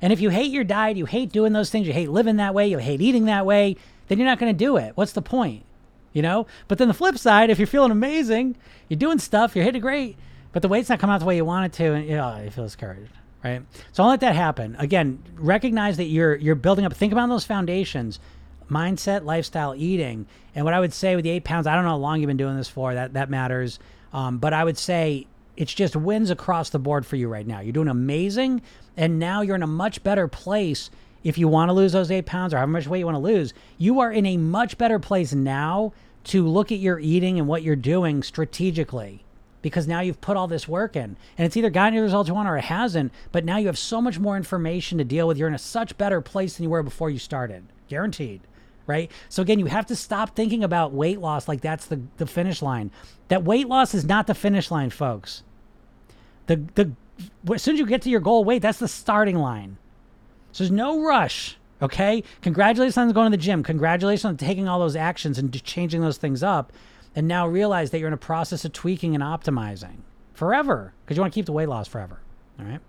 And 0.00 0.12
if 0.12 0.20
you 0.20 0.30
hate 0.30 0.50
your 0.50 0.64
diet, 0.64 0.96
you 0.96 1.06
hate 1.06 1.32
doing 1.32 1.52
those 1.52 1.70
things, 1.70 1.86
you 1.86 1.92
hate 1.92 2.10
living 2.10 2.36
that 2.36 2.54
way, 2.54 2.68
you 2.68 2.78
hate 2.78 3.00
eating 3.00 3.26
that 3.26 3.46
way, 3.46 3.76
then 4.08 4.18
you're 4.18 4.26
not 4.26 4.38
going 4.38 4.52
to 4.52 4.58
do 4.58 4.76
it. 4.76 4.96
What's 4.96 5.12
the 5.12 5.22
point? 5.22 5.64
You 6.12 6.22
know? 6.22 6.46
But 6.68 6.78
then 6.78 6.88
the 6.88 6.94
flip 6.94 7.18
side, 7.18 7.50
if 7.50 7.58
you're 7.58 7.66
feeling 7.66 7.92
amazing, 7.92 8.56
you're 8.88 8.98
doing 8.98 9.18
stuff, 9.18 9.54
you're 9.54 9.64
hitting 9.64 9.80
great, 9.80 10.16
but 10.52 10.62
the 10.62 10.68
weight's 10.68 10.88
not 10.88 10.98
coming 10.98 11.14
out 11.14 11.20
the 11.20 11.26
way 11.26 11.36
you 11.36 11.44
want 11.44 11.66
it 11.66 11.76
to, 11.78 11.92
and 11.92 12.06
you 12.06 12.16
know, 12.16 12.40
you 12.42 12.50
feel 12.50 12.64
discouraged 12.64 13.12
right? 13.44 13.62
So 13.92 14.02
I'll 14.02 14.08
let 14.08 14.20
that 14.20 14.34
happen. 14.34 14.76
Again, 14.78 15.22
recognize 15.34 15.96
that 15.96 16.04
you're 16.04 16.36
you're 16.36 16.54
building 16.54 16.84
up. 16.84 16.92
Think 16.94 17.12
about 17.12 17.28
those 17.28 17.44
foundations 17.44 18.20
mindset, 18.70 19.24
lifestyle, 19.24 19.74
eating. 19.76 20.26
And 20.54 20.64
what 20.64 20.74
I 20.74 20.80
would 20.80 20.92
say 20.92 21.14
with 21.14 21.24
the 21.24 21.30
eight 21.30 21.44
pounds, 21.44 21.66
I 21.66 21.74
don't 21.74 21.84
know 21.84 21.90
how 21.90 21.96
long 21.96 22.20
you've 22.20 22.28
been 22.28 22.36
doing 22.36 22.56
this 22.56 22.68
for. 22.68 22.94
That 22.94 23.14
that 23.14 23.30
matters. 23.30 23.78
Um, 24.12 24.38
but 24.38 24.52
I 24.52 24.64
would 24.64 24.78
say 24.78 25.26
it's 25.56 25.72
just 25.72 25.94
wins 25.94 26.30
across 26.30 26.70
the 26.70 26.78
board 26.78 27.04
for 27.06 27.16
you 27.16 27.28
right 27.28 27.46
now. 27.46 27.60
You're 27.60 27.72
doing 27.72 27.88
amazing, 27.88 28.62
and 28.96 29.18
now 29.18 29.42
you're 29.42 29.56
in 29.56 29.62
a 29.62 29.66
much 29.66 30.02
better 30.02 30.28
place. 30.28 30.90
If 31.24 31.38
you 31.38 31.46
want 31.46 31.68
to 31.68 31.72
lose 31.72 31.92
those 31.92 32.10
eight 32.10 32.26
pounds 32.26 32.52
or 32.52 32.58
how 32.58 32.66
much 32.66 32.88
weight 32.88 32.98
you 32.98 33.04
want 33.04 33.14
to 33.14 33.20
lose, 33.20 33.54
you 33.78 34.00
are 34.00 34.10
in 34.10 34.26
a 34.26 34.36
much 34.36 34.76
better 34.76 34.98
place 34.98 35.32
now 35.32 35.92
to 36.24 36.46
look 36.46 36.72
at 36.72 36.78
your 36.78 36.98
eating 36.98 37.38
and 37.38 37.46
what 37.46 37.62
you're 37.62 37.76
doing 37.76 38.22
strategically 38.22 39.24
because 39.62 39.88
now 39.88 40.00
you've 40.00 40.20
put 40.20 40.36
all 40.36 40.46
this 40.46 40.68
work 40.68 40.96
in 40.96 41.16
and 41.38 41.46
it's 41.46 41.56
either 41.56 41.70
gotten 41.70 41.94
you 41.94 42.00
the 42.00 42.04
results 42.04 42.28
you 42.28 42.34
want 42.34 42.48
or 42.48 42.58
it 42.58 42.64
hasn't 42.64 43.12
but 43.30 43.44
now 43.44 43.56
you 43.56 43.66
have 43.66 43.78
so 43.78 44.02
much 44.02 44.18
more 44.18 44.36
information 44.36 44.98
to 44.98 45.04
deal 45.04 45.26
with 45.26 45.38
you're 45.38 45.48
in 45.48 45.54
a 45.54 45.58
such 45.58 45.96
better 45.96 46.20
place 46.20 46.56
than 46.56 46.64
you 46.64 46.70
were 46.70 46.82
before 46.82 47.10
you 47.10 47.18
started 47.18 47.64
guaranteed 47.88 48.40
right? 48.86 49.10
So 49.28 49.42
again, 49.42 49.58
you 49.58 49.66
have 49.66 49.86
to 49.86 49.96
stop 49.96 50.34
thinking 50.34 50.64
about 50.64 50.92
weight 50.92 51.20
loss 51.20 51.48
like 51.48 51.60
that's 51.60 51.86
the, 51.86 52.00
the 52.16 52.26
finish 52.26 52.62
line. 52.62 52.90
That 53.28 53.44
weight 53.44 53.68
loss 53.68 53.94
is 53.94 54.04
not 54.04 54.26
the 54.26 54.34
finish 54.34 54.70
line, 54.70 54.90
folks. 54.90 55.42
The 56.46 56.56
the 56.74 56.92
as 57.52 57.62
soon 57.62 57.74
as 57.74 57.80
you 57.80 57.86
get 57.86 58.02
to 58.02 58.10
your 58.10 58.20
goal 58.20 58.44
weight, 58.44 58.62
that's 58.62 58.78
the 58.78 58.88
starting 58.88 59.36
line. 59.36 59.76
So 60.52 60.64
there's 60.64 60.70
no 60.70 61.02
rush. 61.02 61.56
Okay. 61.80 62.22
Congratulations 62.42 62.96
on 62.96 63.10
going 63.12 63.30
to 63.30 63.36
the 63.36 63.42
gym. 63.42 63.62
Congratulations 63.62 64.24
on 64.24 64.36
taking 64.36 64.68
all 64.68 64.78
those 64.78 64.96
actions 64.96 65.38
and 65.38 65.62
changing 65.64 66.00
those 66.00 66.18
things 66.18 66.42
up. 66.42 66.72
And 67.14 67.28
now 67.28 67.46
realize 67.46 67.90
that 67.90 67.98
you're 67.98 68.08
in 68.08 68.14
a 68.14 68.18
process 68.18 68.64
of 68.64 68.72
tweaking 68.72 69.14
and 69.14 69.22
optimizing 69.22 69.96
forever 70.32 70.94
because 71.04 71.16
you 71.16 71.20
want 71.20 71.32
to 71.32 71.38
keep 71.38 71.46
the 71.46 71.52
weight 71.52 71.68
loss 71.68 71.86
forever. 71.86 72.20
All 72.58 72.64
right. 72.64 72.80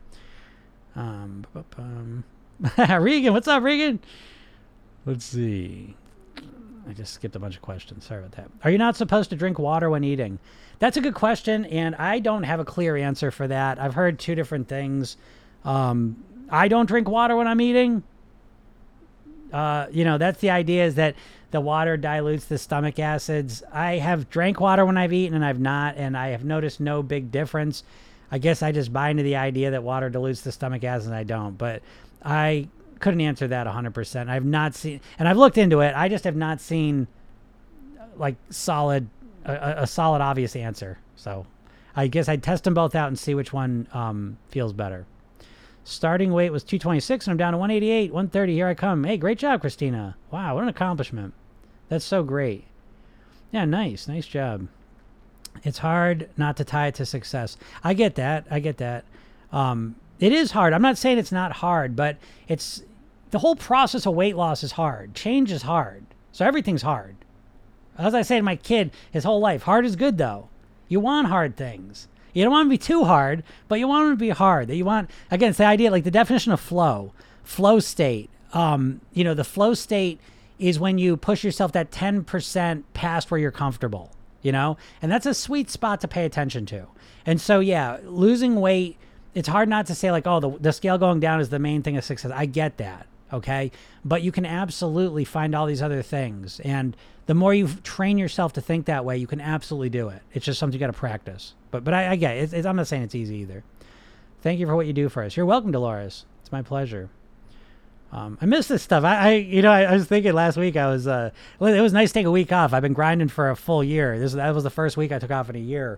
Um, 0.95 1.45
um 1.77 2.23
Regan, 3.03 3.33
what's 3.33 3.47
up, 3.47 3.63
Regan? 3.63 3.99
Let's 5.05 5.25
see. 5.25 5.95
I 6.87 6.93
just 6.93 7.13
skipped 7.13 7.35
a 7.35 7.39
bunch 7.39 7.55
of 7.55 7.61
questions. 7.61 8.05
Sorry 8.05 8.19
about 8.19 8.33
that. 8.33 8.49
Are 8.63 8.71
you 8.71 8.77
not 8.77 8.95
supposed 8.95 9.29
to 9.29 9.35
drink 9.35 9.57
water 9.57 9.89
when 9.89 10.03
eating? 10.03 10.39
That's 10.79 10.97
a 10.97 11.01
good 11.01 11.13
question, 11.13 11.65
and 11.65 11.95
I 11.95 12.19
don't 12.19 12.43
have 12.43 12.59
a 12.59 12.65
clear 12.65 12.97
answer 12.97 13.31
for 13.31 13.47
that. 13.47 13.79
I've 13.79 13.93
heard 13.93 14.19
two 14.19 14.35
different 14.35 14.67
things. 14.67 15.17
Um, 15.63 16.23
I 16.49 16.67
don't 16.67 16.85
drink 16.85 17.07
water 17.07 17.35
when 17.35 17.47
I'm 17.47 17.61
eating. 17.61 18.03
Uh, 19.53 19.87
you 19.91 20.03
know, 20.03 20.17
that's 20.17 20.39
the 20.39 20.49
idea 20.49 20.83
is 20.83 20.95
that 20.95 21.15
the 21.51 21.61
water 21.61 21.95
dilutes 21.95 22.45
the 22.45 22.57
stomach 22.57 22.97
acids. 22.97 23.61
I 23.71 23.97
have 23.97 24.29
drank 24.29 24.59
water 24.59 24.85
when 24.85 24.97
I've 24.97 25.13
eaten 25.13 25.35
and 25.35 25.45
I've 25.45 25.59
not, 25.59 25.95
and 25.95 26.17
I 26.17 26.29
have 26.29 26.43
noticed 26.43 26.79
no 26.79 27.03
big 27.03 27.31
difference. 27.31 27.83
I 28.31 28.39
guess 28.39 28.63
I 28.63 28.71
just 28.71 28.91
buy 28.91 29.09
into 29.09 29.21
the 29.21 29.35
idea 29.35 29.69
that 29.71 29.83
water 29.83 30.09
dilutes 30.09 30.41
the 30.41 30.51
stomach 30.51 30.83
acids 30.83 31.05
and 31.05 31.15
I 31.15 31.23
don't. 31.23 31.55
But 31.55 31.83
I 32.25 32.67
couldn't 32.99 33.21
answer 33.21 33.47
that 33.47 33.67
100%. 33.67 34.29
I've 34.29 34.45
not 34.45 34.73
seen, 34.73 34.99
and 35.19 35.27
I've 35.27 35.37
looked 35.37 35.59
into 35.59 35.81
it. 35.81 35.93
I 35.95 36.09
just 36.09 36.23
have 36.23 36.35
not 36.35 36.59
seen 36.59 37.07
like 38.17 38.35
solid, 38.49 39.07
a, 39.45 39.83
a 39.83 39.87
solid, 39.87 40.21
obvious 40.21 40.55
answer. 40.55 40.97
So 41.15 41.45
I 41.95 42.07
guess 42.07 42.27
I'd 42.27 42.41
test 42.41 42.63
them 42.63 42.73
both 42.73 42.95
out 42.95 43.09
and 43.09 43.19
see 43.19 43.35
which 43.35 43.53
one 43.53 43.87
um, 43.93 44.37
feels 44.49 44.73
better. 44.73 45.05
Starting 45.83 46.31
weight 46.31 46.51
was 46.51 46.63
226 46.63 47.27
and 47.27 47.31
I'm 47.31 47.37
down 47.37 47.53
to 47.53 47.57
188, 47.57 48.11
130. 48.13 48.53
Here 48.53 48.67
I 48.67 48.73
come. 48.73 49.03
Hey, 49.03 49.17
great 49.17 49.37
job, 49.37 49.61
Christina. 49.61 50.15
Wow, 50.31 50.55
what 50.55 50.63
an 50.63 50.69
accomplishment. 50.69 51.33
That's 51.89 52.05
so 52.05 52.23
great. 52.23 52.65
Yeah, 53.51 53.65
nice. 53.65 54.07
Nice 54.07 54.25
job. 54.25 54.67
It's 55.63 55.79
hard 55.79 56.29
not 56.37 56.57
to 56.57 56.63
tie 56.63 56.87
it 56.87 56.95
to 56.95 57.05
success. 57.05 57.57
I 57.83 57.93
get 57.93 58.15
that. 58.15 58.45
I 58.49 58.59
get 58.59 58.77
that. 58.77 59.05
Um, 59.51 59.95
it 60.19 60.31
is 60.31 60.51
hard. 60.51 60.73
I'm 60.73 60.81
not 60.81 60.97
saying 60.97 61.17
it's 61.17 61.31
not 61.31 61.51
hard, 61.51 61.95
but 61.95 62.17
it's 62.47 62.81
the 63.31 63.39
whole 63.39 63.55
process 63.55 64.05
of 64.05 64.15
weight 64.15 64.35
loss 64.35 64.63
is 64.63 64.73
hard. 64.73 65.13
Change 65.13 65.51
is 65.51 65.63
hard. 65.63 66.05
So 66.31 66.45
everything's 66.45 66.81
hard. 66.81 67.15
As 67.97 68.13
I 68.13 68.23
say 68.23 68.37
to 68.37 68.43
my 68.43 68.55
kid 68.55 68.91
his 69.11 69.23
whole 69.23 69.39
life, 69.39 69.63
hard 69.63 69.85
is 69.85 69.95
good 69.95 70.17
though. 70.17 70.49
You 70.87 70.99
want 70.99 71.27
hard 71.27 71.55
things. 71.55 72.07
You 72.33 72.43
don't 72.43 72.51
want 72.51 72.65
to 72.65 72.69
be 72.69 72.77
too 72.77 73.03
hard, 73.05 73.43
but 73.67 73.79
you 73.79 73.87
want 73.87 74.07
them 74.07 74.17
to 74.17 74.19
be 74.19 74.29
hard. 74.29 74.67
That 74.67 74.75
you 74.75 74.85
want 74.85 75.09
again, 75.31 75.49
it's 75.49 75.57
the 75.57 75.65
idea 75.65 75.91
like 75.91 76.03
the 76.03 76.11
definition 76.11 76.51
of 76.51 76.59
flow, 76.59 77.13
flow 77.43 77.79
state. 77.79 78.29
Um, 78.53 79.01
you 79.13 79.23
know, 79.23 79.33
the 79.33 79.43
flow 79.43 79.73
state 79.73 80.19
is 80.59 80.79
when 80.79 80.97
you 80.97 81.17
push 81.17 81.43
yourself 81.43 81.71
that 81.73 81.91
10% 81.91 82.83
past 82.93 83.31
where 83.31 83.39
you're 83.39 83.51
comfortable. 83.51 84.11
you 84.43 84.51
know? 84.51 84.77
And 85.01 85.11
that's 85.11 85.25
a 85.25 85.33
sweet 85.33 85.71
spot 85.71 86.01
to 86.01 86.07
pay 86.07 86.25
attention 86.25 86.67
to. 86.67 86.85
And 87.25 87.41
so, 87.41 87.59
yeah, 87.59 87.97
losing 88.03 88.59
weight, 88.61 88.97
it's 89.33 89.47
hard 89.47 89.67
not 89.69 89.87
to 89.87 89.95
say, 89.95 90.11
like, 90.11 90.27
oh, 90.27 90.39
the, 90.39 90.49
the 90.59 90.73
scale 90.73 90.99
going 90.99 91.19
down 91.19 91.39
is 91.39 91.49
the 91.49 91.57
main 91.57 91.81
thing 91.81 91.97
of 91.97 92.03
success. 92.03 92.31
I 92.31 92.45
get 92.45 92.77
that. 92.77 93.07
Okay. 93.31 93.71
But 94.05 94.21
you 94.21 94.31
can 94.31 94.45
absolutely 94.45 95.25
find 95.25 95.55
all 95.55 95.65
these 95.65 95.81
other 95.81 96.03
things. 96.03 96.59
And 96.59 96.95
the 97.25 97.33
more 97.33 97.53
you 97.53 97.67
train 97.83 98.19
yourself 98.19 98.53
to 98.53 98.61
think 98.61 98.85
that 98.85 99.05
way, 99.05 99.17
you 99.17 99.25
can 99.25 99.41
absolutely 99.41 99.89
do 99.89 100.09
it. 100.09 100.21
It's 100.33 100.45
just 100.45 100.59
something 100.59 100.79
you 100.79 100.85
got 100.85 100.93
to 100.93 100.99
practice. 100.99 101.55
But, 101.73 101.83
but 101.83 101.95
I, 101.95 102.11
I 102.11 102.15
get 102.17 102.37
it. 102.37 102.43
It's, 102.43 102.53
it's, 102.53 102.67
I'm 102.67 102.75
not 102.75 102.85
saying 102.85 103.01
it's 103.01 103.15
easy 103.15 103.37
either. 103.37 103.63
Thank 104.43 104.59
you 104.59 104.67
for 104.67 104.75
what 104.75 104.85
you 104.85 104.93
do 104.93 105.09
for 105.09 105.23
us. 105.23 105.35
You're 105.35 105.47
welcome, 105.47 105.71
Dolores. 105.71 106.25
It's 106.41 106.51
my 106.51 106.61
pleasure. 106.61 107.09
Um, 108.11 108.37
I 108.39 108.45
miss 108.45 108.67
this 108.67 108.83
stuff. 108.83 109.03
I, 109.03 109.15
I 109.15 109.31
you 109.31 109.63
know, 109.63 109.71
I, 109.71 109.81
I, 109.85 109.93
was 109.93 110.05
thinking 110.05 110.33
last 110.33 110.55
week. 110.55 110.77
I 110.77 110.87
was, 110.87 111.07
uh, 111.07 111.31
it 111.59 111.81
was 111.81 111.91
nice 111.91 112.11
to 112.11 112.13
take 112.13 112.27
a 112.27 112.31
week 112.31 112.51
off. 112.51 112.73
I've 112.73 112.83
been 112.83 112.93
grinding 112.93 113.29
for 113.29 113.49
a 113.49 113.55
full 113.55 113.83
year. 113.83 114.19
This 114.19 114.33
that 114.33 114.53
was 114.53 114.63
the 114.63 114.69
first 114.69 114.97
week 114.97 115.11
I 115.11 115.17
took 115.17 115.31
off 115.31 115.49
in 115.49 115.55
a 115.55 115.59
year, 115.59 115.97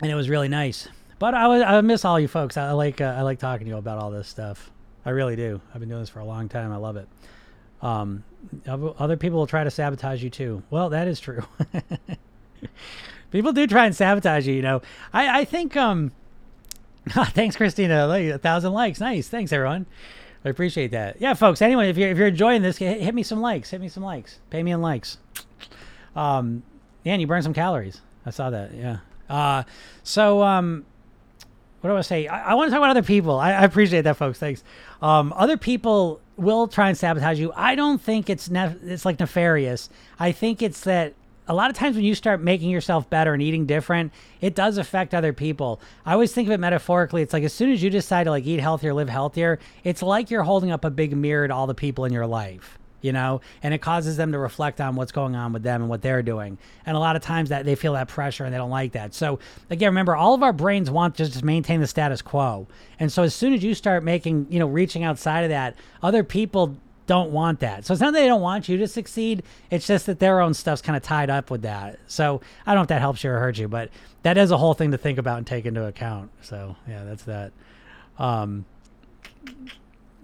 and 0.00 0.10
it 0.10 0.16
was 0.16 0.28
really 0.28 0.48
nice. 0.48 0.88
But 1.20 1.34
I 1.34 1.46
was, 1.46 1.62
I 1.62 1.80
miss 1.82 2.04
all 2.04 2.18
you 2.18 2.26
folks. 2.26 2.56
I, 2.56 2.72
like, 2.72 3.00
uh, 3.00 3.14
I 3.16 3.22
like 3.22 3.38
talking 3.38 3.66
to 3.66 3.70
you 3.70 3.76
about 3.76 3.98
all 3.98 4.10
this 4.10 4.26
stuff. 4.26 4.72
I 5.04 5.10
really 5.10 5.36
do. 5.36 5.60
I've 5.72 5.78
been 5.78 5.88
doing 5.88 6.02
this 6.02 6.10
for 6.10 6.18
a 6.18 6.24
long 6.24 6.48
time. 6.48 6.72
I 6.72 6.76
love 6.78 6.96
it. 6.96 7.08
Um, 7.80 8.24
other 8.66 9.16
people 9.16 9.38
will 9.38 9.46
try 9.46 9.62
to 9.62 9.70
sabotage 9.70 10.20
you 10.20 10.30
too. 10.30 10.64
Well, 10.68 10.88
that 10.88 11.06
is 11.06 11.20
true. 11.20 11.44
people 13.30 13.52
do 13.52 13.66
try 13.66 13.86
and 13.86 13.94
sabotage 13.94 14.46
you. 14.46 14.54
You 14.54 14.62
know, 14.62 14.82
I, 15.12 15.40
I 15.40 15.44
think, 15.44 15.76
um, 15.76 16.12
Thanks, 17.08 17.56
Christina. 17.56 18.08
A 18.08 18.38
thousand 18.38 18.72
likes. 18.72 18.98
Nice. 18.98 19.28
Thanks, 19.28 19.52
everyone. 19.52 19.86
I 20.44 20.48
appreciate 20.48 20.90
that. 20.90 21.20
Yeah, 21.20 21.34
folks. 21.34 21.62
Anyway, 21.62 21.88
if 21.88 21.96
you're 21.96 22.08
if 22.08 22.18
you're 22.18 22.26
enjoying 22.26 22.62
this, 22.62 22.78
hit, 22.78 23.00
hit 23.00 23.14
me 23.14 23.22
some 23.22 23.40
likes. 23.40 23.70
Hit 23.70 23.80
me 23.80 23.88
some 23.88 24.02
likes. 24.02 24.40
Pay 24.50 24.62
me 24.62 24.72
in 24.72 24.82
likes. 24.82 25.18
Um, 26.16 26.64
and 27.04 27.20
you 27.20 27.26
burn 27.28 27.42
some 27.42 27.52
calories. 27.52 28.00
I 28.24 28.30
saw 28.30 28.50
that. 28.50 28.74
Yeah. 28.74 28.98
Uh, 29.30 29.62
so 30.02 30.42
um, 30.42 30.84
what 31.80 31.90
do 31.90 31.96
I 31.96 32.00
say? 32.00 32.26
I, 32.26 32.52
I 32.52 32.54
want 32.54 32.68
to 32.68 32.70
talk 32.72 32.78
about 32.78 32.90
other 32.90 33.02
people. 33.02 33.38
I, 33.38 33.52
I 33.52 33.64
appreciate 33.64 34.02
that, 34.02 34.16
folks. 34.16 34.38
Thanks. 34.40 34.64
Um, 35.00 35.32
other 35.36 35.56
people 35.56 36.20
will 36.36 36.66
try 36.66 36.88
and 36.88 36.98
sabotage 36.98 37.38
you. 37.38 37.52
I 37.54 37.76
don't 37.76 38.00
think 38.00 38.28
it's 38.28 38.48
nef- 38.48 38.82
it's 38.82 39.04
like 39.04 39.20
nefarious. 39.20 39.90
I 40.18 40.32
think 40.32 40.60
it's 40.60 40.80
that 40.80 41.14
a 41.48 41.54
lot 41.54 41.70
of 41.70 41.76
times 41.76 41.96
when 41.96 42.04
you 42.04 42.14
start 42.14 42.40
making 42.40 42.70
yourself 42.70 43.08
better 43.08 43.32
and 43.32 43.42
eating 43.42 43.66
different, 43.66 44.12
it 44.40 44.54
does 44.54 44.78
affect 44.78 45.14
other 45.14 45.32
people. 45.32 45.80
I 46.04 46.12
always 46.12 46.32
think 46.32 46.48
of 46.48 46.52
it 46.52 46.58
metaphorically. 46.58 47.22
It's 47.22 47.32
like 47.32 47.44
as 47.44 47.52
soon 47.52 47.70
as 47.70 47.82
you 47.82 47.90
decide 47.90 48.24
to 48.24 48.30
like 48.30 48.46
eat 48.46 48.60
healthier, 48.60 48.92
live 48.92 49.08
healthier, 49.08 49.58
it's 49.84 50.02
like 50.02 50.30
you're 50.30 50.42
holding 50.42 50.70
up 50.70 50.84
a 50.84 50.90
big 50.90 51.16
mirror 51.16 51.46
to 51.46 51.54
all 51.54 51.66
the 51.66 51.74
people 51.74 52.04
in 52.04 52.12
your 52.12 52.26
life, 52.26 52.78
you 53.00 53.12
know, 53.12 53.40
and 53.62 53.72
it 53.72 53.78
causes 53.78 54.16
them 54.16 54.32
to 54.32 54.38
reflect 54.38 54.80
on 54.80 54.96
what's 54.96 55.12
going 55.12 55.36
on 55.36 55.52
with 55.52 55.62
them 55.62 55.82
and 55.82 55.88
what 55.88 56.02
they're 56.02 56.22
doing. 56.22 56.58
And 56.84 56.96
a 56.96 57.00
lot 57.00 57.14
of 57.14 57.22
times 57.22 57.50
that 57.50 57.64
they 57.64 57.76
feel 57.76 57.92
that 57.92 58.08
pressure 58.08 58.44
and 58.44 58.52
they 58.52 58.58
don't 58.58 58.70
like 58.70 58.92
that. 58.92 59.14
So 59.14 59.38
again, 59.70 59.90
remember 59.90 60.16
all 60.16 60.34
of 60.34 60.42
our 60.42 60.52
brains 60.52 60.90
want 60.90 61.14
just 61.14 61.38
to 61.38 61.44
maintain 61.44 61.80
the 61.80 61.86
status 61.86 62.22
quo. 62.22 62.66
And 62.98 63.12
so 63.12 63.22
as 63.22 63.34
soon 63.34 63.52
as 63.52 63.62
you 63.62 63.74
start 63.74 64.02
making, 64.02 64.48
you 64.50 64.58
know, 64.58 64.66
reaching 64.66 65.04
outside 65.04 65.42
of 65.42 65.50
that, 65.50 65.76
other 66.02 66.24
people 66.24 66.76
don't 67.06 67.30
want 67.30 67.60
that. 67.60 67.84
So 67.84 67.92
it's 67.92 68.00
not 68.00 68.12
that 68.12 68.20
they 68.20 68.26
don't 68.26 68.40
want 68.40 68.68
you 68.68 68.76
to 68.78 68.88
succeed. 68.88 69.42
It's 69.70 69.86
just 69.86 70.06
that 70.06 70.18
their 70.18 70.40
own 70.40 70.54
stuff's 70.54 70.82
kind 70.82 70.96
of 70.96 71.02
tied 71.02 71.30
up 71.30 71.50
with 71.50 71.62
that. 71.62 71.98
So 72.06 72.40
I 72.66 72.72
don't 72.72 72.76
know 72.76 72.82
if 72.82 72.88
that 72.88 73.00
helps 73.00 73.22
you 73.24 73.30
or 73.30 73.38
hurts 73.38 73.58
you, 73.58 73.68
but 73.68 73.90
that 74.22 74.36
is 74.36 74.50
a 74.50 74.58
whole 74.58 74.74
thing 74.74 74.90
to 74.90 74.98
think 74.98 75.18
about 75.18 75.38
and 75.38 75.46
take 75.46 75.66
into 75.66 75.84
account. 75.84 76.30
So 76.42 76.76
yeah, 76.88 77.04
that's 77.04 77.24
that. 77.24 77.52
Um, 78.18 78.64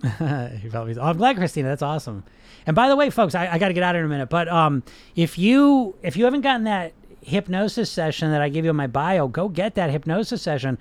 oh, 0.20 1.00
I'm 1.00 1.16
glad, 1.16 1.36
Christina. 1.36 1.68
That's 1.68 1.82
awesome. 1.82 2.24
And 2.66 2.74
by 2.74 2.88
the 2.88 2.96
way, 2.96 3.10
folks, 3.10 3.34
I, 3.34 3.46
I 3.52 3.58
got 3.58 3.68
to 3.68 3.74
get 3.74 3.82
out 3.82 3.96
in 3.96 4.04
a 4.04 4.08
minute. 4.08 4.28
But 4.28 4.48
um, 4.48 4.82
if 5.14 5.38
you 5.38 5.94
if 6.02 6.16
you 6.16 6.24
haven't 6.24 6.40
gotten 6.40 6.64
that 6.64 6.92
hypnosis 7.20 7.90
session 7.90 8.32
that 8.32 8.42
I 8.42 8.48
give 8.48 8.64
you 8.64 8.70
in 8.70 8.76
my 8.76 8.88
bio, 8.88 9.28
go 9.28 9.48
get 9.48 9.76
that 9.76 9.90
hypnosis 9.90 10.42
session 10.42 10.78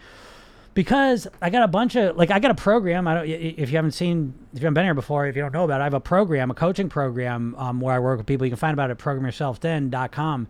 because 0.74 1.28
I 1.42 1.50
got 1.50 1.64
a 1.64 1.68
bunch 1.68 1.96
of 1.96 2.16
like 2.16 2.32
I 2.32 2.40
got 2.40 2.52
a 2.52 2.56
program. 2.56 3.08
I 3.08 3.16
don't 3.16 3.28
if 3.28 3.70
you 3.70 3.78
haven't 3.78 3.92
seen 3.92 4.34
if 4.54 4.60
you 4.60 4.66
haven't 4.66 4.76
been 4.76 4.86
here 4.86 4.94
before, 4.94 5.28
if 5.28 5.36
you 5.36 5.42
don't 5.42 5.54
know 5.54 5.64
about 5.66 5.80
it, 5.80 5.82
I 5.82 5.86
have 5.86 5.94
a 5.94 6.00
program, 6.00 6.52
a 6.52 6.54
coaching 6.54 6.90
program 6.90 7.56
um, 7.58 7.82
where 7.82 7.94
I 7.94 8.00
work 8.00 8.18
with 8.18 8.28
people. 8.28 8.46
You 8.46 8.52
can 8.52 8.58
find 8.58 8.74
about 8.74 8.90
it 8.90 8.94
at 8.94 9.00
programyourselfthin.com. 9.00 10.48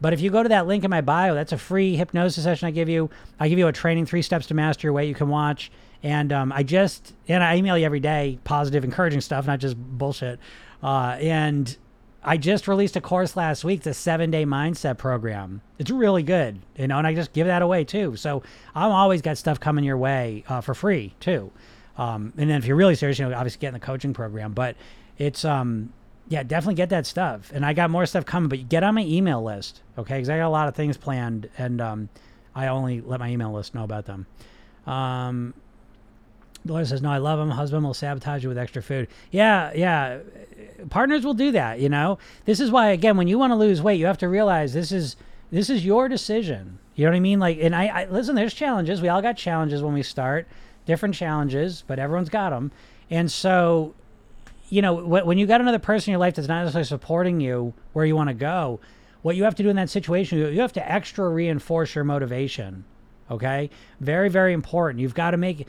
But 0.00 0.14
if 0.14 0.20
you 0.20 0.30
go 0.30 0.42
to 0.42 0.48
that 0.48 0.66
link 0.66 0.82
in 0.84 0.90
my 0.90 1.02
bio, 1.02 1.34
that's 1.34 1.52
a 1.52 1.58
free 1.58 1.94
hypnosis 1.94 2.42
session 2.42 2.66
I 2.66 2.70
give 2.70 2.88
you. 2.88 3.10
I 3.38 3.48
give 3.48 3.58
you 3.58 3.68
a 3.68 3.72
training, 3.72 4.06
three 4.06 4.22
steps 4.22 4.46
to 4.46 4.54
master 4.54 4.86
your 4.86 4.94
weight. 4.94 5.08
You 5.08 5.14
can 5.14 5.28
watch, 5.28 5.70
and 6.02 6.32
um, 6.32 6.52
I 6.52 6.62
just 6.62 7.14
and 7.28 7.44
I 7.44 7.56
email 7.56 7.76
you 7.76 7.84
every 7.84 8.00
day, 8.00 8.38
positive, 8.44 8.82
encouraging 8.82 9.20
stuff, 9.20 9.46
not 9.46 9.58
just 9.60 9.76
bullshit. 9.76 10.40
Uh, 10.82 11.18
and 11.20 11.76
I 12.22 12.36
just 12.36 12.68
released 12.68 12.96
a 12.96 13.00
course 13.00 13.34
last 13.34 13.64
week, 13.64 13.82
the 13.82 13.94
seven 13.94 14.30
day 14.30 14.44
mindset 14.44 14.98
program. 14.98 15.62
It's 15.78 15.90
really 15.90 16.22
good, 16.22 16.60
you 16.76 16.86
know, 16.86 16.98
and 16.98 17.06
I 17.06 17.14
just 17.14 17.32
give 17.32 17.46
that 17.46 17.62
away 17.62 17.84
too. 17.84 18.16
So 18.16 18.42
I'm 18.74 18.90
always 18.92 19.22
got 19.22 19.38
stuff 19.38 19.58
coming 19.58 19.84
your 19.84 19.96
way 19.96 20.44
uh, 20.48 20.60
for 20.60 20.74
free 20.74 21.14
too. 21.20 21.50
Um, 21.96 22.32
and 22.36 22.50
then 22.50 22.58
if 22.58 22.66
you're 22.66 22.76
really 22.76 22.94
serious, 22.94 23.18
you 23.18 23.28
know, 23.28 23.34
obviously 23.34 23.60
get 23.60 23.68
in 23.68 23.74
the 23.74 23.80
coaching 23.80 24.12
program, 24.12 24.52
but 24.52 24.76
it's, 25.18 25.44
um, 25.44 25.92
yeah, 26.28 26.42
definitely 26.44 26.76
get 26.76 26.90
that 26.90 27.06
stuff. 27.06 27.50
And 27.52 27.66
I 27.66 27.72
got 27.72 27.90
more 27.90 28.06
stuff 28.06 28.24
coming, 28.24 28.48
but 28.48 28.58
you 28.58 28.64
get 28.64 28.84
on 28.84 28.94
my 28.94 29.02
email 29.02 29.42
list, 29.42 29.82
okay? 29.98 30.14
Because 30.14 30.30
I 30.30 30.38
got 30.38 30.46
a 30.46 30.48
lot 30.48 30.68
of 30.68 30.76
things 30.76 30.96
planned, 30.96 31.50
and 31.58 31.80
um, 31.80 32.08
I 32.54 32.68
only 32.68 33.00
let 33.00 33.18
my 33.18 33.28
email 33.28 33.52
list 33.52 33.74
know 33.74 33.82
about 33.82 34.06
them. 34.06 34.26
Um, 34.86 35.54
Laura 36.64 36.86
says, 36.86 37.02
"No, 37.02 37.10
I 37.10 37.18
love 37.18 37.40
him. 37.40 37.50
Husband 37.50 37.84
will 37.84 37.94
sabotage 37.94 38.42
you 38.42 38.48
with 38.48 38.58
extra 38.58 38.82
food." 38.82 39.08
Yeah, 39.30 39.72
yeah. 39.74 40.18
Partners 40.88 41.24
will 41.24 41.34
do 41.34 41.52
that. 41.52 41.80
You 41.80 41.88
know, 41.88 42.18
this 42.44 42.60
is 42.60 42.70
why 42.70 42.90
again, 42.90 43.16
when 43.16 43.28
you 43.28 43.38
want 43.38 43.50
to 43.50 43.56
lose 43.56 43.82
weight, 43.82 43.98
you 43.98 44.06
have 44.06 44.18
to 44.18 44.28
realize 44.28 44.72
this 44.72 44.92
is 44.92 45.16
this 45.50 45.68
is 45.68 45.84
your 45.84 46.08
decision. 46.08 46.78
You 46.94 47.04
know 47.04 47.12
what 47.12 47.16
I 47.16 47.20
mean? 47.20 47.40
Like, 47.40 47.58
and 47.60 47.74
I, 47.74 47.86
I 47.86 48.04
listen. 48.06 48.34
There's 48.34 48.54
challenges. 48.54 49.00
We 49.00 49.08
all 49.08 49.22
got 49.22 49.36
challenges 49.36 49.82
when 49.82 49.94
we 49.94 50.02
start, 50.02 50.46
different 50.86 51.14
challenges, 51.14 51.84
but 51.86 51.98
everyone's 51.98 52.28
got 52.28 52.50
them. 52.50 52.72
And 53.10 53.30
so, 53.30 53.94
you 54.68 54.82
know, 54.82 54.94
when 54.94 55.38
you 55.38 55.46
got 55.46 55.60
another 55.60 55.78
person 55.78 56.10
in 56.10 56.12
your 56.12 56.20
life 56.20 56.34
that's 56.36 56.48
not 56.48 56.60
necessarily 56.60 56.86
supporting 56.86 57.40
you 57.40 57.74
where 57.92 58.04
you 58.04 58.14
want 58.14 58.28
to 58.28 58.34
go, 58.34 58.80
what 59.22 59.36
you 59.36 59.44
have 59.44 59.54
to 59.56 59.62
do 59.62 59.68
in 59.68 59.76
that 59.76 59.90
situation, 59.90 60.38
you 60.38 60.60
have 60.60 60.72
to 60.74 60.92
extra 60.92 61.28
reinforce 61.28 61.94
your 61.94 62.04
motivation 62.04 62.84
Okay. 63.30 63.70
Very, 64.00 64.28
very 64.28 64.52
important. 64.52 65.00
You've 65.00 65.14
got 65.14 65.30
to 65.30 65.36
make, 65.36 65.66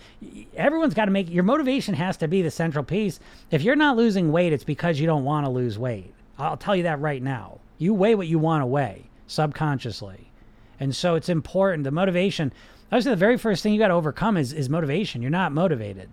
everyone's 0.55 0.95
got 0.95 1.05
to 1.05 1.11
make, 1.11 1.29
your 1.29 1.43
motivation 1.43 1.93
has 1.93 2.17
to 2.17 2.27
be 2.27 2.41
the 2.41 2.49
central 2.49 2.83
piece. 2.83 3.19
If 3.51 3.61
you're 3.61 3.75
not 3.75 3.97
losing 3.97 4.31
weight, 4.31 4.51
it's 4.51 4.63
because 4.63 4.99
you 4.99 5.05
don't 5.05 5.23
want 5.23 5.45
to 5.45 5.51
lose 5.51 5.77
weight. 5.77 6.13
I'll 6.39 6.57
tell 6.57 6.75
you 6.75 6.83
that 6.83 6.99
right 6.99 7.21
now. 7.21 7.59
You 7.77 7.93
weigh 7.93 8.15
what 8.15 8.27
you 8.27 8.39
want 8.39 8.63
to 8.63 8.65
weigh 8.65 9.09
subconsciously. 9.27 10.31
And 10.79 10.95
so 10.95 11.13
it's 11.15 11.29
important. 11.29 11.83
The 11.83 11.91
motivation, 11.91 12.51
I 12.91 12.95
would 12.95 13.03
say 13.03 13.11
the 13.11 13.15
very 13.15 13.37
first 13.37 13.61
thing 13.61 13.73
you 13.73 13.79
got 13.79 13.89
to 13.89 13.93
overcome 13.93 14.37
is, 14.37 14.53
is 14.53 14.67
motivation. 14.67 15.21
You're 15.21 15.29
not 15.29 15.51
motivated. 15.51 16.09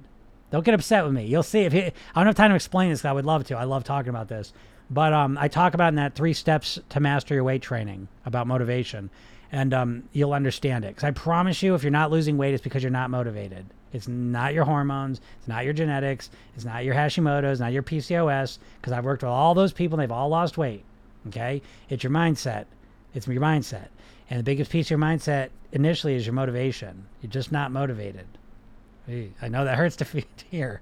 Don't 0.51 0.65
get 0.65 0.75
upset 0.75 1.05
with 1.05 1.15
me. 1.15 1.25
You'll 1.25 1.43
see 1.43 1.61
if 1.61 1.73
you, 1.73 1.83
I 2.15 2.21
don't 2.21 2.27
have 2.27 2.35
time 2.35 2.51
to 2.51 2.57
explain 2.57 2.91
this. 2.91 3.05
I 3.05 3.13
would 3.13 3.27
love 3.27 3.45
to. 3.45 3.57
I 3.57 3.65
love 3.65 3.85
talking 3.85 4.11
about 4.11 4.29
this. 4.29 4.53
But 4.91 5.13
um, 5.13 5.37
I 5.39 5.49
talk 5.49 5.75
about 5.75 5.89
in 5.89 5.97
that 5.97 6.15
three 6.15 6.33
steps 6.33 6.79
to 6.91 7.01
master 7.01 7.35
your 7.35 7.45
weight 7.45 7.63
training 7.63 8.09
about 8.25 8.47
motivation 8.47 9.11
and 9.53 9.73
um, 9.75 10.03
you'll 10.13 10.33
understand 10.33 10.85
it. 10.85 10.89
Because 10.89 11.05
I 11.05 11.11
promise 11.11 11.63
you, 11.63 11.75
if 11.75 11.83
you're 11.83 11.91
not 11.91 12.11
losing 12.11 12.37
weight, 12.39 12.55
it's 12.55 12.63
because 12.63 12.83
you're 12.83 12.91
not 12.91 13.11
motivated. 13.11 13.67
It's 13.93 14.09
not 14.09 14.53
your 14.53 14.65
hormones. 14.65 15.21
It's 15.39 15.49
not 15.49 15.65
your 15.65 15.73
genetics. 15.73 16.31
It's 16.55 16.65
not 16.65 16.85
your 16.85 16.95
Hashimoto's. 16.95 17.61
Not 17.61 17.73
your 17.73 17.83
PCOS. 17.83 18.59
Because 18.81 18.93
I've 18.93 19.05
worked 19.05 19.23
with 19.23 19.31
all 19.31 19.55
those 19.55 19.73
people, 19.73 19.99
and 19.99 20.03
they've 20.03 20.15
all 20.15 20.29
lost 20.29 20.59
weight. 20.59 20.85
Okay, 21.29 21.63
it's 21.89 22.03
your 22.03 22.13
mindset. 22.13 22.67
It's 23.15 23.27
your 23.27 23.41
mindset, 23.41 23.89
and 24.31 24.39
the 24.39 24.45
biggest 24.45 24.71
piece 24.71 24.87
of 24.87 24.91
your 24.91 24.99
mindset 24.99 25.51
initially 25.73 26.15
is 26.15 26.27
your 26.27 26.35
motivation. 26.35 27.07
You're 27.21 27.31
just 27.31 27.51
not 27.51 27.73
motivated. 27.73 28.27
I 29.09 29.49
know 29.49 29.65
that 29.65 29.77
hurts 29.77 29.97
to 29.97 30.07
hear, 30.51 30.81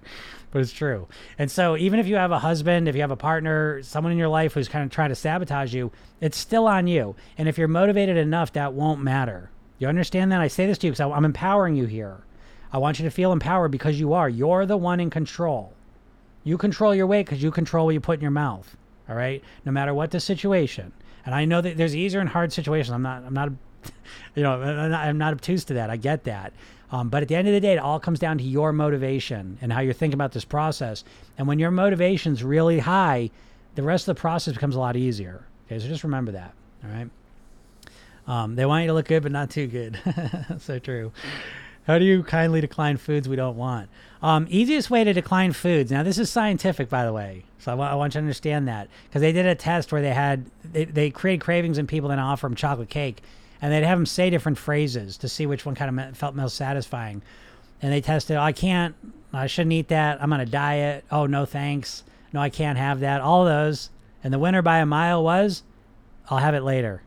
but 0.51 0.61
it's 0.61 0.73
true. 0.73 1.07
And 1.39 1.51
so, 1.51 1.77
even 1.77 2.01
if 2.01 2.07
you 2.07 2.17
have 2.17 2.33
a 2.33 2.39
husband, 2.39 2.89
if 2.89 2.95
you 2.95 3.01
have 3.01 3.11
a 3.11 3.17
partner, 3.17 3.83
someone 3.83 4.13
in 4.13 4.19
your 4.19 4.29
life 4.29 4.55
who's 4.55 4.69
kind 4.69 4.85
of 4.85 4.91
trying 4.91 5.11
to 5.11 5.15
sabotage 5.15 5.75
you, 5.75 5.93
it's 6.21 6.37
still 6.37 6.67
on 6.67 6.87
you. 6.87 7.15
And 7.39 7.49
if 7.49 7.59
you're 7.59 7.69
motivated 7.69 8.17
enough, 8.17 8.53
that 8.55 8.73
won't 8.73 9.01
matter. 9.01 9.51
You 9.79 9.89
understand 9.89 10.33
that? 10.33 10.41
I 10.41 10.49
say 10.49 10.67
this 10.67 10.79
to 10.79 10.87
you 10.87 10.93
because 10.93 11.13
I'm 11.13 11.25
empowering 11.25 11.77
you 11.77 11.87
here. 11.87 12.19
I 12.73 12.79
want 12.79 12.99
you 12.99 13.05
to 13.05 13.11
feel 13.11 13.33
empowered 13.33 13.71
because 13.71 14.01
you 14.01 14.13
are. 14.15 14.29
You're 14.29 14.67
the 14.67 14.77
one 14.77 15.01
in 15.01 15.11
control. 15.11 15.73
You 16.45 16.59
control 16.59 16.95
your 16.95 17.07
weight 17.07 17.27
because 17.27 17.43
you 17.43 17.51
control 17.51 17.87
what 17.87 17.95
you 17.95 18.01
put 18.01 18.19
in 18.19 18.23
your 18.23 18.31
mouth. 18.31 18.77
All 19.09 19.15
right, 19.15 19.43
no 19.65 19.73
matter 19.73 19.95
what 19.95 20.11
the 20.11 20.21
situation. 20.21 20.93
And 21.25 21.35
I 21.35 21.45
know 21.45 21.61
that 21.61 21.77
there's 21.77 21.95
easier 21.95 22.21
and 22.21 22.29
hard 22.29 22.53
situations. 22.53 22.93
I'm 22.93 23.03
not. 23.03 23.25
I'm 23.25 23.35
not. 23.35 23.51
You 24.35 24.43
know, 24.43 24.61
I'm 24.61 24.91
not, 24.91 25.07
I'm 25.07 25.19
not 25.19 25.33
obtuse 25.33 25.65
to 25.65 25.75
that. 25.75 25.89
I 25.89 25.97
get 25.97 26.25
that. 26.25 26.53
Um, 26.93 27.09
but 27.09 27.23
at 27.23 27.29
the 27.29 27.35
end 27.35 27.49
of 27.49 27.55
the 27.55 27.61
day, 27.61 27.73
it 27.73 27.79
all 27.79 27.99
comes 27.99 28.19
down 28.19 28.39
to 28.39 28.45
your 28.45 28.73
motivation 28.73 29.59
and 29.61 29.73
how 29.73 29.81
you're 29.81 29.93
thinking 29.93 30.15
about 30.15 30.33
this 30.33 30.45
process. 30.45 31.05
And 31.37 31.49
when 31.49 31.59
your 31.59 31.71
motivation's 31.71 32.45
really 32.45 32.79
high, 32.79 33.31
the 33.75 33.83
rest 33.83 34.09
of 34.09 34.15
the 34.15 34.21
process 34.21 34.55
becomes 34.55 34.77
a 34.77 34.81
lot 34.81 34.97
easier. 34.97 35.45
Okay, 35.67 35.79
so 35.81 35.89
just 35.89 36.05
remember 36.05 36.33
that. 36.33 36.55
All 36.85 36.91
right. 36.91 37.11
Um, 38.29 38.57
they 38.57 38.67
want 38.67 38.83
you 38.83 38.89
to 38.89 38.95
look 38.95 39.07
good, 39.07 39.23
but 39.23 39.33
not 39.33 39.51
too 39.51 39.67
good. 39.67 39.99
so 40.61 40.79
true. 40.79 41.13
How 41.87 41.99
do 41.99 42.05
you 42.05 42.25
kindly 42.25 42.61
decline 42.61 42.97
foods 42.97 43.29
we 43.29 43.37
don't 43.37 43.57
want? 43.57 43.89
Um, 44.21 44.47
easiest 44.51 44.91
way 44.91 45.05
to 45.05 45.13
decline 45.13 45.53
foods. 45.53 45.93
Now, 45.93 46.03
this 46.03 46.19
is 46.19 46.31
scientific, 46.31 46.89
by 46.89 47.05
the 47.05 47.13
way. 47.13 47.45
So 47.61 47.81
I, 47.81 47.95
want 47.95 48.15
you 48.15 48.19
to 48.19 48.23
understand 48.23 48.67
that 48.69 48.89
because 49.05 49.23
they 49.23 49.33
did 49.33 49.47
a 49.47 49.55
test 49.55 49.93
where 49.93 50.03
they 50.03 50.15
had 50.15 50.47
they, 50.65 50.85
they 50.85 51.11
created 51.11 51.41
cravings 51.41 51.79
in 51.79 51.87
people 51.87 52.09
that 52.09 52.19
offer 52.19 52.47
them 52.47 52.57
chocolate 52.57 52.89
cake, 52.89 53.23
and 53.61 53.73
they'd 53.73 53.85
have 53.85 53.99
them 53.99 54.07
say 54.07 54.31
different 54.31 54.59
phrases 54.59 55.17
to 55.19 55.29
see 55.29 55.47
which 55.47 55.65
one 55.65 55.75
kind 55.75 55.99
of 55.99 56.17
felt 56.17 56.35
most 56.35 56.57
satisfying. 56.57 57.23
And 57.83 57.93
they 57.93 58.01
tested, 58.01 58.37
I 58.37 58.53
can't, 58.53 58.95
I 59.33 59.47
shouldn't 59.47 59.73
eat 59.73 59.89
that. 59.89 60.23
I'm 60.23 60.33
on 60.33 60.41
a 60.41 60.47
diet. 60.47 61.05
Oh 61.11 61.27
no, 61.27 61.45
thanks. 61.45 62.05
No, 62.33 62.41
I 62.41 62.51
can't 62.51 62.79
have 62.79 63.01
that. 63.01 63.21
All 63.21 63.45
those, 63.45 63.91
and 64.25 64.33
the 64.33 64.39
winner 64.39 64.63
by 64.63 64.79
a 64.79 64.87
mile 64.87 65.23
was, 65.23 65.63
I'll 66.29 66.39
have 66.39 66.55
it 66.55 66.63
later. 66.63 67.03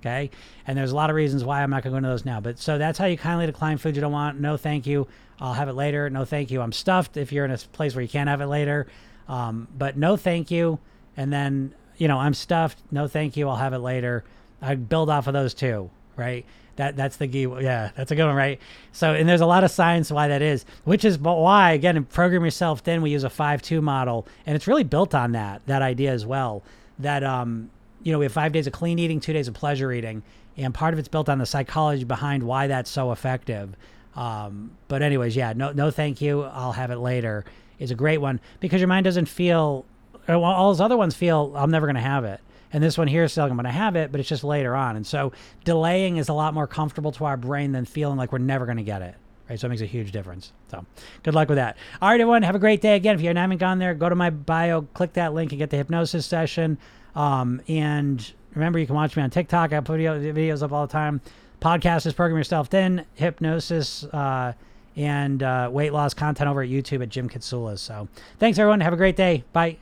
Okay. 0.00 0.30
And 0.66 0.78
there's 0.78 0.92
a 0.92 0.96
lot 0.96 1.10
of 1.10 1.16
reasons 1.16 1.44
why 1.44 1.62
I'm 1.62 1.70
not 1.70 1.82
going 1.82 1.92
to 1.92 1.94
go 1.94 1.96
into 1.96 2.08
those 2.08 2.24
now. 2.24 2.40
But 2.40 2.58
so 2.58 2.78
that's 2.78 2.98
how 2.98 3.06
you 3.06 3.18
kindly 3.18 3.46
decline 3.46 3.78
food 3.78 3.96
you 3.96 4.00
don't 4.00 4.12
want. 4.12 4.40
No, 4.40 4.56
thank 4.56 4.86
you. 4.86 5.08
I'll 5.40 5.54
have 5.54 5.68
it 5.68 5.74
later. 5.74 6.08
No, 6.10 6.24
thank 6.24 6.50
you. 6.50 6.60
I'm 6.60 6.72
stuffed 6.72 7.16
if 7.16 7.32
you're 7.32 7.44
in 7.44 7.50
a 7.50 7.58
place 7.58 7.94
where 7.94 8.02
you 8.02 8.08
can't 8.08 8.28
have 8.28 8.40
it 8.40 8.46
later. 8.46 8.86
Um, 9.28 9.68
but 9.76 9.96
no, 9.96 10.16
thank 10.16 10.50
you. 10.50 10.78
And 11.16 11.32
then, 11.32 11.74
you 11.96 12.08
know, 12.08 12.18
I'm 12.18 12.34
stuffed. 12.34 12.78
No, 12.90 13.08
thank 13.08 13.36
you. 13.36 13.48
I'll 13.48 13.56
have 13.56 13.72
it 13.72 13.78
later. 13.78 14.24
I 14.60 14.74
build 14.74 15.10
off 15.10 15.26
of 15.26 15.32
those 15.34 15.54
two, 15.54 15.90
right? 16.16 16.44
That 16.76 16.96
that's 16.96 17.16
the 17.16 17.26
key. 17.26 17.42
Yeah, 17.60 17.90
that's 17.96 18.12
a 18.12 18.14
good 18.14 18.26
one, 18.26 18.36
right? 18.36 18.60
So, 18.92 19.12
and 19.12 19.28
there's 19.28 19.40
a 19.40 19.46
lot 19.46 19.64
of 19.64 19.70
science 19.70 20.12
why 20.12 20.28
that 20.28 20.42
is, 20.42 20.64
which 20.84 21.04
is 21.04 21.18
why 21.18 21.72
again, 21.72 21.96
in 21.96 22.04
Program 22.04 22.44
Yourself 22.44 22.80
Thin. 22.80 23.02
we 23.02 23.10
use 23.10 23.24
a 23.24 23.30
five-two 23.30 23.82
model, 23.82 24.28
and 24.46 24.54
it's 24.54 24.68
really 24.68 24.84
built 24.84 25.14
on 25.14 25.32
that 25.32 25.62
that 25.66 25.82
idea 25.82 26.12
as 26.12 26.24
well. 26.24 26.62
That 27.00 27.24
um, 27.24 27.70
you 28.02 28.12
know, 28.12 28.18
we 28.18 28.24
have 28.26 28.32
five 28.32 28.52
days 28.52 28.66
of 28.66 28.72
clean 28.72 28.98
eating, 28.98 29.18
two 29.18 29.32
days 29.32 29.48
of 29.48 29.54
pleasure 29.54 29.92
eating, 29.92 30.22
and 30.56 30.72
part 30.72 30.94
of 30.94 31.00
it's 31.00 31.08
built 31.08 31.28
on 31.28 31.38
the 31.38 31.46
psychology 31.46 32.04
behind 32.04 32.44
why 32.44 32.68
that's 32.68 32.90
so 32.90 33.10
effective. 33.10 33.74
Um, 34.14 34.72
but 34.88 35.02
anyways, 35.02 35.36
yeah, 35.36 35.52
no, 35.54 35.72
no, 35.72 35.90
thank 35.90 36.20
you. 36.20 36.42
I'll 36.42 36.72
have 36.72 36.90
it 36.90 36.98
later. 36.98 37.44
Is 37.78 37.90
a 37.92 37.94
great 37.94 38.18
one 38.18 38.40
because 38.60 38.80
your 38.80 38.88
mind 38.88 39.04
doesn't 39.04 39.26
feel. 39.26 39.84
All 40.28 40.68
those 40.68 40.80
other 40.80 40.96
ones 40.96 41.14
feel 41.14 41.54
I'm 41.56 41.70
never 41.70 41.86
going 41.86 41.96
to 41.96 42.02
have 42.02 42.24
it, 42.24 42.40
and 42.72 42.82
this 42.82 42.98
one 42.98 43.08
here 43.08 43.24
is 43.24 43.32
still 43.32 43.46
going 43.46 43.62
to 43.64 43.70
have 43.70 43.96
it, 43.96 44.10
but 44.12 44.20
it's 44.20 44.28
just 44.28 44.44
later 44.44 44.74
on. 44.74 44.96
And 44.96 45.06
so 45.06 45.32
delaying 45.64 46.16
is 46.16 46.28
a 46.28 46.32
lot 46.32 46.54
more 46.54 46.66
comfortable 46.66 47.12
to 47.12 47.24
our 47.24 47.36
brain 47.36 47.72
than 47.72 47.84
feeling 47.84 48.16
like 48.16 48.32
we're 48.32 48.38
never 48.38 48.66
going 48.66 48.78
to 48.78 48.82
get 48.82 49.02
it. 49.02 49.14
Right, 49.48 49.58
so 49.58 49.66
it 49.66 49.70
makes 49.70 49.80
a 49.80 49.86
huge 49.86 50.12
difference. 50.12 50.52
So, 50.70 50.84
good 51.22 51.34
luck 51.34 51.48
with 51.48 51.56
that. 51.56 51.78
All 52.02 52.10
right, 52.10 52.20
everyone, 52.20 52.42
have 52.42 52.54
a 52.54 52.58
great 52.58 52.82
day. 52.82 52.96
Again, 52.96 53.14
if 53.14 53.22
you 53.22 53.32
haven't 53.32 53.56
gone 53.56 53.78
there, 53.78 53.94
go 53.94 54.10
to 54.10 54.14
my 54.14 54.28
bio, 54.28 54.82
click 54.82 55.14
that 55.14 55.32
link, 55.32 55.52
and 55.52 55.58
get 55.58 55.70
the 55.70 55.78
hypnosis 55.78 56.26
session. 56.26 56.76
Um, 57.14 57.62
and 57.66 58.30
remember, 58.54 58.78
you 58.78 58.86
can 58.86 58.94
watch 58.94 59.16
me 59.16 59.22
on 59.22 59.30
TikTok. 59.30 59.72
I 59.72 59.80
put 59.80 59.92
video, 59.96 60.20
videos 60.20 60.62
up 60.62 60.72
all 60.72 60.86
the 60.86 60.92
time. 60.92 61.22
Podcast 61.60 62.04
is 62.06 62.12
Program 62.12 62.36
Yourself 62.36 62.68
Thin, 62.68 63.06
hypnosis, 63.14 64.04
uh, 64.04 64.52
and 64.96 65.42
uh, 65.42 65.70
weight 65.72 65.92
loss 65.92 66.12
content 66.12 66.48
over 66.48 66.62
at 66.62 66.68
YouTube 66.68 67.02
at 67.02 67.08
Jim 67.08 67.28
Katsoulis. 67.28 67.78
So 67.78 68.06
thanks, 68.38 68.58
everyone. 68.58 68.80
Have 68.80 68.92
a 68.92 68.96
great 68.96 69.16
day. 69.16 69.44
Bye. 69.52 69.78